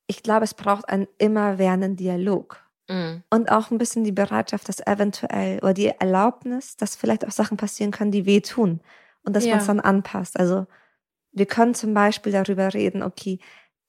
ich 0.07 0.23
glaube, 0.23 0.45
es 0.45 0.55
braucht 0.55 0.89
einen 0.89 1.09
immerwährenden 1.19 1.97
Dialog. 1.97 2.63
Mhm. 2.89 3.23
Und 3.31 3.51
auch 3.51 3.71
ein 3.71 3.79
bisschen 3.79 4.05
die 4.05 4.13
Bereitschaft, 4.13 4.69
dass 4.69 4.81
eventuell, 4.87 5.59
oder 5.59 5.75
die 5.75 5.89
Erlaubnis, 5.89 6.77
dass 6.77 6.97
vielleicht 6.97 7.27
auch 7.27 7.33
Sachen 7.33 7.57
passieren 7.57 7.91
können, 7.91 8.13
die 8.13 8.27
wehtun. 8.27 8.81
Und 9.25 9.35
dass 9.35 9.45
Ja. 9.45 9.51
man 9.53 9.61
es 9.61 9.67
dann 9.67 9.81
anpasst. 9.81 10.39
Also, 10.39 10.67
wir 11.33 11.47
können 11.47 11.75
zum 11.75 11.93
Beispiel 11.93 12.33
darüber 12.33 12.73
reden, 12.73 13.03
okay, 13.03 13.41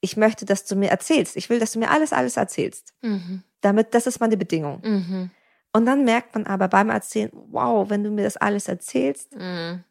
ich 0.01 0.17
möchte, 0.17 0.45
dass 0.45 0.65
du 0.65 0.75
mir 0.75 0.89
erzählst. 0.89 1.37
Ich 1.37 1.49
will, 1.49 1.59
dass 1.59 1.71
du 1.71 1.79
mir 1.79 1.91
alles, 1.91 2.11
alles 2.11 2.37
erzählst. 2.37 2.93
Mhm. 3.01 3.43
Damit, 3.61 3.93
das 3.93 4.07
ist 4.07 4.19
meine 4.19 4.37
Bedingung. 4.37 4.81
Mhm. 4.83 5.31
Und 5.77 5.85
dann 5.85 6.03
merkt 6.05 6.33
man 6.35 6.45
aber 6.47 6.67
beim 6.67 6.89
Erzählen, 6.89 7.31
wow, 7.33 7.89
wenn 7.89 8.03
du 8.03 8.09
mir 8.09 8.23
das 8.23 8.37
alles 8.37 8.67
erzählst, 8.67 9.35
Mhm. 9.35 9.83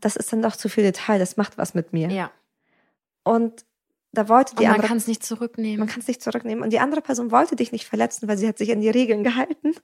das 0.00 0.16
ist 0.16 0.32
dann 0.32 0.42
doch 0.42 0.56
zu 0.56 0.68
viel 0.68 0.84
Detail, 0.84 1.18
das 1.18 1.36
macht 1.36 1.58
was 1.58 1.74
mit 1.74 1.92
mir. 1.92 2.08
Ja. 2.10 2.30
Und 3.24 3.64
da 4.12 4.28
wollte 4.28 4.52
Und 4.52 4.60
die 4.60 4.64
man 4.64 4.74
andere, 4.74 4.88
kann 4.88 4.96
es 4.98 5.06
nicht 5.08 5.24
zurücknehmen. 5.24 5.78
man 5.80 5.88
kann 5.88 6.00
es 6.00 6.06
nicht 6.08 6.22
zurücknehmen. 6.22 6.62
Und 6.62 6.70
die 6.72 6.78
andere 6.80 7.00
Person 7.02 7.30
wollte 7.30 7.56
dich 7.56 7.72
nicht 7.72 7.86
verletzen, 7.86 8.28
weil 8.28 8.38
sie 8.38 8.46
hat 8.48 8.58
sich 8.58 8.70
an 8.72 8.80
die 8.80 8.88
Regeln 8.88 9.24
gehalten. 9.24 9.74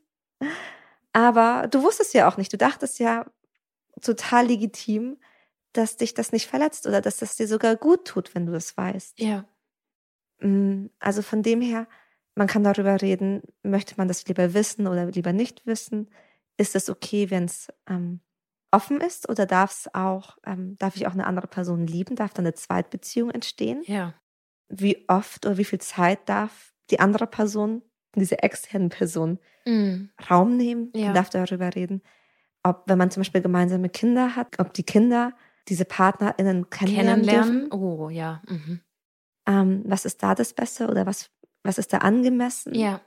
Aber 1.13 1.67
du 1.69 1.83
wusstest 1.83 2.15
ja 2.15 2.29
auch 2.29 2.37
nicht, 2.37 2.53
du 2.53 2.57
dachtest 2.57 2.99
ja 2.99 3.27
total 4.01 4.47
legitim, 4.47 5.19
dass 5.73 5.97
dich 5.97 6.15
das 6.15 6.33
nicht 6.33 6.47
verletzt 6.47 6.87
oder 6.87 7.01
dass 7.01 7.19
das 7.19 7.37
dir 7.37 7.47
sogar 7.49 7.77
gut 7.77 8.07
tut, 8.07 8.35
wenn 8.35 8.47
du 8.47 8.55
es 8.55 8.77
weißt. 8.77 9.19
ja. 9.21 9.45
Mm, 10.41 10.87
Also 10.99 11.23
von 11.23 11.43
dem 11.43 11.61
her, 11.61 11.87
man 12.35 12.47
kann 12.47 12.65
darüber 12.65 13.01
reden, 13.03 13.43
möchte 13.63 13.95
man 13.99 14.09
das 14.09 14.27
lieber 14.27 14.55
wissen 14.55 14.87
oder 14.87 15.07
lieber 15.07 15.33
nicht 15.33 15.67
wissen? 15.67 16.09
Ist 16.57 16.75
es 16.77 16.89
okay, 16.91 17.31
wenn 17.31 17.45
es 17.45 17.69
ähm, 17.89 18.21
offen 18.71 19.01
ist 19.01 19.29
oder 19.29 19.47
darf 19.47 19.71
es 19.73 19.95
auch, 19.95 20.39
ähm, 20.47 20.77
darf 20.79 20.97
ich 20.97 21.07
auch 21.07 21.13
eine 21.13 21.27
andere 21.27 21.47
Person 21.47 21.87
lieben? 21.87 22.17
Darf 22.17 22.33
da 22.33 22.41
eine 22.41 22.55
Zweitbeziehung 22.55 23.31
entstehen? 23.31 23.83
Ja. 23.87 24.15
Wie 24.69 25.05
oft 25.09 25.45
oder 25.47 25.59
wie 25.59 25.65
viel 25.65 25.81
Zeit 25.81 26.29
darf 26.29 26.73
die 26.91 27.01
andere 27.01 27.27
Person, 27.27 27.83
diese 28.15 28.43
externen 28.43 28.89
Person, 28.89 29.39
Mhm. 29.65 30.11
Raum 30.29 30.57
nehmen? 30.57 30.91
Ja. 30.95 31.07
Man 31.07 31.15
darf 31.15 31.31
darüber 31.31 31.75
reden. 31.75 32.03
Ob, 32.65 32.83
wenn 32.87 32.99
man 32.99 33.11
zum 33.11 33.21
Beispiel 33.21 33.43
gemeinsame 33.43 33.89
Kinder 33.89 34.35
hat, 34.37 34.59
ob 34.59 34.73
die 34.75 34.83
Kinder 34.85 35.35
diese 35.69 35.85
PartnerInnen 35.85 36.69
kennenlernen, 36.71 37.25
Kennenlernen. 37.27 37.61
dürfen. 37.71 37.73
Oh, 37.73 38.09
ja. 38.09 38.43
Mhm. 38.49 38.81
Ähm, 39.47 39.83
was 39.87 40.05
ist 40.05 40.23
da 40.23 40.35
das 40.35 40.53
Beste 40.55 40.89
oder 40.89 41.07
was, 41.07 41.31
was 41.63 41.79
ist 41.79 41.93
da 41.93 41.99
angemessen? 41.99 42.75
Ja. 42.75 43.01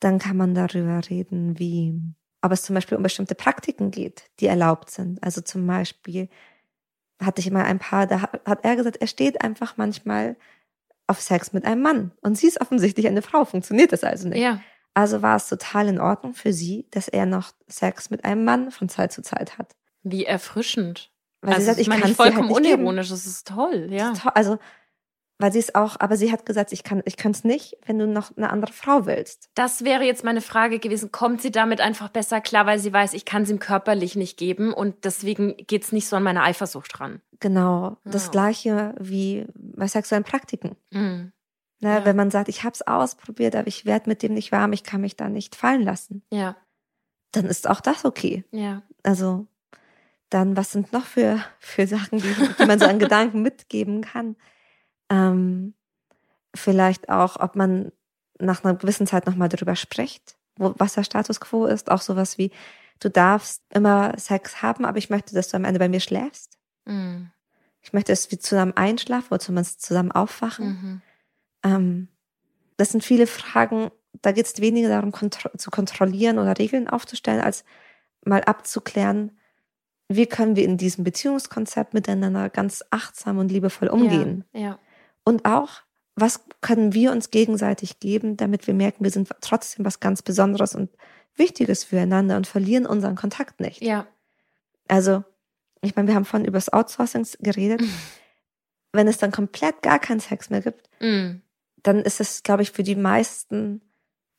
Dann 0.00 0.18
kann 0.18 0.36
man 0.36 0.54
darüber 0.54 1.00
reden, 1.08 1.58
wie, 1.58 2.00
ob 2.42 2.52
es 2.52 2.62
zum 2.62 2.74
Beispiel 2.74 2.96
um 2.96 3.02
bestimmte 3.02 3.34
Praktiken 3.34 3.90
geht, 3.90 4.30
die 4.40 4.46
erlaubt 4.46 4.90
sind. 4.90 5.22
Also 5.22 5.40
zum 5.40 5.66
Beispiel 5.66 6.28
hatte 7.22 7.40
ich 7.40 7.50
mal 7.50 7.64
ein 7.64 7.78
Paar, 7.78 8.06
da 8.06 8.22
hat, 8.22 8.64
er 8.64 8.76
gesagt, 8.76 8.96
er 8.96 9.06
steht 9.06 9.42
einfach 9.42 9.76
manchmal 9.76 10.36
auf 11.06 11.20
Sex 11.20 11.52
mit 11.52 11.64
einem 11.64 11.82
Mann. 11.82 12.12
Und 12.22 12.38
sie 12.38 12.46
ist 12.46 12.60
offensichtlich 12.60 13.06
eine 13.06 13.22
Frau, 13.22 13.44
funktioniert 13.44 13.92
das 13.92 14.04
also 14.04 14.28
nicht. 14.28 14.40
Ja. 14.40 14.60
Also 14.94 15.22
war 15.22 15.36
es 15.36 15.48
total 15.48 15.88
in 15.88 16.00
Ordnung 16.00 16.34
für 16.34 16.52
sie, 16.52 16.86
dass 16.90 17.08
er 17.08 17.26
noch 17.26 17.52
Sex 17.68 18.10
mit 18.10 18.24
einem 18.24 18.44
Mann 18.44 18.70
von 18.70 18.88
Zeit 18.88 19.12
zu 19.12 19.22
Zeit 19.22 19.58
hat. 19.58 19.76
Wie 20.02 20.24
erfrischend. 20.24 21.12
Weil 21.42 21.54
also, 21.54 21.60
sie 21.60 21.66
sagt, 21.66 21.80
ich 21.80 21.88
meine 21.88 22.02
kann 22.02 22.10
es 22.10 22.16
dir 22.16 22.24
halt 22.24 22.34
vollkommen 22.34 22.48
nicht 22.48 22.70
geben. 22.70 22.82
unironisch. 22.82 23.10
Das 23.10 23.26
ist 23.26 23.46
toll, 23.46 23.88
ja. 23.90 24.12
Also, 24.34 24.58
weil 25.40 25.52
sie 25.52 25.58
es 25.58 25.74
auch, 25.74 25.96
aber 25.98 26.16
sie 26.16 26.30
hat 26.30 26.44
gesagt, 26.46 26.72
ich 26.72 26.84
kann, 26.84 27.02
ich 27.06 27.16
kann 27.16 27.32
es 27.32 27.44
nicht, 27.44 27.76
wenn 27.86 27.98
du 27.98 28.06
noch 28.06 28.36
eine 28.36 28.50
andere 28.50 28.72
Frau 28.72 29.06
willst. 29.06 29.48
Das 29.54 29.84
wäre 29.84 30.04
jetzt 30.04 30.22
meine 30.24 30.40
Frage 30.40 30.78
gewesen. 30.78 31.10
Kommt 31.12 31.40
sie 31.42 31.50
damit 31.50 31.80
einfach 31.80 32.08
besser 32.10 32.40
klar, 32.40 32.66
weil 32.66 32.78
sie 32.78 32.92
weiß, 32.92 33.14
ich 33.14 33.24
kann 33.24 33.42
es 33.42 33.50
ihm 33.50 33.58
körperlich 33.58 34.16
nicht 34.16 34.36
geben 34.38 34.72
und 34.72 35.04
deswegen 35.04 35.56
geht's 35.56 35.92
nicht 35.92 36.06
so 36.08 36.16
an 36.16 36.22
meine 36.22 36.42
Eifersucht 36.42 37.00
ran? 37.00 37.20
Genau. 37.40 37.96
Das 38.04 38.26
Ja. 38.26 38.30
gleiche 38.32 38.94
wie 39.00 39.46
bei 39.54 39.86
sexuellen 39.88 40.24
Praktiken. 40.24 40.76
Mhm. 40.90 41.32
Ne? 41.82 41.88
Ja. 41.98 42.04
Wenn 42.04 42.16
man 42.16 42.30
sagt, 42.30 42.48
ich 42.50 42.62
habe 42.64 42.74
es 42.74 42.86
ausprobiert, 42.86 43.56
aber 43.56 43.66
ich 43.66 43.86
werde 43.86 44.10
mit 44.10 44.22
dem 44.22 44.34
nicht 44.34 44.52
warm, 44.52 44.72
ich 44.74 44.84
kann 44.84 45.00
mich 45.00 45.16
da 45.16 45.28
nicht 45.30 45.56
fallen 45.56 45.82
lassen, 45.82 46.22
Ja, 46.30 46.56
dann 47.32 47.46
ist 47.46 47.68
auch 47.70 47.80
das 47.80 48.04
okay. 48.04 48.44
ja. 48.50 48.82
Also 49.02 49.46
dann, 50.28 50.56
was 50.56 50.70
sind 50.72 50.92
noch 50.92 51.06
für, 51.06 51.42
für 51.58 51.86
Sachen, 51.86 52.18
die, 52.18 52.34
die 52.58 52.66
man 52.66 52.78
so 52.78 52.84
an 52.86 52.98
Gedanken 53.00 53.40
mitgeben 53.42 54.02
kann? 54.02 54.36
Ähm, 55.10 55.74
vielleicht 56.54 57.08
auch, 57.08 57.38
ob 57.38 57.56
man 57.56 57.92
nach 58.38 58.64
einer 58.64 58.74
gewissen 58.74 59.06
Zeit 59.06 59.26
nochmal 59.26 59.48
darüber 59.48 59.76
spricht, 59.76 60.36
wo, 60.56 60.74
was 60.78 60.94
der 60.94 61.04
Status 61.04 61.40
quo 61.40 61.66
ist. 61.66 61.90
Auch 61.90 62.00
sowas 62.00 62.38
wie, 62.38 62.50
du 63.00 63.10
darfst 63.10 63.62
immer 63.74 64.16
Sex 64.18 64.62
haben, 64.62 64.84
aber 64.84 64.98
ich 64.98 65.10
möchte, 65.10 65.34
dass 65.34 65.48
du 65.48 65.56
am 65.56 65.64
Ende 65.64 65.78
bei 65.78 65.88
mir 65.88 66.00
schläfst. 66.00 66.58
Mhm. 66.86 67.30
Ich 67.82 67.92
möchte, 67.92 68.12
dass 68.12 68.30
wir 68.30 68.38
zusammen 68.38 68.76
einschlafen 68.76 69.28
oder 69.30 69.40
zumindest 69.40 69.82
zusammen 69.82 70.12
aufwachen. 70.12 70.66
Mhm. 70.66 71.02
Ähm, 71.62 72.08
das 72.76 72.90
sind 72.90 73.04
viele 73.04 73.26
Fragen, 73.26 73.90
da 74.22 74.32
geht 74.32 74.46
es 74.46 74.60
weniger 74.60 74.88
darum, 74.88 75.12
kontro 75.12 75.50
zu 75.56 75.70
kontrollieren 75.70 76.38
oder 76.38 76.58
Regeln 76.58 76.88
aufzustellen, 76.88 77.40
als 77.40 77.64
mal 78.24 78.42
abzuklären, 78.44 79.38
wie 80.08 80.26
können 80.26 80.56
wir 80.56 80.64
in 80.64 80.76
diesem 80.76 81.04
Beziehungskonzept 81.04 81.94
miteinander 81.94 82.50
ganz 82.50 82.84
achtsam 82.90 83.38
und 83.38 83.50
liebevoll 83.50 83.88
umgehen. 83.88 84.44
Ja, 84.52 84.60
ja. 84.60 84.78
Und 85.24 85.44
auch, 85.44 85.68
was 86.16 86.44
können 86.60 86.92
wir 86.92 87.12
uns 87.12 87.30
gegenseitig 87.30 88.00
geben, 88.00 88.36
damit 88.36 88.66
wir 88.66 88.74
merken, 88.74 89.04
wir 89.04 89.10
sind 89.10 89.28
trotzdem 89.40 89.84
was 89.84 90.00
ganz 90.00 90.22
Besonderes 90.22 90.74
und 90.74 90.90
Wichtiges 91.36 91.84
füreinander 91.84 92.36
und 92.36 92.46
verlieren 92.46 92.86
unseren 92.86 93.16
Kontakt 93.16 93.60
nicht. 93.60 93.82
ja. 93.82 94.06
Also, 94.88 95.22
ich 95.82 95.94
meine, 95.94 96.08
wir 96.08 96.16
haben 96.16 96.24
vorhin 96.24 96.48
über 96.48 96.58
das 96.58 96.72
Outsourcing 96.72 97.24
geredet. 97.38 97.80
Wenn 98.92 99.06
es 99.06 99.18
dann 99.18 99.30
komplett 99.30 99.82
gar 99.82 100.00
keinen 100.00 100.18
Sex 100.18 100.50
mehr 100.50 100.60
gibt, 100.62 100.90
Mhm. 101.00 101.42
dann 101.84 102.00
ist 102.00 102.20
es, 102.20 102.42
glaube 102.42 102.62
ich, 102.64 102.72
für 102.72 102.82
die 102.82 102.96
meisten 102.96 103.80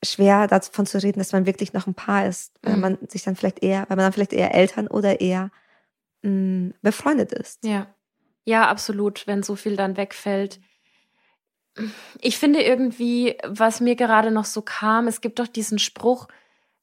schwer 0.04 0.46
davon 0.48 0.84
zu 0.84 1.02
reden, 1.02 1.20
dass 1.20 1.32
man 1.32 1.46
wirklich 1.46 1.72
noch 1.72 1.86
ein 1.86 1.94
Paar 1.94 2.26
ist, 2.26 2.52
weil 2.62 2.74
Mhm. 2.74 2.80
man 2.80 2.98
sich 3.08 3.22
dann 3.22 3.34
vielleicht 3.34 3.62
eher, 3.62 3.80
weil 3.88 3.96
man 3.96 4.04
dann 4.04 4.12
vielleicht 4.12 4.34
eher 4.34 4.54
Eltern 4.54 4.88
oder 4.88 5.20
eher 5.22 5.50
mh, 6.22 6.74
befreundet 6.82 7.32
ist. 7.32 7.64
Ja. 7.64 7.92
Ja, 8.44 8.68
absolut, 8.68 9.26
wenn 9.26 9.42
so 9.42 9.56
viel 9.56 9.76
dann 9.76 9.96
wegfällt. 9.96 10.60
Ich 12.20 12.38
finde 12.38 12.62
irgendwie, 12.62 13.36
was 13.46 13.80
mir 13.80 13.96
gerade 13.96 14.30
noch 14.30 14.44
so 14.44 14.62
kam, 14.62 15.06
es 15.08 15.20
gibt 15.20 15.38
doch 15.38 15.46
diesen 15.46 15.78
Spruch 15.78 16.28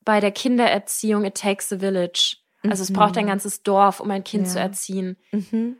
bei 0.03 0.19
der 0.19 0.31
Kindererziehung, 0.31 1.25
it 1.25 1.35
takes 1.35 1.71
a 1.71 1.77
village. 1.79 2.37
Also 2.63 2.81
es 2.83 2.89
Mhm. 2.89 2.93
braucht 2.95 3.17
ein 3.17 3.27
ganzes 3.27 3.61
Dorf, 3.63 3.99
um 3.99 4.09
ein 4.11 4.23
Kind 4.23 4.47
Ja. 4.47 4.53
zu 4.53 4.59
erziehen. 4.59 5.17
Mhm. 5.31 5.77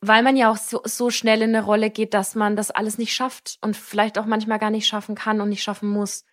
Weil 0.00 0.22
man 0.22 0.36
ja 0.36 0.50
auch 0.50 0.56
so, 0.56 0.80
so 0.84 1.10
schnell 1.10 1.42
in 1.42 1.54
eine 1.54 1.64
Rolle 1.64 1.90
geht, 1.90 2.14
dass 2.14 2.34
man 2.34 2.56
das 2.56 2.70
alles 2.70 2.98
nicht 2.98 3.12
schafft 3.14 3.58
und 3.62 3.76
vielleicht 3.76 4.18
auch 4.18 4.26
manchmal 4.26 4.58
gar 4.58 4.70
nicht 4.70 4.86
schaffen 4.86 5.14
kann 5.14 5.40
und 5.40 5.48
nicht 5.48 5.62
schaffen 5.62 5.88
muss. 5.88 6.24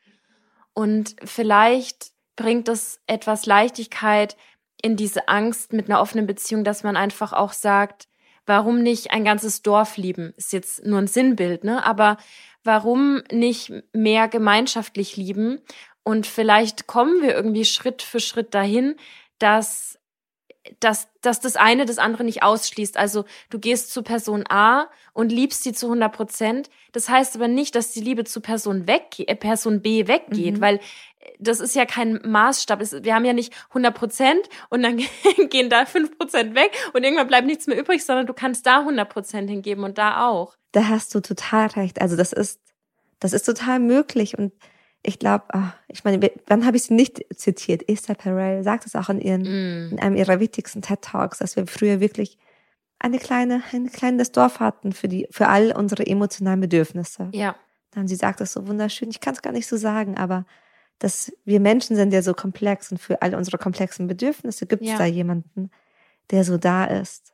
Und 0.74 1.16
vielleicht 1.24 2.12
bringt 2.36 2.68
es 2.70 3.00
etwas 3.08 3.46
Leichtigkeit 3.46 4.38
in 4.82 4.96
diese 4.96 5.28
Angst 5.28 5.74
mit 5.74 5.90
einer 5.90 6.02
offenen 6.02 6.28
Beziehung, 6.28 6.64
dass 6.64 6.84
man 6.84 6.98
einfach 6.98 7.34
auch 7.34 7.54
sagt, 7.54 8.08
warum 8.46 8.82
nicht 8.82 9.12
ein 9.12 9.24
ganzes 9.24 9.62
Dorf 9.62 9.98
lieben? 9.98 10.34
Ist 10.38 10.54
jetzt 10.54 10.86
nur 10.86 11.00
ein 11.00 11.08
Sinnbild, 11.08 11.64
ne? 11.64 11.86
Aber 11.86 12.18
warum 12.64 13.22
nicht 13.32 13.72
mehr 13.94 14.28
gemeinschaftlich 14.28 15.18
lieben? 15.18 15.62
Und 16.04 16.26
vielleicht 16.28 16.88
kommen 16.88 17.22
wir 17.22 17.36
irgendwie 17.36 17.66
Schritt 17.66 18.02
für 18.02 18.20
Schritt 18.20 18.54
dahin, 18.54 18.96
dass 19.40 20.00
dass, 20.80 21.08
dass 21.22 21.40
das 21.40 21.56
eine 21.56 21.86
das 21.86 21.98
andere 21.98 22.24
nicht 22.24 22.44
ausschließt. 22.44 22.98
Also 22.98 23.26
du 23.50 23.60
gehst 23.60 23.92
zu 23.92 24.04
Person 24.04 24.44
A 24.48 24.90
und 25.14 25.32
liebst 25.32 25.64
sie 25.64 25.74
zu 25.74 25.88
100 25.88 26.12
Prozent. 26.14 26.70
Das 26.92 27.10
heißt 27.10 27.36
aber 27.36 27.48
nicht, 27.48 27.74
dass 27.76 27.92
die 27.92 28.02
Liebe 28.02 28.24
zu 28.26 28.42
Person, 28.42 28.88
weg, 28.88 29.16
äh, 29.20 29.36
Person 29.36 29.82
B 29.82 30.08
weggeht, 30.08 30.58
Mhm. 30.58 30.62
weil 30.62 30.76
äh, 30.76 30.80
das 31.40 31.60
ist 31.62 31.74
ja 31.76 31.86
kein 31.86 32.20
Maßstab. 32.24 32.80
Es- 32.82 33.04
Wir 33.04 33.16
haben 33.16 33.26
ja 33.26 33.34
nicht 33.34 33.54
100 33.70 33.96
Prozent 33.96 34.50
und 34.70 34.84
dann 34.84 34.98
gehen 35.50 35.70
da 35.70 35.86
5 35.86 36.18
Prozent 36.18 36.54
weg 36.56 36.72
und 36.94 37.04
irgendwann 37.04 37.28
bleibt 37.28 37.48
nichts 37.48 37.66
mehr 37.68 37.80
übrig, 37.80 38.06
sondern 38.06 38.28
du 38.28 38.34
kannst 38.34 38.66
da 38.68 38.80
100 38.82 39.10
Prozent 39.10 39.50
hingeben 39.50 39.84
und 39.84 39.98
da 39.98 40.28
auch. 40.28 40.56
Da 40.74 40.88
hast 40.90 41.16
du 41.16 41.22
total 41.22 41.68
recht. 41.68 42.00
Also 42.02 42.16
das 42.16 42.34
ist, 42.34 42.60
das 43.20 43.34
ist 43.34 43.44
total 43.48 43.80
möglich 43.80 44.38
und 44.38 44.54
ich 45.04 45.18
glaube, 45.20 45.46
ich 45.88 46.04
meine, 46.04 46.32
wann 46.48 46.66
habe 46.66 46.78
ich 46.78 46.84
sie 46.84 46.94
nicht 46.94 47.26
zitiert? 47.36 47.88
Esther 47.90 48.14
Perel 48.16 48.64
sagt 48.64 48.86
es 48.86 48.96
auch 48.96 49.10
in 49.10 49.20
ihren 49.20 49.42
Mm. 49.42 49.92
in 49.94 50.00
einem 50.00 50.16
ihrer 50.16 50.40
wichtigsten 50.40 50.82
TED 50.82 51.02
Talks, 51.02 51.40
dass 51.40 51.56
wir 51.56 51.66
früher 51.68 52.00
wirklich 52.00 52.38
eine 53.00 53.18
kleine, 53.18 53.64
ein 53.74 53.92
kleines 53.92 54.32
Dorf 54.32 54.60
hatten 54.60 54.94
für 54.94 55.08
die, 55.08 55.28
für 55.32 55.48
all 55.48 55.72
unsere 55.72 56.06
emotionalen 56.06 56.60
Bedürfnisse. 56.60 57.30
Ja, 57.34 57.56
Und 57.96 58.08
sie 58.08 58.16
sagt 58.16 58.42
das 58.42 58.54
so 58.54 58.68
wunderschön. 58.68 59.10
Ich 59.10 59.20
kann 59.22 59.34
es 59.34 59.42
gar 59.42 59.54
nicht 59.54 59.66
so 59.68 59.76
sagen, 59.76 60.18
aber 60.18 60.46
dass 61.00 61.34
wir 61.46 61.60
Menschen 61.60 61.96
sind 61.96 62.14
ja 62.14 62.22
so 62.22 62.36
komplex 62.36 62.92
und 62.92 63.00
für 63.00 63.24
all 63.24 63.34
unsere 63.34 63.58
komplexen 63.58 64.06
Bedürfnisse 64.06 64.68
gibt 64.68 64.84
es 64.84 64.90
Ja. 64.90 64.98
da 65.00 65.06
jemanden, 65.06 65.72
der 66.30 66.44
so 66.44 66.58
da 66.60 66.86
ist. 66.86 67.34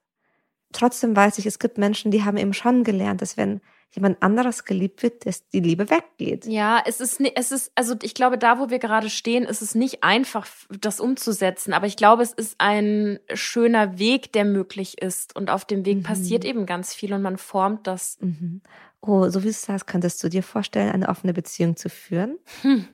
Trotzdem 0.73 1.15
weiß 1.15 1.37
ich, 1.37 1.45
es 1.45 1.59
gibt 1.59 1.77
Menschen, 1.77 2.11
die 2.11 2.23
haben 2.23 2.37
eben 2.37 2.53
schon 2.53 2.83
gelernt, 2.83 3.21
dass 3.21 3.37
wenn 3.37 3.61
jemand 3.91 4.21
anderes 4.21 4.65
geliebt 4.65 5.01
wird, 5.01 5.25
dass 5.25 5.47
die 5.49 5.61
Liebe 5.61 5.89
weggeht. 5.89 6.45
Ja, 6.45 6.83
es 6.85 6.99
ist, 6.99 7.21
es 7.21 7.51
ist, 7.53 7.71
also 7.73 7.95
ich 8.01 8.13
glaube, 8.13 8.37
da, 8.37 8.59
wo 8.59 8.69
wir 8.69 8.79
gerade 8.79 9.09
stehen, 9.09 9.43
ist 9.45 9.61
es 9.61 9.75
nicht 9.75 10.03
einfach, 10.03 10.45
das 10.69 10.99
umzusetzen. 10.99 11.71
Aber 11.73 11.87
ich 11.87 11.95
glaube, 11.95 12.21
es 12.21 12.33
ist 12.33 12.55
ein 12.57 13.17
schöner 13.33 13.97
Weg, 13.97 14.33
der 14.33 14.43
möglich 14.43 15.01
ist. 15.01 15.35
Und 15.37 15.49
auf 15.49 15.63
dem 15.63 15.85
Weg 15.85 15.99
Mhm. 15.99 16.03
passiert 16.03 16.43
eben 16.43 16.65
ganz 16.65 16.93
viel 16.93 17.13
und 17.13 17.21
man 17.21 17.37
formt 17.37 17.87
das. 17.87 18.17
Mhm. 18.19 18.61
Oh, 18.99 19.29
so 19.29 19.41
wie 19.43 19.47
du 19.47 19.53
sagst, 19.53 19.87
könntest 19.87 20.21
du 20.21 20.27
dir 20.27 20.43
vorstellen, 20.43 20.91
eine 20.91 21.07
offene 21.07 21.33
Beziehung 21.33 21.77
zu 21.77 21.89
führen? 21.89 22.37
Hm. 22.63 22.87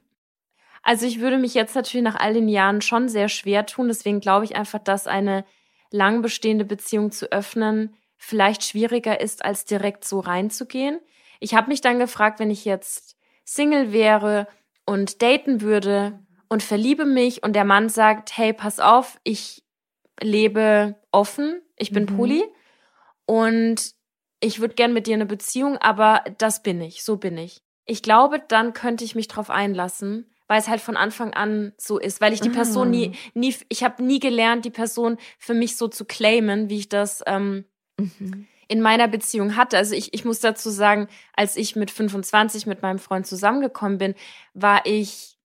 Also 0.84 1.06
ich 1.06 1.22
würde 1.22 1.38
mich 1.40 1.54
jetzt 1.54 1.76
natürlich 1.76 2.04
nach 2.04 2.20
all 2.20 2.34
den 2.34 2.50
Jahren 2.50 2.82
schon 2.82 3.10
sehr 3.10 3.30
schwer 3.30 3.66
tun. 3.66 3.88
Deswegen 3.88 4.20
glaube 4.20 4.46
ich 4.46 4.56
einfach, 4.56 4.80
dass 4.80 5.08
eine 5.08 5.44
lang 5.94 6.22
bestehende 6.22 6.66
Beziehung 6.66 7.12
zu 7.12 7.32
öffnen 7.32 7.96
vielleicht 8.24 8.64
schwieriger 8.64 9.20
ist, 9.20 9.44
als 9.44 9.66
direkt 9.66 10.06
so 10.06 10.22
reinzugehen. 10.22 11.00
Ich 11.42 11.56
habe 11.56 11.68
mich 11.68 11.82
dann 11.82 12.00
gefragt, 12.00 12.40
wenn 12.40 12.50
ich 12.52 12.64
jetzt 12.64 13.18
Single 13.44 13.92
wäre 13.92 14.48
und 14.86 15.22
daten 15.22 15.60
würde 15.60 16.20
und 16.48 16.64
verliebe 16.64 17.06
mich 17.06 17.44
und 17.44 17.54
der 17.54 17.66
Mann 17.66 17.90
sagt, 17.90 18.38
hey, 18.38 18.54
pass 18.54 18.80
auf, 18.80 19.20
ich 19.24 19.64
lebe 20.22 20.96
offen, 21.12 21.62
ich 21.78 21.92
bin 21.92 22.06
Mhm. 22.06 22.16
poly 22.16 22.44
und 23.26 23.94
ich 24.40 24.62
würde 24.62 24.76
gern 24.76 24.94
mit 24.94 25.08
dir 25.08 25.16
eine 25.16 25.26
Beziehung, 25.26 25.78
aber 25.78 26.24
das 26.38 26.64
bin 26.64 26.80
ich, 26.80 27.04
so 27.04 27.18
bin 27.18 27.38
ich. 27.38 27.62
Ich 27.86 28.02
glaube, 28.02 28.40
dann 28.40 28.72
könnte 28.72 29.04
ich 29.04 29.16
mich 29.16 29.28
drauf 29.28 29.50
einlassen, 29.50 30.33
weil 30.48 30.60
es 30.60 30.68
halt 30.68 30.82
von 30.82 30.98
Anfang 30.98 31.34
an 31.34 31.74
so 31.78 31.98
ist, 32.00 32.22
weil 32.22 32.34
ich 32.34 32.42
die 32.42 32.50
Person 32.50 32.88
Ah. 32.88 32.92
nie, 32.92 33.12
nie, 33.34 33.56
ich 33.70 33.84
habe 33.84 34.04
nie 34.04 34.20
gelernt, 34.20 34.66
die 34.66 34.70
Person 34.72 35.18
für 35.40 35.54
mich 35.54 35.78
so 35.78 35.88
zu 35.88 36.06
claimen, 36.06 36.70
wie 36.70 36.80
ich 36.80 36.90
das 36.90 37.24
ähm, 37.28 37.66
Mhm. 38.00 38.48
in 38.68 38.82
meiner 38.82 39.08
Beziehung 39.08 39.56
hatte. 39.56 39.78
Also 39.78 39.94
ich, 39.94 40.14
ich 40.16 40.26
muss 40.26 40.40
dazu 40.40 40.70
sagen, 40.72 41.08
als 41.34 41.56
ich 41.58 41.76
mit 41.76 41.92
25 41.92 42.66
mit 42.66 42.82
meinem 42.82 42.98
Freund 43.00 43.28
zusammengekommen 43.28 43.98
bin, 44.00 44.16
war 44.56 44.86
ich 44.86 45.38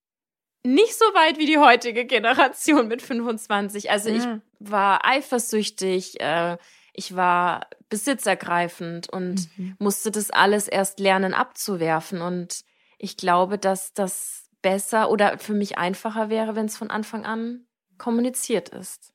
nicht 0.63 0.97
so 0.97 1.05
weit 1.13 1.37
wie 1.37 1.45
die 1.45 1.57
heutige 1.59 2.05
Generation 2.05 2.87
mit 2.87 3.01
25. 3.01 3.91
Also 3.91 4.09
ich 4.09 4.23
Ah. 4.23 4.41
war 4.59 5.05
eifersüchtig, 5.05 6.19
äh, 6.19 6.57
ich 6.93 7.15
war 7.15 7.67
besitzergreifend 7.89 9.09
und 9.09 9.47
Mhm. 9.57 9.75
musste 9.79 10.11
das 10.11 10.31
alles 10.31 10.67
erst 10.67 10.99
lernen 10.99 11.33
abzuwerfen. 11.33 12.21
Und 12.21 12.61
ich 12.97 13.15
glaube, 13.15 13.57
dass 13.57 13.93
das 13.93 14.48
besser 14.61 15.09
oder 15.09 15.37
für 15.39 15.53
mich 15.53 15.77
einfacher 15.77 16.29
wäre, 16.29 16.55
wenn 16.55 16.65
es 16.65 16.77
von 16.77 16.89
Anfang 16.89 17.25
an 17.25 17.65
kommuniziert 17.97 18.69
ist. 18.69 19.13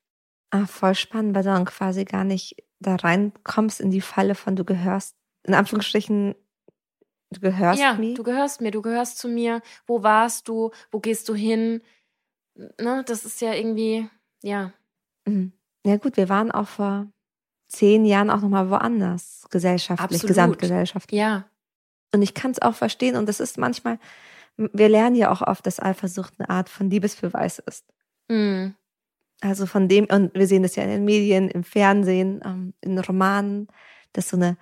Ah, 0.51 0.67
voll 0.67 0.95
spannend, 0.95 1.35
weil 1.35 1.43
du 1.43 1.49
dann 1.49 1.65
quasi 1.65 2.05
gar 2.05 2.25
nicht 2.25 2.57
da 2.79 2.97
reinkommst 2.97 3.81
in 3.81 3.91
die 3.91 4.01
Falle 4.01 4.35
von 4.35 4.57
du 4.57 4.65
gehörst, 4.65 5.17
in 5.43 5.55
Anführungsstrichen, 5.55 6.35
du 7.31 7.41
gehörst 7.41 7.81
ja, 7.81 7.95
mir. 7.95 8.15
du 8.15 8.23
gehörst 8.23 8.61
mir, 8.61 8.71
du 8.71 8.83
gehörst 8.83 9.19
zu 9.19 9.29
mir. 9.29 9.63
Wo 9.87 10.03
warst 10.03 10.49
du? 10.49 10.71
Wo 10.91 11.01
gehst 11.01 11.29
du 11.29 11.35
hin? 11.35 11.83
Ne, 12.55 13.03
das 13.07 13.25
ist 13.25 13.41
ja 13.41 13.53
irgendwie, 13.53 14.09
ja. 14.43 14.73
Mhm. 15.27 15.53
Ja 15.85 15.97
gut, 15.97 16.17
wir 16.17 16.29
waren 16.29 16.51
auch 16.51 16.69
vor 16.69 17.09
zehn 17.69 18.05
Jahren 18.05 18.31
auch 18.31 18.41
nochmal 18.41 18.71
woanders, 18.71 19.47
gesellschaftlich, 19.51 20.21
Absolut. 20.21 20.29
gesamtgesellschaftlich. 20.29 21.19
Ja. 21.19 21.49
Und 22.15 22.23
ich 22.23 22.35
kann 22.35 22.53
es 22.53 22.63
auch 22.63 22.75
verstehen 22.75 23.17
und 23.17 23.29
das 23.29 23.41
ist 23.41 23.59
manchmal, 23.59 23.99
wir 24.57 24.89
lernen 24.89 25.17
ja 25.17 25.31
auch 25.31 25.43
oft, 25.43 25.67
dass 25.67 25.81
Eifersucht 25.81 26.35
eine 26.39 26.49
Art 26.51 26.69
von 26.69 26.91
Liebesbeweis 26.91 27.59
ist. 27.61 27.85
Mhm. 28.29 28.75
Also 29.41 29.67
von 29.67 29.89
dem, 29.89 30.07
und 30.07 30.33
wir 30.35 30.47
sehen 30.47 30.63
das 30.63 30.77
ja 30.77 30.85
in 30.85 30.91
den 30.91 31.05
Medien, 31.05 31.49
im 31.51 31.65
Fernsehen, 31.65 32.41
ähm, 32.45 32.73
in 32.81 32.99
Romanen, 32.99 33.69
dass 34.13 34.29
so 34.29 34.37
eine, 34.37 34.57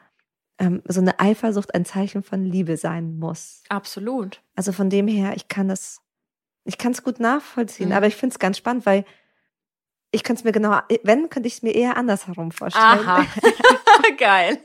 ähm, 0.59 0.83
so 0.89 1.01
eine 1.01 1.21
Eifersucht 1.21 1.75
ein 1.75 1.85
Zeichen 1.85 2.23
von 2.23 2.45
Liebe 2.45 2.77
sein 2.77 3.19
muss. 3.19 3.63
Absolut. 3.69 4.43
Also 4.57 4.73
von 4.73 4.89
dem 4.91 5.07
her, 5.09 5.35
ich 5.37 5.49
kann 5.49 5.69
das, 5.69 6.01
ich 6.65 6.79
kann 6.79 6.93
es 6.93 7.03
gut 7.05 7.21
nachvollziehen, 7.21 7.91
Mhm. 7.91 7.95
aber 7.95 8.07
ich 8.07 8.17
finde 8.17 8.33
es 8.33 8.39
ganz 8.39 8.57
spannend, 8.59 8.87
weil 8.87 9.05
ich 10.11 10.25
könnte 10.25 10.41
es 10.41 10.45
mir 10.45 10.53
genau, 10.53 10.79
wenn, 11.05 11.29
könnte 11.31 11.47
ich 11.47 11.55
es 11.55 11.63
mir 11.63 11.75
eher 11.75 11.97
andersherum 11.97 12.51
vorstellen. 12.51 12.85
Aha. 12.85 13.25
Geil. 14.19 14.59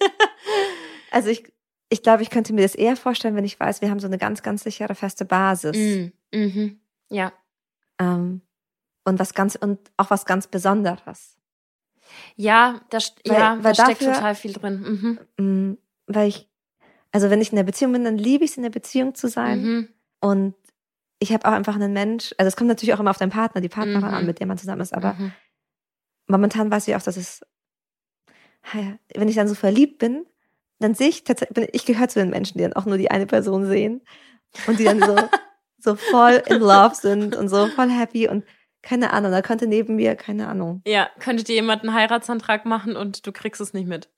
Also 1.12 1.30
ich, 1.30 1.52
ich 1.90 2.04
glaube, 2.04 2.22
ich 2.24 2.30
könnte 2.30 2.54
mir 2.54 2.62
das 2.64 2.76
eher 2.76 2.96
vorstellen, 2.98 3.36
wenn 3.36 3.46
ich 3.46 3.60
weiß, 3.60 3.82
wir 3.82 3.90
haben 3.90 4.00
so 4.00 4.08
eine 4.08 4.18
ganz, 4.18 4.44
ganz 4.44 4.64
sichere, 4.64 4.94
feste 4.96 5.26
Basis. 5.26 5.76
Mhm. 5.78 6.12
Mhm. 6.34 6.80
Ja. 7.10 7.32
Ähm, 8.00 8.42
und 9.06 9.20
was 9.20 9.34
ganz, 9.34 9.56
und 9.56 9.80
auch 9.98 10.10
was 10.10 10.26
ganz 10.26 10.48
Besonderes. 10.48 11.38
Ja, 12.36 12.82
da, 12.90 12.98
Weil- 13.26 13.36
ja, 13.38 13.58
weil 13.64 13.74
da 13.74 13.86
steckt 13.86 14.02
dafür- 14.02 14.14
total 14.14 14.36
viel 14.36 14.54
drin. 14.54 15.18
Mhm. 15.38 15.46
Mm, 15.72 15.78
Weil 16.08 16.30
ich, 16.30 16.50
also 17.12 17.30
wenn 17.30 17.42
ich 17.42 17.50
in 17.52 17.56
der 17.58 17.64
Beziehung 17.64 17.92
bin, 17.94 18.04
dann 18.06 18.18
liebe 18.18 18.44
ich 18.46 18.52
es, 18.52 18.58
in 18.58 18.64
der 18.64 18.70
Beziehung 18.70 19.14
zu 19.16 19.28
sein. 19.28 19.62
Mhm. 19.62 19.90
Und 20.22 20.56
ich 21.20 21.34
habe 21.34 21.46
auch 21.48 21.52
einfach 21.54 21.76
einen 21.76 21.92
Mensch, 21.94 22.34
also 22.38 22.48
es 22.48 22.56
kommt 22.56 22.68
natürlich 22.70 22.94
auch 22.94 23.00
immer 23.00 23.10
auf 23.12 23.18
den 23.18 23.30
Partner, 23.30 23.60
die 23.62 23.70
Partnerin 23.70 24.08
Mhm. 24.10 24.14
an, 24.14 24.26
mit 24.26 24.40
der 24.40 24.48
man 24.48 24.58
zusammen 24.58 24.82
ist, 24.82 24.94
aber 24.94 25.14
Mhm. 25.14 25.34
momentan 26.28 26.70
weiß 26.72 26.88
ich 26.88 26.96
auch, 26.96 27.02
dass 27.02 27.18
es, 27.18 27.42
wenn 28.74 29.28
ich 29.30 29.36
dann 29.36 29.48
so 29.48 29.56
verliebt 29.56 29.98
bin, 30.00 30.26
dann 30.80 30.94
sehe 30.94 31.10
ich 31.10 31.24
tatsächlich, 31.24 31.70
ich 31.74 31.86
gehöre 31.86 32.08
zu 32.08 32.20
den 32.20 32.30
Menschen, 32.30 32.58
die 32.58 32.64
dann 32.64 32.74
auch 32.74 32.86
nur 32.86 32.98
die 32.98 33.10
eine 33.12 33.26
Person 33.26 33.66
sehen 33.66 34.02
und 34.68 34.80
die 34.80 34.84
dann 34.86 35.02
so, 35.02 35.16
so 35.80 35.96
voll 35.96 36.42
in 36.48 36.60
love 36.60 36.96
sind 36.96 37.36
und 37.36 37.50
so 37.50 37.68
voll 37.68 37.90
happy 37.90 38.28
und 38.28 38.44
keine 38.84 39.12
Ahnung, 39.12 39.32
da 39.32 39.42
könnte 39.42 39.68
neben 39.68 39.96
mir, 39.96 40.16
keine 40.16 40.48
Ahnung, 40.48 40.82
Ja, 40.86 41.10
könnte 41.20 41.44
dir 41.44 41.56
jemand 41.56 41.82
einen 41.84 41.94
Heiratsantrag 41.94 42.66
machen 42.66 42.96
und 42.96 43.26
du 43.28 43.32
kriegst 43.32 43.60
es 43.60 43.74
nicht 43.74 43.88
mit. 43.88 44.10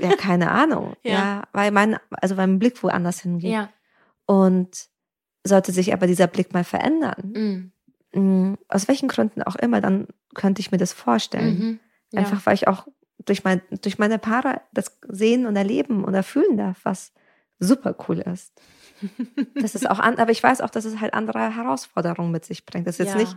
ja, 0.00 0.14
keine 0.16 0.50
Ahnung, 0.50 0.94
Ja. 1.02 1.12
ja. 1.12 1.42
weil 1.52 1.70
mein, 1.72 1.98
also 2.10 2.34
mein 2.34 2.58
Blick 2.58 2.82
woanders 2.82 3.20
hingeht. 3.20 3.50
Ja. 3.52 3.68
Und 4.26 4.86
sollte 5.44 5.72
sich 5.72 5.92
aber 5.92 6.06
dieser 6.06 6.26
Blick 6.26 6.52
mal 6.54 6.64
verändern, 6.64 7.72
Mhm. 8.14 8.52
mm, 8.52 8.58
aus 8.68 8.88
welchen 8.88 9.08
Gründen 9.08 9.42
auch 9.42 9.56
immer, 9.56 9.80
dann 9.80 10.06
könnte 10.34 10.60
ich 10.60 10.70
mir 10.70 10.78
das 10.78 10.92
vorstellen. 10.92 11.58
Mhm. 11.58 11.80
Ja. 12.12 12.20
Einfach 12.20 12.44
weil 12.46 12.54
ich 12.54 12.68
auch 12.68 12.86
durch, 13.24 13.44
mein, 13.44 13.62
durch 13.82 13.98
meine 13.98 14.18
Paare 14.18 14.60
das 14.72 14.98
sehen 15.08 15.46
und 15.46 15.56
erleben 15.56 16.04
oder 16.04 16.22
fühlen 16.22 16.56
darf, 16.56 16.78
was 16.84 17.12
super 17.58 17.96
cool 18.08 18.18
ist. 18.18 18.52
Das 19.54 19.74
ist 19.74 19.88
auch 19.88 19.98
an, 19.98 20.18
aber 20.18 20.30
ich 20.30 20.42
weiß 20.42 20.60
auch, 20.60 20.70
dass 20.70 20.84
es 20.84 21.00
halt 21.00 21.14
andere 21.14 21.54
Herausforderungen 21.54 22.32
mit 22.32 22.44
sich 22.44 22.64
bringt. 22.66 22.86
Das 22.86 22.96
ist 22.98 23.06
jetzt 23.06 23.14
ja. 23.14 23.20
nicht, 23.20 23.36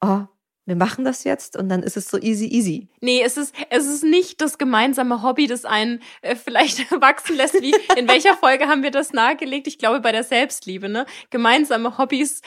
oh, 0.00 0.26
wir 0.64 0.76
machen 0.76 1.04
das 1.04 1.24
jetzt 1.24 1.56
und 1.56 1.68
dann 1.68 1.82
ist 1.82 1.96
es 1.96 2.08
so 2.08 2.18
easy, 2.18 2.46
easy. 2.46 2.88
Nee, 3.00 3.22
es 3.22 3.36
ist, 3.36 3.54
es 3.70 3.86
ist 3.86 4.04
nicht 4.04 4.40
das 4.40 4.58
gemeinsame 4.58 5.22
Hobby, 5.22 5.46
das 5.46 5.64
einen 5.64 6.00
äh, 6.20 6.36
vielleicht 6.36 6.90
wachsen 7.00 7.36
lässt. 7.36 7.60
Wie, 7.60 7.74
in 7.96 8.08
welcher 8.08 8.36
Folge 8.36 8.68
haben 8.68 8.82
wir 8.82 8.92
das 8.92 9.12
nahegelegt? 9.12 9.66
Ich 9.66 9.78
glaube, 9.78 10.00
bei 10.00 10.12
der 10.12 10.22
Selbstliebe, 10.22 10.88
ne? 10.88 11.06
Gemeinsame 11.30 11.98
Hobbys. 11.98 12.42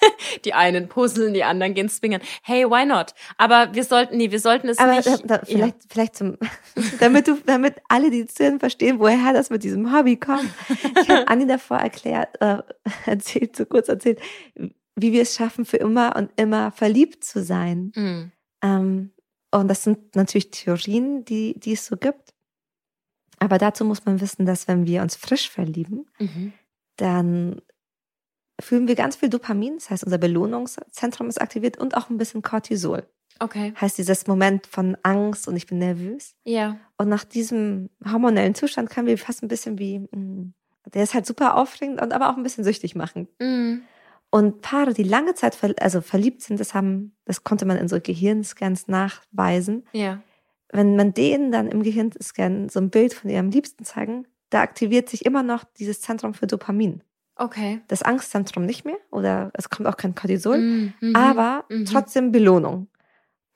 die 0.44 0.54
einen 0.54 0.88
puzzeln, 0.88 1.34
die 1.34 1.44
anderen 1.44 1.74
gehen 1.74 1.88
swingern. 1.88 2.20
Hey, 2.42 2.64
why 2.64 2.84
not? 2.86 3.14
Aber 3.36 3.74
wir 3.74 3.84
sollten, 3.84 4.16
nee, 4.16 4.30
wir 4.30 4.40
sollten 4.40 4.68
es 4.68 4.78
Aber 4.78 4.94
nicht. 4.94 5.06
da, 5.06 5.16
da, 5.38 5.40
vielleicht, 5.44 5.76
vielleicht 5.88 6.16
zum, 6.16 6.36
damit 7.00 7.28
du, 7.28 7.36
damit 7.46 7.76
alle 7.88 8.10
die 8.10 8.26
zuhören 8.26 8.60
verstehen, 8.60 8.98
woher 8.98 9.32
das 9.32 9.50
mit 9.50 9.62
diesem 9.64 9.94
Hobby 9.96 10.16
kommt. 10.16 10.48
Ich 11.02 11.08
habe 11.08 11.28
Anni 11.28 11.46
davor 11.46 11.78
erklärt, 11.78 12.40
äh, 12.40 12.58
erzählt, 13.06 13.56
so 13.56 13.66
kurz 13.66 13.88
erzählt, 13.88 14.20
wie 14.96 15.12
wir 15.12 15.22
es 15.22 15.34
schaffen, 15.34 15.64
für 15.64 15.76
immer 15.76 16.16
und 16.16 16.30
immer 16.36 16.72
verliebt 16.72 17.22
zu 17.24 17.42
sein. 17.42 17.92
Ja. 17.94 18.02
Mm. 18.02 18.32
Ähm, 18.62 19.10
und 19.50 19.68
das 19.68 19.84
sind 19.84 20.14
natürlich 20.16 20.50
Theorien, 20.50 21.24
die, 21.24 21.58
die 21.58 21.72
es 21.72 21.86
so 21.86 21.96
gibt. 21.96 22.34
Aber 23.38 23.56
dazu 23.58 23.84
muss 23.84 24.04
man 24.04 24.20
wissen, 24.20 24.44
dass 24.46 24.66
wenn 24.68 24.86
wir 24.86 25.00
uns 25.00 25.14
frisch 25.16 25.48
verlieben, 25.48 26.06
Mhm. 26.18 26.52
dann 26.96 27.62
fühlen 28.60 28.88
wir 28.88 28.94
ganz 28.94 29.16
viel 29.16 29.28
Dopamin. 29.28 29.76
Das 29.76 29.90
heißt, 29.90 30.04
unser 30.04 30.18
Belohnungszentrum 30.18 31.28
ist 31.28 31.40
aktiviert 31.40 31.78
und 31.78 31.96
auch 31.96 32.10
ein 32.10 32.18
bisschen 32.18 32.42
Cortisol. 32.42 33.06
Okay. 33.40 33.72
Heißt 33.80 33.98
dieses 33.98 34.26
Moment 34.26 34.66
von 34.66 34.96
Angst 35.02 35.46
und 35.46 35.56
ich 35.56 35.66
bin 35.66 35.78
nervös. 35.78 36.34
Ja. 36.44 36.78
Und 36.96 37.08
nach 37.08 37.24
diesem 37.24 37.90
hormonellen 38.04 38.54
Zustand 38.54 38.90
kann 38.90 39.06
wir 39.06 39.16
fast 39.16 39.42
ein 39.42 39.48
bisschen 39.48 39.78
wie, 39.78 40.00
mh, 40.00 40.52
der 40.92 41.02
ist 41.02 41.14
halt 41.14 41.26
super 41.26 41.56
aufregend 41.56 42.00
und 42.00 42.12
aber 42.12 42.30
auch 42.30 42.36
ein 42.36 42.42
bisschen 42.42 42.64
süchtig 42.64 42.94
machen. 42.94 43.28
Mm. 43.38 43.82
Und 44.30 44.60
Paare, 44.60 44.92
die 44.92 45.04
lange 45.04 45.34
Zeit 45.34 45.54
ver 45.54 45.74
also 45.80 46.00
verliebt 46.00 46.42
sind, 46.42 46.60
das 46.60 46.74
haben, 46.74 47.16
das 47.24 47.44
konnte 47.44 47.64
man 47.64 47.78
in 47.78 47.88
so 47.88 47.98
Gehirnscans 48.00 48.88
nachweisen. 48.88 49.86
Ja. 49.92 50.20
Wenn 50.70 50.96
man 50.96 51.14
denen 51.14 51.50
dann 51.50 51.68
im 51.68 51.82
Gehirnscan 51.82 52.68
so 52.68 52.80
ein 52.80 52.90
Bild 52.90 53.14
von 53.14 53.30
ihrem 53.30 53.50
Liebsten 53.50 53.84
zeigen, 53.84 54.26
da 54.50 54.60
aktiviert 54.60 55.08
sich 55.08 55.24
immer 55.24 55.42
noch 55.42 55.64
dieses 55.78 56.00
Zentrum 56.00 56.34
für 56.34 56.46
Dopamin. 56.46 57.02
Okay. 57.38 57.80
Das 57.88 58.02
Angstzentrum 58.02 58.66
nicht 58.66 58.84
mehr 58.84 58.98
oder 59.10 59.50
es 59.54 59.70
kommt 59.70 59.88
auch 59.88 59.96
kein 59.96 60.14
Cortisol, 60.14 60.58
Mm, 60.58 60.94
mhm. 61.00 61.16
aber 61.16 61.64
Mhm. 61.68 61.84
trotzdem 61.86 62.32
Belohnung. 62.32 62.88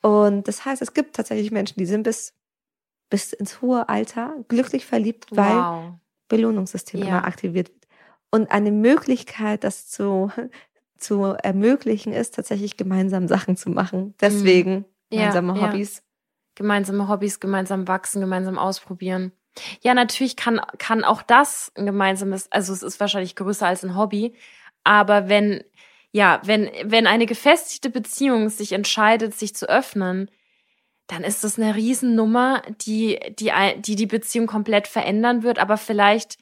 Und 0.03 0.49
das 0.49 0.65
heißt, 0.65 0.83
es 0.83 0.95
gibt 0.95 1.17
tatsächlich 1.17 1.51
Menschen, 1.51 1.79
die 1.79 1.87
sind 1.87 2.05
bis, 2.05 2.35
bis 3.11 3.33
ins 3.33 3.61
hohe 3.63 3.89
Alter 3.89 4.37
glücklich 4.49 4.87
verliebt, 4.87 5.27
weil 5.33 5.57
Wow. 5.57 5.95
Belohnungssystem 6.29 7.01
Ja. 7.01 7.09
immer 7.09 7.25
aktiviert 7.27 7.69
wird. 7.71 7.87
Und 8.31 8.51
eine 8.51 8.73
Möglichkeit, 8.73 9.65
das 9.65 9.89
zu, 9.89 10.31
zu 10.99 11.23
ermöglichen, 11.43 12.13
ist 12.13 12.35
tatsächlich 12.35 12.77
gemeinsam 12.77 13.29
Sachen 13.29 13.57
zu 13.57 13.71
machen. 13.71 14.15
Deswegen 14.21 14.71
Mhm. 14.79 14.85
Ja, 15.11 15.19
gemeinsame 15.19 15.61
ja. 15.61 15.69
Hobbys. 15.69 16.03
gemeinsame 16.55 17.09
Hobbys, 17.09 17.41
gemeinsam 17.41 17.89
wachsen, 17.89 18.21
gemeinsam 18.21 18.59
ausprobieren. 18.59 19.33
Ja, 19.83 19.95
natürlich 19.95 20.37
kann, 20.37 20.61
kann 20.79 21.05
auch 21.05 21.23
das 21.23 21.73
ein 21.77 21.87
gemeinsames, 21.87 22.51
also 22.51 22.73
es 22.73 22.83
ist 22.83 23.01
wahrscheinlich 23.01 23.37
größer 23.37 23.67
als 23.67 23.85
ein 23.85 23.97
Hobby, 23.97 24.35
aber 24.85 25.29
wenn, 25.29 25.63
ja, 26.11 26.41
wenn, 26.45 26.71
wenn 26.85 27.07
eine 27.07 27.27
gefestigte 27.27 27.91
Beziehung 27.91 28.49
sich 28.49 28.73
entscheidet, 28.73 29.35
sich 29.35 29.55
zu 29.55 29.69
öffnen, 29.69 30.31
dann 31.07 31.25
ist 31.25 31.45
das 31.45 31.59
eine 31.59 31.75
Riesennummer, 31.75 32.63
die, 32.87 33.21
die, 33.39 33.53
die 33.79 33.97
die 33.97 34.07
Beziehung 34.07 34.47
komplett 34.47 34.87
verändern 34.87 35.43
wird, 35.43 35.59
aber 35.59 35.77
vielleicht 35.77 36.39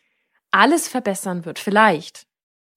alles 0.51 0.89
verbessern 0.89 1.45
wird. 1.45 1.59
Vielleicht. 1.59 2.27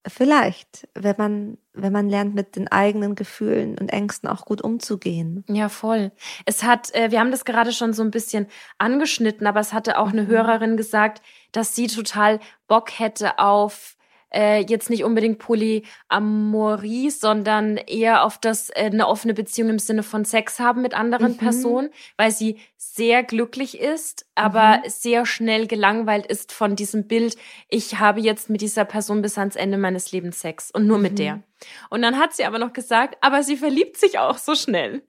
Vielleicht, 0.06 0.88
wenn 0.96 1.16
man, 1.18 1.58
wenn 1.74 1.94
man 1.94 2.10
lernt, 2.10 2.36
mit 2.36 2.58
den 2.58 2.68
eigenen 2.68 3.16
Gefühlen 3.16 3.78
und 3.80 3.88
Ängsten 3.90 4.28
auch 4.28 4.44
gut 4.44 4.62
umzugehen. 4.62 5.46
Ja, 5.48 5.70
voll. 5.70 6.12
Es 6.46 6.64
hat, 6.64 6.94
äh, 6.94 7.10
wir 7.12 7.22
haben 7.22 7.32
das 7.32 7.46
gerade 7.46 7.72
schon 7.72 7.94
so 7.94 8.04
ein 8.04 8.12
bisschen 8.12 8.48
angeschnitten, 8.78 9.48
aber 9.48 9.62
es 9.62 9.72
hatte 9.72 9.98
auch 9.98 10.10
eine 10.10 10.24
Mhm. 10.24 10.28
Hörerin 10.28 10.78
gesagt, 10.78 11.22
dass 11.54 11.74
sie 11.76 11.88
total 11.88 12.40
Bock 12.68 13.00
hätte 13.00 13.40
auf 13.40 13.96
äh, 14.34 14.60
jetzt 14.68 14.90
nicht 14.90 15.04
unbedingt 15.04 15.40
Polyamorie, 15.40 17.10
sondern 17.10 17.78
eher 17.78 18.24
auf 18.24 18.38
das 18.40 18.70
äh, 18.72 18.86
eine 18.92 19.08
offene 19.08 19.34
Beziehung 19.34 19.70
im 19.70 19.80
Sinne 19.80 20.04
von 20.04 20.26
Sex 20.26 20.60
haben 20.60 20.82
mit 20.82 20.94
anderen 20.94 21.34
Mhm. 21.34 21.38
Personen, 21.38 21.90
weil 22.18 22.32
sie 22.32 22.60
sehr 22.78 23.24
glücklich 23.24 23.80
ist, 23.80 24.26
aber 24.36 24.78
Mhm. 24.78 24.90
sehr 24.90 25.26
schnell 25.26 25.68
gelangweilt 25.68 26.26
ist 26.28 26.52
von 26.52 26.76
diesem 26.76 27.08
Bild, 27.08 27.36
ich 27.70 28.00
habe 28.00 28.20
jetzt 28.22 28.50
mit 28.50 28.62
dieser 28.62 28.86
Person 28.86 29.22
bis 29.22 29.38
ans 29.38 29.56
Ende 29.56 29.78
meines 29.78 30.12
Lebens 30.12 30.40
Sex 30.42 30.72
und 30.72 30.88
nur 30.88 30.98
mit 30.98 31.14
Mhm. 31.14 31.18
der. 31.18 31.44
Und 31.90 32.02
dann 32.02 32.18
hat 32.20 32.34
sie 32.34 32.46
aber 32.46 32.60
noch 32.60 32.74
gesagt, 32.74 33.18
aber 33.22 33.44
sie 33.44 33.58
verliebt 33.58 33.98
sich 33.98 34.20
auch 34.20 34.38
so 34.38 34.56
schnell. 34.56 35.04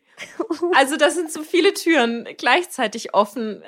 Also 0.75 0.97
das 0.97 1.15
sind 1.17 1.33
so 1.33 1.43
viele 1.43 1.75
Türen 1.75 2.29
gleichzeitig 2.39 3.15
offen, 3.15 3.65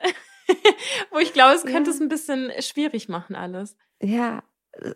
wo 1.10 1.18
ich 1.18 1.32
glaube, 1.32 1.54
es 1.54 1.64
könnte 1.64 1.90
Ja. 1.90 1.96
es 1.96 2.00
ein 2.00 2.08
bisschen 2.08 2.52
schwierig 2.60 3.08
machen 3.08 3.34
alles. 3.34 3.76
Ja, 4.00 4.42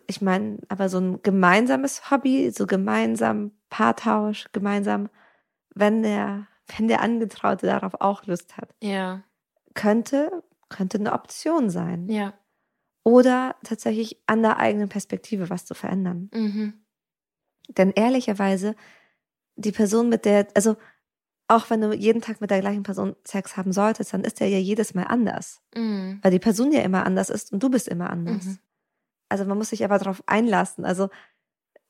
ich 0.07 0.21
meine, 0.21 0.59
aber 0.69 0.89
so 0.89 0.99
ein 0.99 1.23
gemeinsames 1.23 2.11
Hobby, 2.11 2.51
so 2.51 2.67
gemeinsam 2.67 3.53
Paartausch, 3.71 4.49
gemeinsam, 4.53 5.09
wenn 5.75 6.03
der, 6.03 6.47
wenn 6.77 6.89
der 6.89 7.01
Angetraute 7.03 7.67
darauf 7.67 7.95
auch 8.01 8.27
Lust 8.27 8.57
hat, 8.57 8.75
Ja, 8.83 9.23
könnte, 9.75 10.43
könnte 10.69 10.99
eine 10.99 11.13
Option 11.13 11.71
sein. 11.71 12.09
ja. 12.09 12.35
Oder 13.03 13.57
tatsächlich 13.65 14.21
an 14.27 14.43
der 14.43 14.59
eigenen 14.59 14.91
Perspektive 14.91 15.49
was 15.49 15.65
zu 15.65 15.73
verändern. 15.75 16.29
Mhm. 16.35 16.75
Denn 17.69 17.93
ehrlicherweise, 17.93 18.75
die 19.57 19.73
Person 19.73 20.11
mit 20.11 20.27
der, 20.27 20.49
also 20.55 20.77
auch 21.49 21.71
wenn 21.71 21.81
du 21.81 21.95
jeden 21.95 22.21
Tag 22.21 22.43
mit 22.43 22.51
der 22.51 22.61
gleichen 22.61 22.83
Person 22.83 23.17
Sex 23.27 23.57
haben 23.57 23.73
solltest, 23.73 24.13
dann 24.13 24.23
ist 24.23 24.39
der 24.39 24.49
ja 24.49 24.59
jedes 24.59 24.93
Mal 24.95 25.05
anders. 25.05 25.63
Mhm. 25.75 26.19
Weil 26.23 26.31
die 26.31 26.39
Person 26.39 26.73
ja 26.73 26.83
immer 26.83 27.07
anders 27.07 27.31
ist 27.31 27.53
und 27.53 27.63
du 27.63 27.71
bist 27.71 27.89
immer 27.89 28.11
anders. 28.11 28.45
Mhm. 28.45 28.59
Also 29.31 29.45
man 29.47 29.57
muss 29.59 29.71
sich 29.71 29.85
aber 29.85 29.99
darauf 29.99 30.23
einlassen. 30.27 30.85
Also 30.85 31.09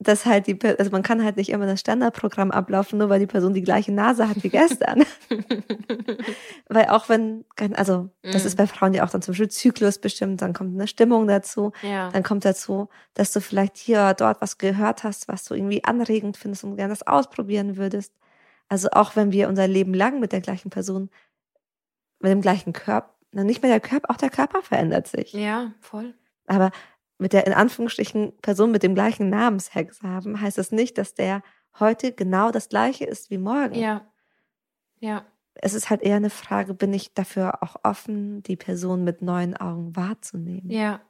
dass 0.02 0.24
halt 0.24 0.46
die, 0.46 0.58
also 0.78 0.90
man 0.92 1.02
kann 1.02 1.22
halt 1.22 1.36
nicht 1.36 1.50
immer 1.50 1.66
das 1.66 1.80
Standardprogramm 1.80 2.50
ablaufen, 2.52 2.98
nur 2.98 3.10
weil 3.10 3.20
die 3.20 3.26
Person 3.26 3.52
die 3.52 3.60
gleiche 3.60 3.92
Nase 3.92 4.30
hat 4.30 4.42
wie 4.42 4.48
gestern. 4.48 5.04
weil 6.68 6.86
auch 6.88 7.08
wenn, 7.10 7.44
also 7.74 8.08
das 8.22 8.42
Mhm. 8.44 8.46
ist 8.48 8.56
bei 8.56 8.66
Frauen 8.66 8.94
ja 8.94 9.04
auch 9.04 9.10
dann 9.10 9.20
zum 9.20 9.32
Beispiel 9.32 9.50
Zyklus 9.50 9.98
bestimmt, 9.98 10.40
dann 10.40 10.54
kommt 10.54 10.74
eine 10.74 10.86
Stimmung 10.86 11.26
dazu, 11.26 11.72
ja. 11.82 12.08
dann 12.10 12.22
kommt 12.22 12.46
dazu, 12.46 12.88
dass 13.12 13.30
du 13.32 13.40
vielleicht 13.42 13.76
hier 13.76 13.98
oder 13.98 14.14
dort 14.14 14.40
was 14.40 14.56
gehört 14.56 15.04
hast, 15.04 15.28
was 15.28 15.44
du 15.44 15.54
irgendwie 15.54 15.84
anregend 15.84 16.38
findest 16.38 16.64
und 16.64 16.76
gerne 16.76 16.92
das 16.92 17.06
ausprobieren 17.06 17.76
würdest. 17.76 18.14
Also 18.68 18.88
auch 18.92 19.16
wenn 19.16 19.32
wir 19.32 19.48
unser 19.48 19.68
Leben 19.68 19.92
lang 19.92 20.18
mit 20.20 20.32
der 20.32 20.40
gleichen 20.40 20.70
Person, 20.70 21.10
mit 22.20 22.30
dem 22.32 22.40
gleichen 22.40 22.72
Körper, 22.72 23.14
nicht 23.32 23.62
mehr 23.62 23.70
der 23.70 23.80
Körper, 23.80 24.10
auch 24.10 24.16
der 24.16 24.30
Körper 24.30 24.62
verändert 24.62 25.08
sich. 25.08 25.32
ja, 25.34 25.72
voll. 25.80 26.14
Aber 26.46 26.70
mit 27.20 27.32
der 27.32 27.46
in 27.46 27.52
Anführungsstrichen 27.52 28.32
Person 28.42 28.70
mit 28.70 28.82
dem 28.82 28.94
gleichen 28.94 29.28
Namen 29.28 29.60
Sex 29.60 30.02
haben, 30.02 30.40
heißt 30.40 30.58
das 30.58 30.72
nicht, 30.72 30.98
dass 30.98 31.14
der 31.14 31.42
heute 31.78 32.12
genau 32.12 32.50
das 32.50 32.68
gleiche 32.68 33.04
ist 33.04 33.30
wie 33.30 33.38
morgen. 33.38 33.74
Ja. 33.74 34.06
Ja. 34.98 35.24
Es 35.54 35.74
ist 35.74 35.90
halt 35.90 36.02
eher 36.02 36.16
eine 36.16 36.30
Frage, 36.30 36.74
bin 36.74 36.92
ich 36.92 37.12
dafür 37.14 37.62
auch 37.62 37.76
offen, 37.82 38.42
die 38.42 38.56
Person 38.56 39.04
mit 39.04 39.22
neuen 39.22 39.56
Augen 39.56 39.94
wahrzunehmen? 39.96 40.70
Ja. 40.70 41.00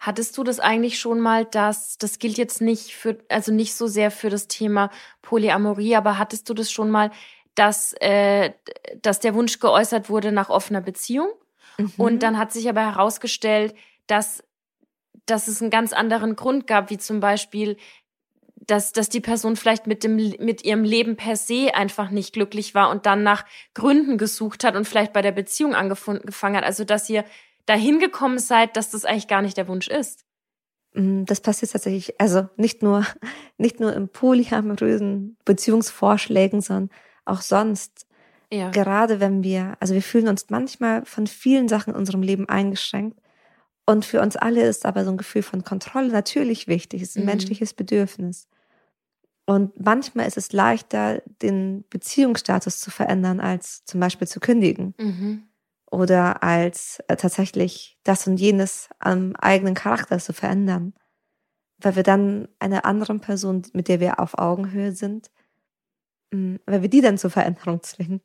Hattest 0.00 0.36
du 0.36 0.44
das 0.44 0.60
eigentlich 0.60 0.98
schon 0.98 1.20
mal, 1.20 1.44
dass 1.44 1.96
das 1.98 2.18
gilt 2.18 2.36
jetzt 2.36 2.60
nicht 2.60 2.94
für, 2.94 3.18
also 3.28 3.52
nicht 3.52 3.74
so 3.74 3.86
sehr 3.86 4.10
für 4.10 4.28
das 4.30 4.46
Thema 4.46 4.90
Polyamorie, 5.22 5.96
aber 5.96 6.18
hattest 6.18 6.48
du 6.48 6.54
das 6.54 6.70
schon 6.70 6.90
mal, 6.90 7.10
dass, 7.54 7.94
äh, 8.00 8.52
dass 9.00 9.20
der 9.20 9.34
Wunsch 9.34 9.60
geäußert 9.60 10.10
wurde 10.10 10.32
nach 10.32 10.50
offener 10.50 10.82
Beziehung? 10.82 11.28
Mhm. 11.78 11.92
Und 11.96 12.22
dann 12.22 12.38
hat 12.38 12.52
sich 12.52 12.68
aber 12.68 12.82
herausgestellt, 12.82 13.74
dass, 14.06 14.42
dass 15.26 15.48
es 15.48 15.60
einen 15.60 15.70
ganz 15.70 15.92
anderen 15.92 16.36
Grund 16.36 16.66
gab, 16.66 16.90
wie 16.90 16.98
zum 16.98 17.20
Beispiel, 17.20 17.76
dass, 18.56 18.92
dass 18.92 19.08
die 19.08 19.20
Person 19.20 19.56
vielleicht 19.56 19.86
mit, 19.86 20.04
dem, 20.04 20.16
mit 20.16 20.64
ihrem 20.64 20.84
Leben 20.84 21.16
per 21.16 21.36
se 21.36 21.74
einfach 21.74 22.10
nicht 22.10 22.32
glücklich 22.32 22.74
war 22.74 22.90
und 22.90 23.06
dann 23.06 23.22
nach 23.22 23.44
Gründen 23.74 24.18
gesucht 24.18 24.64
hat 24.64 24.76
und 24.76 24.86
vielleicht 24.86 25.12
bei 25.12 25.22
der 25.22 25.32
Beziehung 25.32 25.74
angefangen 25.74 26.56
hat. 26.56 26.64
Also, 26.64 26.84
dass 26.84 27.08
ihr 27.10 27.24
dahin 27.66 27.98
gekommen 27.98 28.38
seid, 28.38 28.76
dass 28.76 28.90
das 28.90 29.04
eigentlich 29.04 29.28
gar 29.28 29.42
nicht 29.42 29.56
der 29.56 29.68
Wunsch 29.68 29.88
ist. 29.88 30.24
Mm, 30.94 31.24
Das 31.24 31.40
passiert 31.40 31.72
tatsächlich, 31.72 32.20
also 32.20 32.48
nicht 32.56 32.82
nur, 32.82 33.04
nicht 33.58 33.80
nur 33.80 33.92
in 33.94 34.08
polyamorösen 34.08 35.36
Beziehungsvorschlägen, 35.44 36.60
sondern 36.60 36.90
auch 37.24 37.40
sonst. 37.40 38.06
Ja. 38.52 38.70
Gerade 38.70 39.20
wenn 39.20 39.42
wir, 39.42 39.76
also 39.80 39.94
wir 39.94 40.02
fühlen 40.02 40.28
uns 40.28 40.48
manchmal 40.48 41.04
von 41.04 41.26
vielen 41.26 41.68
Sachen 41.68 41.90
in 41.92 41.98
unserem 41.98 42.22
Leben 42.22 42.48
eingeschränkt. 42.48 43.18
Und 43.86 44.04
für 44.04 44.20
uns 44.22 44.36
alle 44.36 44.66
ist 44.66 44.86
aber 44.86 45.04
so 45.04 45.10
ein 45.10 45.16
Gefühl 45.18 45.42
von 45.42 45.62
Kontrolle 45.64 46.08
natürlich 46.08 46.68
wichtig. 46.68 47.02
Es 47.02 47.10
ist 47.10 47.16
ein 47.16 47.20
Mhm. 47.22 47.26
menschliches 47.26 47.74
Bedürfnis. 47.74 48.48
Und 49.46 49.78
manchmal 49.78 50.26
ist 50.26 50.38
es 50.38 50.52
leichter, 50.52 51.22
den 51.42 51.84
Beziehungsstatus 51.90 52.80
zu 52.80 52.90
verändern, 52.90 53.40
als 53.40 53.84
zum 53.84 54.00
Beispiel 54.00 54.26
zu 54.26 54.40
kündigen 54.40 54.94
Mhm. 54.98 55.44
oder 55.90 56.42
als 56.42 57.00
äh, 57.08 57.16
tatsächlich 57.16 57.98
das 58.04 58.26
und 58.26 58.38
jenes 58.38 58.88
am 59.00 59.36
eigenen 59.36 59.74
Charakter 59.74 60.18
zu 60.18 60.32
verändern. 60.32 60.94
Weil 61.78 61.96
wir 61.96 62.02
dann 62.04 62.48
einer 62.58 62.86
anderen 62.86 63.20
Person, 63.20 63.62
mit 63.74 63.88
der 63.88 64.00
wir 64.00 64.18
auf 64.20 64.38
Augenhöhe 64.38 64.92
sind, 64.92 65.30
mh, 66.32 66.60
weil 66.66 66.82
wir 66.82 66.88
die 66.88 67.00
dann 67.02 67.18
zur 67.18 67.30
Veränderung 67.30 67.82
zwingen. 67.82 68.22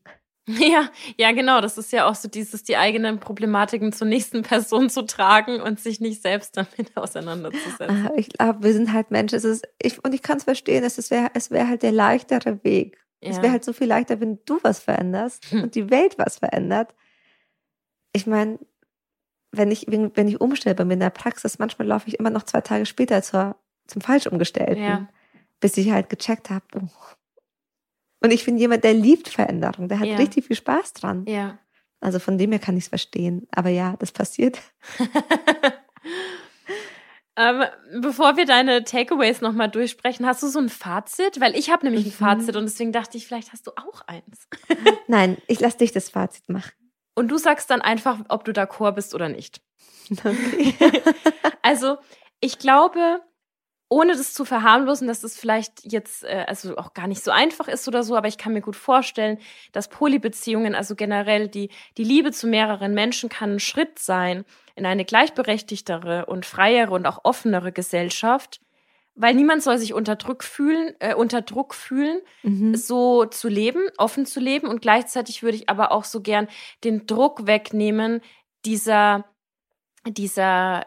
Ja, 0.59 0.89
ja, 1.17 1.31
genau. 1.31 1.61
Das 1.61 1.77
ist 1.77 1.91
ja 1.91 2.07
auch 2.09 2.15
so 2.15 2.27
dieses, 2.27 2.63
die 2.63 2.77
eigenen 2.77 3.19
Problematiken 3.19 3.91
zur 3.93 4.07
nächsten 4.07 4.41
Person 4.41 4.89
zu 4.89 5.03
tragen 5.03 5.61
und 5.61 5.79
sich 5.79 5.99
nicht 5.99 6.21
selbst 6.21 6.57
damit 6.57 6.91
auseinanderzusetzen. 6.97 8.05
Aber 8.07 8.17
ich 8.17 8.29
glaube, 8.29 8.63
wir 8.63 8.73
sind 8.73 8.91
halt 8.93 9.11
Menschen. 9.11 9.35
Es 9.35 9.43
ist, 9.43 9.67
ich, 9.81 10.03
und 10.03 10.13
ich 10.13 10.21
kann 10.21 10.37
es 10.37 10.43
verstehen, 10.45 10.83
es 10.83 10.97
ist- 10.97 11.11
wäre 11.11 11.29
es 11.33 11.51
wäre 11.51 11.67
halt 11.67 11.83
der 11.83 11.91
leichtere 11.91 12.63
Weg. 12.63 12.97
Es 13.21 13.37
Ja. 13.37 13.43
wäre 13.43 13.51
halt 13.53 13.65
so 13.65 13.73
viel 13.73 13.87
leichter, 13.87 14.19
wenn 14.21 14.39
du 14.45 14.59
was 14.63 14.79
veränderst 14.79 15.45
Hm. 15.51 15.63
und 15.63 15.75
die 15.75 15.89
Welt 15.89 16.17
was 16.17 16.37
verändert. 16.39 16.95
Ich 18.13 18.25
meine, 18.27 18.59
wenn 19.51 19.71
ich, 19.71 19.85
wenn, 19.87 20.27
ich 20.27 20.39
umstelle 20.41 20.75
bei 20.75 20.85
mir 20.85 20.93
in 20.93 20.99
der 20.99 21.09
Praxis, 21.09 21.59
manchmal 21.59 21.87
laufe 21.87 22.07
ich 22.07 22.19
immer 22.19 22.29
noch 22.29 22.43
zwei 22.43 22.61
Tage 22.61 22.85
später 22.85 23.21
zur, 23.21 23.55
zum 23.87 24.01
falsch 24.01 24.27
umgestellten, 24.27 24.81
Ja. 24.83 25.09
bis 25.59 25.75
ich 25.77 25.91
halt 25.91 26.09
gecheckt 26.09 26.49
habe. 26.49 26.63
Oh. 26.75 26.87
Und 28.21 28.31
ich 28.31 28.45
bin 28.45 28.57
jemand, 28.57 28.83
der 28.83 28.93
liebt 28.93 29.29
Veränderung, 29.29 29.87
der 29.87 29.99
hat 29.99 30.07
Ja. 30.07 30.17
richtig 30.17 30.45
viel 30.45 30.55
Spaß 30.55 30.93
dran. 30.93 31.25
Ja. 31.27 31.57
Also 32.01 32.19
von 32.19 32.37
dem 32.37 32.51
her 32.51 32.59
kann 32.59 32.77
ich 32.77 32.83
es 32.85 32.89
verstehen. 32.89 33.47
Aber 33.51 33.69
ja, 33.69 33.95
das 33.99 34.11
passiert. 34.11 34.59
ähm, 37.37 37.63
bevor 38.01 38.35
wir 38.37 38.45
deine 38.45 38.83
Takeaways 38.83 39.41
nochmal 39.41 39.69
durchsprechen, 39.69 40.25
hast 40.25 40.43
du 40.43 40.47
so 40.47 40.59
ein 40.59 40.69
Fazit? 40.69 41.39
Weil 41.39 41.55
ich 41.55 41.69
habe 41.71 41.85
nämlich 41.85 42.05
ein 42.05 42.09
Mhm. 42.09 42.13
Fazit 42.39 42.55
und 42.55 42.63
deswegen 42.65 42.91
dachte 42.91 43.17
ich, 43.17 43.27
vielleicht 43.27 43.51
hast 43.53 43.67
du 43.67 43.71
auch 43.71 44.01
eins. 44.07 44.47
Nein, 45.07 45.37
ich 45.47 45.59
lasse 45.59 45.77
dich 45.77 45.91
das 45.91 46.09
Fazit 46.09 46.47
machen. 46.49 46.71
Und 47.15 47.29
du 47.29 47.37
sagst 47.37 47.69
dann 47.69 47.81
einfach, 47.81 48.19
ob 48.29 48.43
du 48.45 48.51
d'accord 48.51 48.93
bist 48.93 49.13
oder 49.15 49.29
nicht. 49.29 49.61
Okay. 50.11 50.73
Also, 51.61 51.97
ich 52.39 52.57
glaube, 52.57 53.21
ohne 53.89 54.15
das 54.15 54.33
zu 54.35 54.45
verharmlosen, 54.45 55.07
dass 55.07 55.21
das 55.21 55.35
vielleicht 55.37 55.91
jetzt 55.91 56.23
äh, 56.23 56.45
also 56.47 56.77
auch 56.77 56.93
gar 56.93 57.07
nicht 57.07 57.23
so 57.23 57.31
einfach 57.31 57.67
ist 57.67 57.87
oder 57.87 58.03
so, 58.03 58.15
aber 58.15 58.27
ich 58.27 58.37
kann 58.37 58.53
mir 58.53 58.61
gut 58.61 58.75
vorstellen, 58.75 59.39
dass 59.71 59.87
Polybeziehungen, 59.89 60.75
also 60.75 60.95
generell 60.95 61.47
die, 61.47 61.69
die 61.97 62.03
Liebe 62.03 62.31
zu 62.31 62.47
mehreren 62.47 62.93
Menschen 62.93 63.29
kann 63.29 63.53
ein 63.55 63.59
Schritt 63.59 63.97
sein 63.99 64.45
in 64.75 64.85
eine 64.85 65.05
gleichberechtigtere 65.05 66.27
und 66.27 66.45
freiere 66.45 66.91
und 66.91 67.05
auch 67.07 67.21
offenere 67.23 67.71
Gesellschaft, 67.71 68.61
weil 69.15 69.33
niemand 69.33 69.63
soll 69.63 69.77
sich 69.79 69.93
unter 69.93 70.15
Druck 70.15 70.43
fühlen, 70.43 70.93
äh, 70.99 71.15
unter 71.15 71.41
Druck 71.41 71.73
fühlen, 71.73 72.19
Mhm. 72.43 72.75
so 72.75 73.25
zu 73.25 73.49
leben, 73.49 73.81
offen 73.97 74.25
zu 74.27 74.39
leben 74.39 74.67
und 74.67 74.81
gleichzeitig 74.83 75.41
würde 75.41 75.57
ich 75.57 75.67
aber 75.67 75.91
auch 75.91 76.03
so 76.03 76.21
gern 76.21 76.47
den 76.83 77.07
Druck 77.07 77.47
wegnehmen 77.47 78.21
dieser 78.65 79.25
dieser 80.07 80.85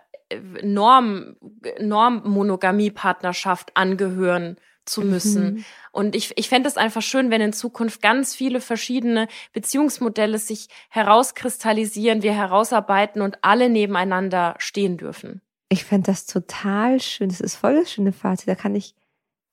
Norm 0.62 1.36
Normmonogamie-Partnerschaft 1.80 3.76
angehören 3.76 4.56
zu 4.84 5.02
müssen. 5.02 5.44
Mhm. 5.44 5.64
Und 5.92 6.14
ich, 6.16 6.36
ich 6.36 6.48
fände 6.48 6.68
es 6.68 6.76
einfach 6.76 7.02
schön, 7.02 7.30
wenn 7.30 7.40
in 7.40 7.52
Zukunft 7.52 8.02
ganz 8.02 8.34
viele 8.34 8.60
verschiedene 8.60 9.28
Beziehungsmodelle 9.52 10.38
sich 10.38 10.68
herauskristallisieren, 10.88 12.22
wir 12.22 12.34
herausarbeiten 12.34 13.22
und 13.22 13.38
alle 13.42 13.68
nebeneinander 13.68 14.54
stehen 14.58 14.96
dürfen. 14.96 15.40
Ich 15.68 15.84
fände 15.84 16.06
das 16.10 16.26
total 16.26 17.00
schön. 17.00 17.28
Das 17.28 17.40
ist 17.40 17.56
voll 17.56 17.76
das 17.76 17.92
schöne 17.92 18.12
Fazit. 18.12 18.48
Da 18.48 18.54
kann 18.54 18.74
ich, 18.74 18.94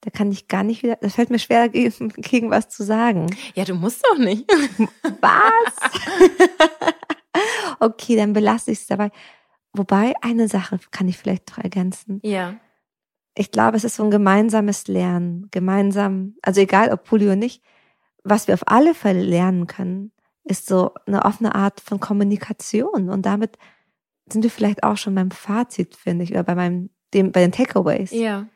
da 0.01 0.09
kann 0.09 0.31
ich 0.31 0.47
gar 0.47 0.63
nicht 0.63 0.83
wieder, 0.83 0.97
das 0.99 1.15
fällt 1.15 1.29
mir 1.29 1.39
schwer, 1.39 1.69
gegen, 1.69 2.09
gegen 2.17 2.49
was 2.49 2.69
zu 2.69 2.83
sagen. 2.83 3.27
Ja, 3.53 3.65
du 3.65 3.75
musst 3.75 4.05
doch 4.05 4.17
nicht. 4.17 4.45
Was? 5.21 5.91
okay, 7.79 8.15
dann 8.15 8.33
belasse 8.33 8.71
ich 8.71 8.79
es 8.79 8.87
dabei. 8.87 9.11
Wobei, 9.73 10.13
eine 10.21 10.47
Sache 10.47 10.79
kann 10.91 11.07
ich 11.07 11.17
vielleicht 11.17 11.49
noch 11.49 11.63
ergänzen. 11.63 12.19
Ja. 12.23 12.55
Ich 13.35 13.51
glaube, 13.51 13.77
es 13.77 13.83
ist 13.83 13.95
so 13.95 14.03
ein 14.03 14.11
gemeinsames 14.11 14.87
Lernen. 14.87 15.47
Gemeinsam, 15.51 16.35
also 16.41 16.61
egal 16.61 16.91
ob 16.91 17.03
Poli 17.03 17.25
oder 17.25 17.35
nicht, 17.35 17.63
was 18.23 18.47
wir 18.47 18.53
auf 18.53 18.67
alle 18.67 18.93
Fälle 18.93 19.21
lernen 19.21 19.67
können, 19.67 20.11
ist 20.43 20.65
so 20.65 20.93
eine 21.05 21.25
offene 21.25 21.55
Art 21.55 21.79
von 21.79 21.99
Kommunikation. 21.99 23.09
Und 23.09 23.25
damit 23.25 23.57
sind 24.31 24.43
wir 24.43 24.49
vielleicht 24.49 24.83
auch 24.83 24.97
schon 24.97 25.15
beim 25.15 25.31
Fazit, 25.31 25.95
finde 25.95 26.23
ich, 26.23 26.31
oder 26.31 26.43
bei 26.43 26.55
meinem, 26.55 26.89
dem, 27.13 27.31
bei 27.31 27.41
den 27.41 27.51
Takeaways. 27.51 28.11
Ja. 28.11 28.47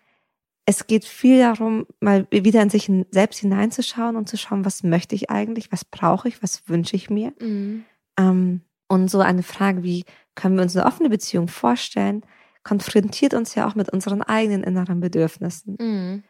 Es 0.65 0.87
geht 0.87 1.05
viel 1.05 1.39
darum, 1.39 1.85
mal 1.99 2.25
wieder 2.31 2.61
in 2.61 2.69
sich 2.69 2.89
selbst 3.11 3.39
hineinzuschauen 3.39 4.15
und 4.15 4.29
zu 4.29 4.37
schauen, 4.37 4.65
was 4.65 4.81
möchte 4.83 5.13
ich 5.13 5.29
eigentlich, 5.29 5.71
was 5.71 5.83
brauche 5.83 6.27
ich, 6.27 6.41
was 6.41 6.67
wünsche 6.69 6.95
ich 6.95 7.09
mir. 7.09 7.33
Mhm. 7.39 7.83
Ähm, 8.17 8.61
und 8.87 9.09
so 9.09 9.19
eine 9.19 9.43
Frage 9.43 9.83
wie, 9.83 10.05
können 10.35 10.55
wir 10.55 10.63
uns 10.63 10.75
eine 10.75 10.85
offene 10.85 11.09
Beziehung 11.09 11.47
vorstellen, 11.47 12.23
konfrontiert 12.63 13.33
uns 13.33 13.55
ja 13.55 13.67
auch 13.67 13.75
mit 13.75 13.89
unseren 13.89 14.21
eigenen 14.21 14.63
inneren 14.63 14.99
Bedürfnissen. 14.99 15.77
Mhm. 15.79 16.23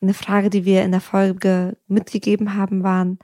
Eine 0.00 0.14
Frage, 0.14 0.50
die 0.50 0.64
wir 0.64 0.82
in 0.82 0.92
der 0.92 1.00
Folge 1.00 1.76
mitgegeben 1.86 2.54
haben, 2.54 2.82
waren, 2.82 3.18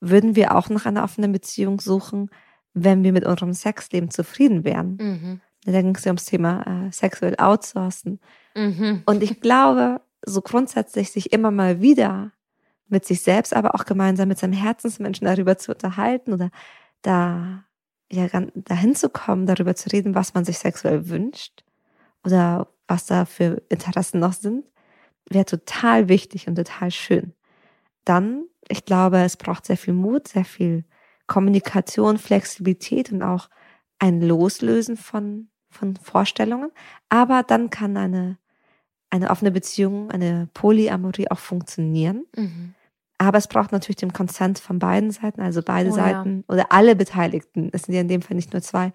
würden 0.00 0.36
wir 0.36 0.54
auch 0.54 0.68
nach 0.68 0.86
einer 0.86 1.02
offenen 1.02 1.32
Beziehung 1.32 1.80
suchen, 1.80 2.30
wenn 2.72 3.02
wir 3.04 3.12
mit 3.12 3.24
unserem 3.24 3.52
Sexleben 3.52 4.10
zufrieden 4.10 4.64
wären? 4.64 4.96
Mhm. 5.00 5.40
Da 5.64 5.80
ging 5.80 5.94
es 5.96 6.04
ja 6.04 6.10
ums 6.10 6.26
Thema 6.26 6.86
äh, 6.86 6.92
sexuell 6.92 7.36
outsourcen. 7.38 8.20
Mhm. 8.54 9.02
Und 9.06 9.22
ich 9.22 9.40
glaube, 9.40 10.02
so 10.24 10.42
grundsätzlich 10.42 11.10
sich 11.10 11.32
immer 11.32 11.50
mal 11.50 11.80
wieder 11.80 12.32
mit 12.88 13.06
sich 13.06 13.22
selbst, 13.22 13.54
aber 13.54 13.74
auch 13.74 13.84
gemeinsam 13.86 14.28
mit 14.28 14.38
seinem 14.38 14.52
Herzensmenschen 14.52 15.26
darüber 15.26 15.56
zu 15.56 15.72
unterhalten 15.72 16.32
oder 16.32 16.50
da 17.02 17.64
ja 18.14 18.28
dahin 18.54 18.94
zu 18.94 19.08
kommen, 19.08 19.46
darüber 19.46 19.74
zu 19.74 19.90
reden, 19.90 20.14
was 20.14 20.34
man 20.34 20.44
sich 20.44 20.58
sexuell 20.58 21.08
wünscht 21.08 21.64
oder 22.24 22.68
was 22.88 23.06
da 23.06 23.24
für 23.24 23.62
Interessen 23.68 24.20
noch 24.20 24.32
sind, 24.32 24.64
wäre 25.28 25.46
total 25.46 26.08
wichtig 26.08 26.48
und 26.48 26.56
total 26.56 26.90
schön. 26.90 27.32
Dann 28.04 28.44
ich 28.68 28.84
glaube, 28.84 29.18
es 29.18 29.36
braucht 29.36 29.66
sehr 29.66 29.76
viel 29.76 29.94
Mut, 29.94 30.28
sehr 30.28 30.44
viel 30.44 30.84
Kommunikation, 31.26 32.18
Flexibilität 32.18 33.12
und 33.12 33.22
auch 33.22 33.48
ein 33.98 34.20
Loslösen 34.20 34.96
von, 34.96 35.48
von 35.70 35.96
Vorstellungen. 35.96 36.70
Aber 37.08 37.42
dann 37.42 37.70
kann 37.70 37.96
eine, 37.96 38.38
eine 39.10 39.30
offene 39.30 39.50
Beziehung, 39.50 40.10
eine 40.10 40.48
Polyamorie 40.54 41.30
auch 41.30 41.38
funktionieren. 41.38 42.26
Mhm. 42.36 42.74
Aber 43.24 43.38
es 43.38 43.48
braucht 43.48 43.72
natürlich 43.72 43.96
den 43.96 44.12
Consent 44.12 44.58
von 44.58 44.78
beiden 44.78 45.10
Seiten, 45.10 45.40
also 45.40 45.62
beide 45.62 45.90
Oh 45.90 45.96
ja. 45.96 46.04
Seiten 46.04 46.44
oder 46.46 46.70
alle 46.72 46.94
Beteiligten, 46.94 47.70
es 47.72 47.84
sind 47.84 47.94
ja 47.94 48.02
in 48.02 48.08
dem 48.08 48.20
Fall 48.20 48.36
nicht 48.36 48.52
nur 48.52 48.60
zwei, 48.60 48.92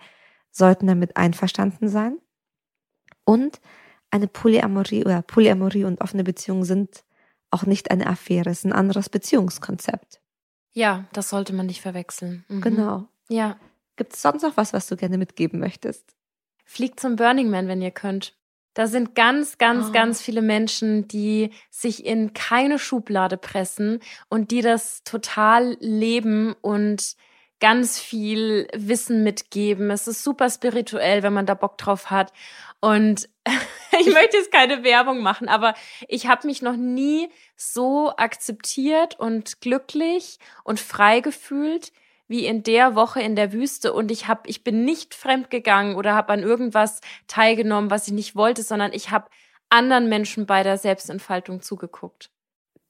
sollten 0.52 0.86
damit 0.86 1.18
einverstanden 1.18 1.90
sein. 1.90 2.20
Und 3.26 3.60
eine 4.12 4.28
Polyamorie 4.28 5.04
oder 5.04 5.24
Polyamorie 5.24 5.84
und 5.84 6.02
offene 6.02 6.24
Beziehungen 6.24 6.64
sind 6.64 7.04
auch 7.50 7.66
nicht 7.66 7.90
eine 7.90 8.06
Affäre, 8.06 8.52
es 8.52 8.60
ist 8.60 8.66
ein 8.66 8.74
anderes 8.74 9.10
Beziehungskonzept. 9.10 10.22
Ja, 10.74 11.06
das 11.14 11.30
sollte 11.30 11.54
man 11.54 11.66
nicht 11.66 11.82
verwechseln. 11.82 12.46
Mhm. 12.50 12.62
Genau. 12.62 13.08
Ja. 13.30 13.58
Gibt 13.96 14.14
es 14.14 14.22
sonst 14.22 14.44
noch 14.44 14.58
was, 14.58 14.74
was 14.74 14.86
du 14.88 14.96
gerne 14.96 15.18
mitgeben 15.18 15.60
möchtest? 15.60 16.16
Fliegt 16.66 17.00
zum 17.00 17.16
Burning 17.16 17.50
Man, 17.50 17.68
wenn 17.68 17.82
ihr 17.82 17.92
könnt. 17.92 18.38
Da 18.74 18.88
sind 18.88 19.16
ganz, 19.16 19.58
ganz, 19.58 19.88
Oh. 19.90 19.92
ganz 19.92 20.22
viele 20.22 20.42
Menschen, 20.42 21.08
die 21.08 21.50
sich 21.70 22.06
in 22.06 22.34
keine 22.34 22.80
Schublade 22.80 23.38
pressen 23.38 24.00
und 24.30 24.52
die 24.52 24.62
das 24.62 25.04
total 25.04 25.76
leben 25.80 26.56
und 26.62 27.16
ganz 27.60 28.00
viel 28.00 28.68
Wissen 28.74 29.24
mitgeben. 29.24 29.90
Es 29.92 30.08
ist 30.08 30.24
super 30.24 30.50
spirituell, 30.50 31.24
wenn 31.24 31.34
man 31.34 31.46
da 31.46 31.56
Bock 31.56 31.78
drauf 31.78 32.10
hat. 32.10 32.32
Und 32.80 33.28
ich 34.00 34.06
möchte 34.14 34.38
jetzt 34.38 34.52
keine 34.52 34.84
Werbung 34.84 35.22
machen, 35.22 35.50
aber 35.50 35.74
ich 36.08 36.28
habe 36.28 36.48
mich 36.48 36.62
noch 36.62 36.78
nie 36.78 37.30
so 37.58 38.14
akzeptiert 38.16 39.20
und 39.20 39.60
glücklich 39.60 40.40
und 40.64 40.80
frei 40.80 41.20
gefühlt 41.20 41.92
wie 42.30 42.46
in 42.46 42.64
der 42.64 42.96
Woche 42.96 43.22
in 43.22 43.36
der 43.36 43.52
Wüste 43.52 43.92
und 43.92 44.12
ich 44.12 44.28
habe 44.28 44.44
ich 44.46 44.64
bin 44.64 44.86
nicht 44.86 45.16
fremd 45.16 45.50
gegangen 45.50 45.96
oder 45.96 46.14
habe 46.14 46.32
an 46.32 46.44
irgendwas 46.44 47.02
teilgenommen, 47.28 47.92
was 47.92 48.08
ich 48.08 48.14
nicht 48.14 48.36
wollte, 48.36 48.64
sondern 48.64 48.94
ich 48.94 49.10
habe 49.10 49.30
anderen 49.70 50.08
Menschen 50.08 50.46
bei 50.46 50.64
der 50.64 50.78
Selbstentfaltung 50.78 51.62
zugeguckt. 51.62 52.32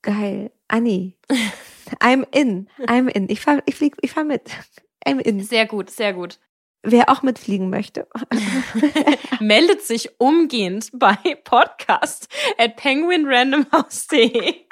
Geil. 0.01 0.51
Anni. 0.67 1.17
I'm 1.99 2.25
in. 2.31 2.69
I'm 2.79 3.09
in. 3.09 3.29
Ich 3.29 3.41
fahr, 3.41 3.61
ich 3.65 3.75
flieg, 3.75 3.95
ich 4.01 4.11
fahr 4.11 4.23
mit. 4.23 4.51
I'm 5.05 5.19
in. 5.19 5.41
Sehr 5.43 5.65
gut, 5.65 5.89
sehr 5.89 6.13
gut. 6.13 6.39
Wer 6.83 7.09
auch 7.09 7.23
mitfliegen 7.23 7.69
möchte. 7.69 8.07
Meldet 9.39 9.81
sich 9.81 10.19
umgehend 10.19 10.89
bei 10.93 11.15
podcast 11.43 12.29
at 12.57 12.77
penguinrandomhouse.de 12.77 14.68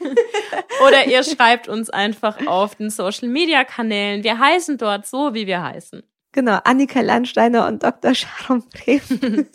oder 0.86 1.06
ihr 1.06 1.22
schreibt 1.22 1.68
uns 1.68 1.90
einfach 1.90 2.46
auf 2.46 2.74
den 2.74 2.90
Social 2.90 3.28
Media 3.28 3.64
Kanälen. 3.64 4.24
Wir 4.24 4.38
heißen 4.38 4.78
dort 4.78 5.06
so, 5.06 5.34
wie 5.34 5.46
wir 5.46 5.62
heißen. 5.62 6.02
Genau, 6.32 6.58
Annika 6.64 7.00
Landsteiner 7.00 7.66
und 7.68 7.84
Dr. 7.84 8.14
Sharon 8.14 8.64
Bremen. 8.70 9.48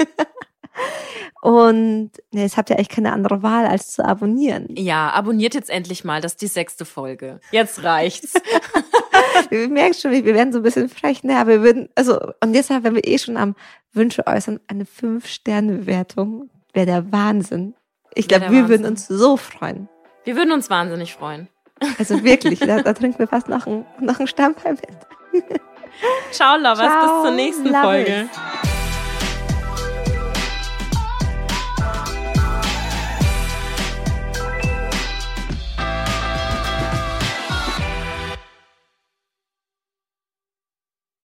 und 1.41 2.11
ne, 2.31 2.41
jetzt 2.41 2.55
habt 2.55 2.69
ihr 2.69 2.77
eigentlich 2.77 2.89
keine 2.89 3.11
andere 3.11 3.43
Wahl, 3.43 3.65
als 3.65 3.91
zu 3.91 4.05
abonnieren. 4.05 4.67
Ja, 4.77 5.09
abonniert 5.11 5.55
jetzt 5.55 5.69
endlich 5.69 6.05
mal, 6.05 6.21
das 6.21 6.33
ist 6.33 6.41
die 6.41 6.47
sechste 6.47 6.85
Folge. 6.85 7.41
Jetzt 7.51 7.83
reicht's. 7.83 8.33
Wir 9.49 9.67
merken 9.67 9.93
schon, 9.93 10.11
wir 10.11 10.25
werden 10.25 10.51
so 10.53 10.59
ein 10.59 10.63
bisschen 10.63 10.89
frech, 10.89 11.23
ne? 11.23 11.37
Aber 11.37 11.51
wir 11.51 11.63
würden, 11.63 11.89
also, 11.95 12.19
und 12.43 12.53
deshalb, 12.53 12.83
wenn 12.83 12.95
wir 12.95 13.07
eh 13.07 13.17
schon 13.17 13.37
am 13.37 13.55
Wünsche 13.93 14.27
äußern, 14.27 14.59
eine 14.67 14.85
Fünf-Sterne-Bewertung 14.85 16.49
wäre 16.73 16.85
der 16.85 17.11
Wahnsinn. 17.11 17.73
Ich 18.15 18.27
glaube, 18.27 18.49
wir 18.51 18.69
würden 18.69 18.85
uns 18.85 19.07
so 19.07 19.37
freuen. 19.37 19.87
Wir 20.23 20.35
würden 20.35 20.51
uns 20.51 20.69
wahnsinnig 20.69 21.13
freuen. 21.13 21.47
Also 21.97 22.23
wirklich, 22.23 22.59
da, 22.59 22.81
da 22.81 22.93
trinken 22.93 23.19
wir 23.19 23.27
fast 23.27 23.47
noch 23.47 23.65
ein, 23.65 23.85
noch 23.99 24.19
ein 24.19 24.27
Stammball 24.27 24.73
mit. 24.73 25.43
Ciao, 26.31 26.57
Lovers, 26.57 26.77
Ciao, 26.79 27.01
bis 27.01 27.23
zur 27.23 27.31
nächsten. 27.31 27.73
Folge. 27.73 28.29